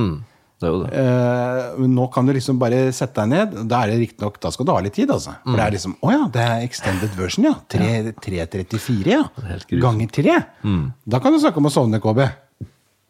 Det 0.61 0.67
er 0.67 0.73
jo 0.75 0.81
det. 0.83 0.89
Eh, 0.93 1.69
men 1.81 1.95
nå 1.97 2.03
kan 2.13 2.27
du 2.27 2.33
liksom 2.35 2.59
bare 2.61 2.91
sette 2.93 3.23
deg 3.23 3.31
ned. 3.31 3.55
Da 3.71 3.79
er 3.81 3.93
det 3.93 4.01
riktignok, 4.03 4.35
da 4.43 4.51
skal 4.53 4.67
du 4.67 4.71
ha 4.75 4.81
litt 4.85 4.93
tid, 4.93 5.09
altså. 5.09 5.33
For 5.41 5.57
det 5.57 5.63
er 5.63 5.73
liksom 5.73 5.95
Å 6.05 6.11
ja, 6.13 6.19
det 6.35 6.43
er 6.43 6.65
extended 6.67 7.15
version, 7.17 7.47
ja. 7.47 7.55
334, 7.71 9.09
ja. 9.09 9.23
Ganger 9.81 10.11
3. 10.19 10.35
Da 11.15 11.21
kan 11.23 11.33
du 11.33 11.39
snakke 11.41 11.57
om 11.63 11.65
å 11.71 11.73
sovne, 11.73 11.97
KB. 12.03 12.21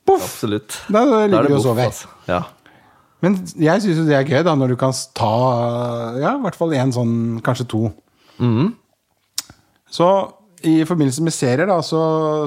Poff! 0.07 0.23
Absolutt. 0.29 0.77
Da 0.87 1.03
ligger 1.27 1.49
du 1.51 1.57
og 1.57 1.65
sover. 1.65 1.91
altså. 1.91 2.07
Ja. 2.31 2.43
Men 3.21 3.35
jeg 3.59 3.83
syns 3.83 3.99
jo 3.99 4.05
det 4.07 4.15
er 4.17 4.23
gøy, 4.31 4.39
da, 4.47 4.55
når 4.57 4.71
du 4.73 4.77
kan 4.81 4.95
ta 5.13 5.33
ja, 6.23 6.31
i 6.37 6.41
hvert 6.47 6.57
fall 6.57 6.71
én 6.73 6.93
sånn, 6.95 7.41
kanskje 7.45 7.67
to. 7.69 7.81
Så 9.91 10.07
i 10.67 10.85
forbindelse 10.87 11.23
med 11.25 11.33
serier, 11.35 11.67
da, 11.69 11.79
så, 11.85 12.01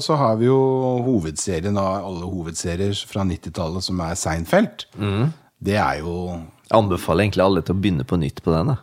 så 0.04 0.16
har 0.20 0.38
vi 0.40 0.48
jo 0.48 0.58
hovedserien 1.06 1.76
av 1.80 2.06
alle 2.08 2.28
hovedserier 2.30 2.94
fra 3.08 3.24
90-tallet, 3.26 3.84
som 3.86 4.00
er 4.04 4.18
Seinfeld. 4.18 4.86
Det 5.64 5.76
er 5.80 6.00
jo 6.02 6.14
Jeg 6.34 6.76
anbefaler 6.78 7.26
egentlig 7.26 7.44
alle 7.44 7.62
til 7.64 7.76
å 7.76 7.80
begynne 7.80 8.06
på 8.08 8.18
nytt 8.20 8.42
på 8.44 8.52
den. 8.54 8.74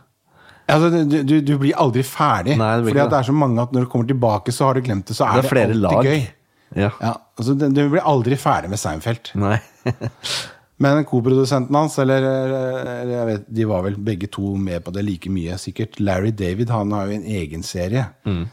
Altså, 0.72 1.02
du, 1.04 1.34
du, 1.42 1.52
blir 1.60 1.76
aldri 1.80 2.04
ferdig. 2.06 2.56
Nei, 2.60 2.70
det 2.78 2.86
blir 2.86 2.94
fordi 2.94 3.04
at 3.04 3.12
det 3.12 3.18
er 3.18 3.28
så 3.28 3.34
mange 3.36 3.64
at 3.66 3.74
når 3.74 3.84
du 3.84 3.90
kommer 3.92 4.08
tilbake, 4.08 4.54
så 4.54 4.68
har 4.68 4.78
du 4.78 4.86
glemt 4.86 5.10
det. 5.10 5.18
Så 5.18 5.26
er 5.26 5.36
Det 5.36 5.42
det, 5.42 5.48
er 5.48 5.54
flere 5.56 5.74
alltid 5.74 5.84
lag. 5.84 6.08
gøy. 6.08 6.24
Ja. 6.72 6.90
Ja, 7.02 7.12
altså, 7.36 7.54
du, 7.58 7.66
du 7.68 7.82
blir 7.92 8.08
aldri 8.14 8.38
ferdig 8.40 8.72
med 8.72 8.80
Seinfeld. 8.80 9.32
Nei. 9.42 9.58
Men 10.82 11.04
koprodusenten 11.06 11.76
hans, 11.76 11.98
eller, 12.02 12.24
eller 12.24 13.28
vet, 13.28 13.44
de 13.54 13.66
var 13.70 13.84
vel 13.84 13.98
begge 14.02 14.26
to 14.32 14.54
med 14.58 14.82
på 14.82 14.94
det 14.94 15.04
like 15.06 15.30
mye, 15.30 15.58
sikkert. 15.60 16.00
Larry 16.02 16.32
David 16.34 16.72
han 16.74 16.94
har 16.96 17.10
jo 17.10 17.18
en 17.20 17.28
egen 17.38 17.62
serie. 17.66 18.08
Mm. 18.26 18.46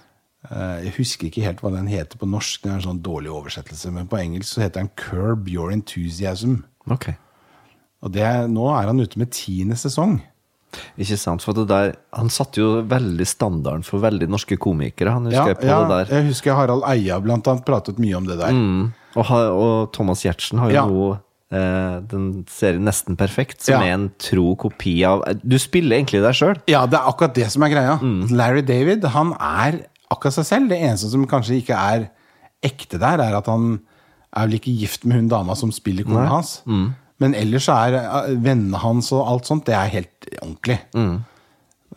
Eh, 0.48 0.84
Jeg 0.86 0.94
husker 0.98 1.28
ikke 1.28 1.44
helt 1.44 1.60
hva 1.62 1.72
den 1.74 1.88
heter 1.92 2.18
på 2.22 2.28
norsk, 2.30 2.62
det 2.64 2.72
er 2.72 2.76
en 2.80 2.86
sånn 2.86 3.02
dårlig 3.04 3.32
oversettelse. 3.34 3.92
Men 3.92 4.08
på 4.08 4.20
engelsk 4.22 4.54
så 4.56 4.62
heter 4.64 4.80
den 4.86 4.92
Curb 4.96 5.50
Your 5.52 5.72
Enthusiasm. 5.76 6.62
Ok. 6.90 7.10
Og 8.02 8.14
det, 8.16 8.24
nå 8.50 8.70
er 8.72 8.88
han 8.88 9.00
ute 9.04 9.20
med 9.20 9.34
tiende 9.36 9.76
sesong. 9.76 10.22
Ikke 11.02 11.18
sant? 11.18 11.42
For 11.44 11.58
det 11.58 11.66
der, 11.68 11.96
han 12.16 12.30
satte 12.32 12.62
jo 12.62 12.70
veldig 12.88 13.26
standarden 13.28 13.84
for 13.84 14.00
veldig 14.04 14.28
norske 14.30 14.56
komikere. 14.62 15.12
Han 15.18 15.26
Ja, 15.28 15.42
husker 15.42 15.56
jeg 15.56 15.60
på 15.64 15.68
ja, 15.68 15.80
det 15.82 15.90
der. 16.08 16.16
jeg 16.16 16.28
husker 16.30 16.54
Harald 16.56 16.86
Eia 16.88 17.18
blant 17.20 17.48
annet 17.50 17.66
pratet 17.66 17.98
mye 18.00 18.16
om 18.16 18.28
det 18.30 18.38
der. 18.40 18.54
Mm. 18.54 18.94
Og, 19.18 19.32
og 19.34 19.92
Thomas 19.98 20.22
Giertsen 20.24 20.60
har 20.62 20.70
jo 20.70 20.76
Ja. 20.78 20.86
nå 20.86 21.08
eh, 21.52 22.00
den 22.06 22.46
serien 22.48 22.86
Nesten 22.86 23.18
perfekt, 23.18 23.64
som 23.66 23.82
Ja. 23.82 23.88
er 23.90 23.94
en 23.98 24.12
tro 24.22 24.56
kopi 24.56 25.04
av 25.04 25.24
Du 25.44 25.58
spiller 25.58 25.98
egentlig 25.98 26.22
deg 26.22 26.36
sjøl. 26.38 26.56
Ja, 26.70 26.86
det 26.86 27.00
er 27.02 27.10
akkurat 27.10 27.34
det 27.34 27.50
som 27.52 27.64
er 27.64 27.70
greia. 27.74 27.98
Mm. 28.00 28.30
Larry 28.38 28.62
David 28.62 29.04
han 29.06 29.34
er 29.42 29.82
akkurat 30.10 30.38
seg 30.40 30.48
selv. 30.48 30.72
Det 30.72 30.80
eneste 30.80 31.12
som 31.12 31.28
kanskje 31.30 31.60
ikke 31.62 31.78
er 31.78 32.10
ekte 32.66 33.00
der, 33.02 33.22
er 33.24 33.38
at 33.40 33.48
han 33.50 33.78
er 34.30 34.48
vel 34.48 34.60
ikke 34.60 34.76
gift 34.78 35.08
med 35.10 35.22
hun 35.22 35.30
dama 35.32 35.56
som 35.58 35.72
spiller 35.74 36.08
kona 36.08 36.28
hans. 36.30 36.60
Mm. 36.70 36.90
Men 37.20 37.36
ellers 37.36 37.68
så 37.68 37.76
er 37.88 38.00
eh, 38.00 38.32
vennene 38.40 38.80
hans 38.80 39.12
og 39.16 39.28
alt 39.28 39.50
sånt, 39.50 39.66
det 39.68 39.76
er 39.76 39.92
helt 39.92 40.30
ordentlig. 40.40 40.80
Mm. 40.96 41.16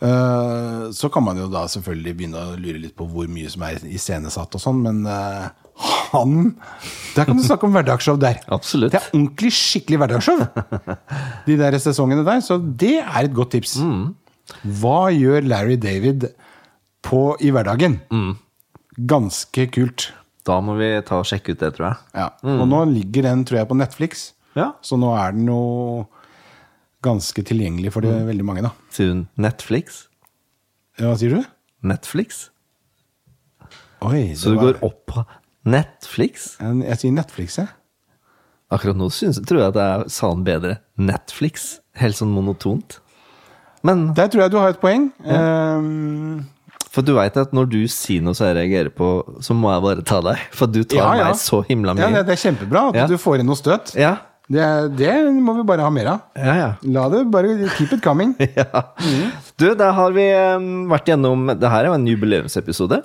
Eh, 0.03 0.85
så 0.91 1.09
kan 1.13 1.23
man 1.23 1.37
jo 1.39 1.47
da 1.51 1.63
selvfølgelig 1.69 2.15
begynne 2.17 2.41
å 2.41 2.55
lure 2.59 2.81
litt 2.81 2.95
på 2.97 3.07
hvor 3.07 3.29
mye 3.31 3.51
som 3.51 3.63
er 3.67 3.83
iscenesatt 3.87 4.57
og 4.57 4.63
sånn, 4.63 4.81
men 4.83 5.03
eh, 5.07 5.45
han 6.13 6.33
Der 7.15 7.25
kan 7.25 7.37
du 7.37 7.43
snakke 7.45 7.65
om 7.65 7.73
hverdagsshow 7.73 8.17
der. 8.21 8.41
Absolutt. 8.53 8.93
Det 8.93 8.99
er 8.99 9.13
ordentlig 9.13 9.53
skikkelig 9.57 10.01
hverdagsshow. 10.03 10.43
De 11.47 11.57
der 11.57 11.77
sesongene 11.81 12.25
der. 12.27 12.43
Så 12.45 12.59
det 12.61 12.99
er 13.01 13.23
et 13.23 13.33
godt 13.33 13.55
tips. 13.55 13.79
Hva 14.81 15.07
gjør 15.13 15.47
Larry 15.49 15.79
David 15.81 16.27
på, 17.03 17.21
i 17.43 17.51
hverdagen? 17.53 17.99
Ganske 19.09 19.67
kult. 19.73 20.11
Da 20.47 20.57
må 20.63 20.75
vi 20.79 20.89
ta 21.07 21.19
og 21.21 21.27
sjekke 21.29 21.53
ut 21.55 21.61
det, 21.63 21.69
tror 21.77 21.87
jeg. 21.89 21.97
Ja. 22.19 22.27
Og 22.57 22.65
nå 22.69 22.81
ligger 22.91 23.23
den, 23.29 23.43
tror 23.47 23.61
jeg, 23.61 23.69
på 23.69 23.77
Netflix. 23.79 24.31
Ja. 24.57 24.71
Så 24.85 24.97
nå 24.99 25.13
er 25.17 25.31
den 25.35 25.47
jo 25.49 25.61
ganske 27.03 27.43
tilgjengelig 27.47 27.91
for 27.95 28.05
det, 28.05 28.13
veldig 28.27 28.45
mange, 28.47 28.63
da. 28.67 28.71
Sier 28.93 29.09
hun 29.13 29.23
Netflix? 29.43 30.03
Ja, 30.99 31.09
Hva 31.09 31.15
sier 31.19 31.37
du? 31.39 31.47
Netflix? 31.83 32.49
Oi, 34.03 34.33
Så 34.35 34.51
du 34.51 34.55
var- 34.59 34.73
går 34.73 34.83
opp 34.83 35.05
på 35.07 35.23
Netflix? 35.65 36.57
Jeg, 36.59 36.97
sier 36.99 37.11
Netflix, 37.15 37.57
jeg. 37.57 37.67
Akkurat 38.71 38.97
nå 38.97 39.09
synes, 39.11 39.39
tror 39.45 39.59
jeg 39.59 39.67
at 39.75 39.79
jeg 39.79 40.09
sa 40.11 40.29
den 40.33 40.43
bedre. 40.43 40.77
Netflix. 40.97 41.79
Helt 41.95 42.15
sånn 42.15 42.33
monotont. 42.33 42.99
Men 43.83 44.13
Der 44.13 44.27
tror 44.27 44.41
jeg 44.43 44.51
du 44.51 44.57
har 44.57 44.69
et 44.69 44.79
poeng. 44.81 45.11
Ehm, 45.25 46.45
For 46.93 47.01
du 47.01 47.15
veit 47.17 47.37
at 47.41 47.55
når 47.57 47.69
du 47.73 47.79
sier 47.89 48.21
noe 48.21 48.35
som 48.37 48.45
jeg 48.51 48.55
reagerer 48.59 48.91
på, 48.93 49.07
så 49.41 49.55
må 49.57 49.71
jeg 49.73 49.81
bare 49.87 50.03
ta 50.05 50.19
deg. 50.21 50.43
For 50.53 50.69
du 50.69 50.83
tar 50.83 50.99
Ja, 50.99 51.07
ja. 51.17 51.29
meg 51.31 51.39
så 51.41 51.63
himla 51.65 51.95
ja, 51.97 52.11
det, 52.13 52.21
det 52.27 52.35
er 52.35 52.41
kjempebra 52.43 52.83
at 52.91 52.99
Ja. 53.01 53.07
du 53.09 53.15
får 53.17 53.39
inn 53.41 53.49
noe 53.49 53.57
støt. 53.57 53.95
Ja, 53.97 54.17
Det, 54.51 54.61
det 54.99 55.13
må 55.41 55.53
vi 55.57 55.63
bare 55.65 55.81
ha 55.81 55.89
mer 55.89 56.05
av. 56.11 56.19
ja, 56.37 56.53
ja. 56.59 56.69
La 56.83 57.07
det 57.09 57.23
bare 57.31 57.53
keep 57.77 57.93
it 57.95 58.01
coming. 58.03 58.35
ja. 58.59 58.83
Du, 59.57 59.69
der 59.73 59.91
har 59.97 60.11
vi 60.13 60.25
eh, 60.29 60.59
vært 60.91 61.07
gjennom 61.09 61.47
Det 61.57 61.69
her 61.71 61.85
er 61.85 61.89
jo 61.89 61.93
en 61.97 62.05
jubileumsepisode. 62.11 62.99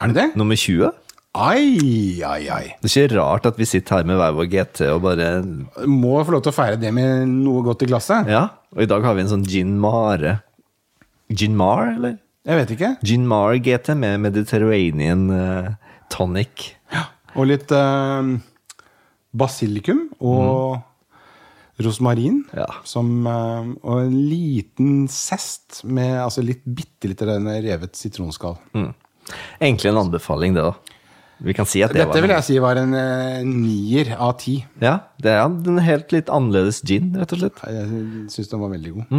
Er 0.00 0.06
det 0.12 0.16
det? 0.18 0.26
Nummer 0.36 0.58
20. 0.58 0.90
Ai, 1.30 2.20
ai, 2.26 2.42
ai. 2.50 2.64
Det 2.82 2.90
er 2.90 3.06
ikke 3.06 3.20
rart 3.20 3.46
at 3.46 3.56
vi 3.56 3.64
sitter 3.70 4.00
her 4.00 4.04
med 4.08 4.18
hver 4.18 4.32
vår 4.34 4.48
GT 4.50 4.80
og 4.90 5.04
bare 5.04 5.28
Må 5.86 6.16
få 6.26 6.34
lov 6.34 6.42
til 6.42 6.50
å 6.50 6.56
feire 6.56 6.76
det 6.82 6.90
med 6.92 7.28
noe 7.30 7.62
godt 7.62 7.84
i 7.86 7.88
glasset. 7.92 8.26
Ja. 8.28 8.48
Og 8.74 8.82
i 8.82 8.88
dag 8.90 9.06
har 9.06 9.14
vi 9.14 9.22
en 9.22 9.30
sånn 9.30 9.46
gin 9.46 9.76
mare. 9.80 10.40
Gin 11.30 11.54
mar, 11.56 11.86
eller? 11.94 12.18
Jeg 12.48 12.56
vet 12.56 12.70
ikke. 12.72 12.90
Gin 13.04 13.26
mar 13.28 13.52
GT 13.60 13.92
med 14.00 14.22
Mediterranean 14.24 15.26
uh, 15.28 15.72
tonic. 16.12 16.70
Og 17.36 17.50
litt 17.50 17.68
uh, 17.74 18.30
basilikum 19.36 20.06
og 20.18 20.80
rosmarin. 21.84 22.40
Ja. 22.56 22.66
Som, 22.88 23.28
uh, 23.28 23.68
og 23.84 24.06
en 24.06 24.16
liten 24.30 25.04
zest 25.12 25.82
med 25.84 26.16
altså 26.22 26.44
litt 26.44 26.64
bitte 26.64 27.12
litt 27.12 27.20
revet 27.20 28.00
sitronskall. 28.00 28.56
Egentlig 29.60 29.92
en 29.92 30.00
anbefaling, 30.06 30.56
det, 30.56 30.64
da. 30.64 30.96
Vi 31.40 31.54
kan 31.56 31.68
si 31.68 31.80
at 31.80 31.92
det 31.94 32.02
Dette 32.02 32.18
var 32.18 32.24
vil 32.24 32.34
jeg 32.34 32.44
si 32.48 32.58
var 32.60 32.80
en 32.80 32.96
uh, 32.96 33.44
nier 33.44 34.16
av 34.16 34.34
ti. 34.40 34.62
Ja, 34.80 34.96
det 35.20 35.36
er 35.36 35.44
en 35.44 35.84
helt 35.84 36.12
litt 36.16 36.32
annerledes 36.32 36.80
gin, 36.88 37.12
rett 37.20 37.36
og 37.36 37.44
slett. 37.44 37.64
Jeg 37.68 38.28
syns 38.32 38.52
den 38.52 38.64
var 38.64 38.72
veldig 38.72 38.96
god. 38.96 39.18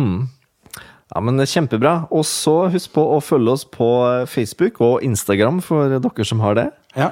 Ja, 1.12 1.20
men 1.20 1.41
Kjempebra. 1.43 2.05
Og 2.14 2.24
så 2.28 2.70
husk 2.72 2.93
på 2.95 3.03
å 3.16 3.20
følge 3.24 3.55
oss 3.57 3.66
på 3.68 3.88
Facebook 4.32 4.80
og 4.84 5.03
Instagram 5.05 5.59
for 5.66 5.91
dere 5.91 6.28
som 6.28 6.43
har 6.43 6.55
det. 6.59 6.68
Ja. 6.95 7.12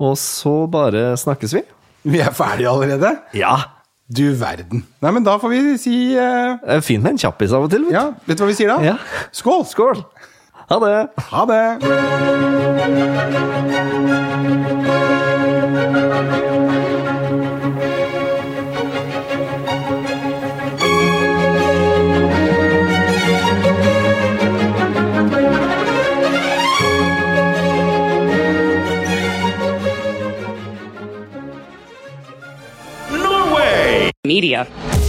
Og 0.00 0.16
så 0.20 0.64
bare 0.70 1.14
snakkes 1.20 1.54
vi. 1.56 1.62
Vi 2.08 2.20
er 2.24 2.32
ferdige 2.36 2.72
allerede? 2.72 3.16
Ja! 3.36 3.56
Du 4.10 4.24
verden. 4.34 4.82
Nei, 5.04 5.10
men 5.14 5.22
da 5.22 5.36
får 5.38 5.52
vi 5.52 5.58
si 5.78 5.92
uh... 6.18 6.58
Fint 6.82 7.04
med 7.04 7.14
en 7.14 7.20
kjappis 7.22 7.54
av 7.54 7.68
og 7.68 7.70
til. 7.70 7.84
vet. 7.86 7.94
Ja, 7.94 8.08
vet 8.26 8.40
du 8.40 8.42
hva 8.42 8.50
vi 8.50 8.56
sier 8.58 8.72
da? 8.72 8.80
Ja. 8.82 8.96
Skål! 9.30 9.62
Skål! 9.70 10.02
Ha 10.70 10.76
det! 10.82 10.96
Ha 11.30 11.42
det! 11.50 11.62
media. 34.30 34.99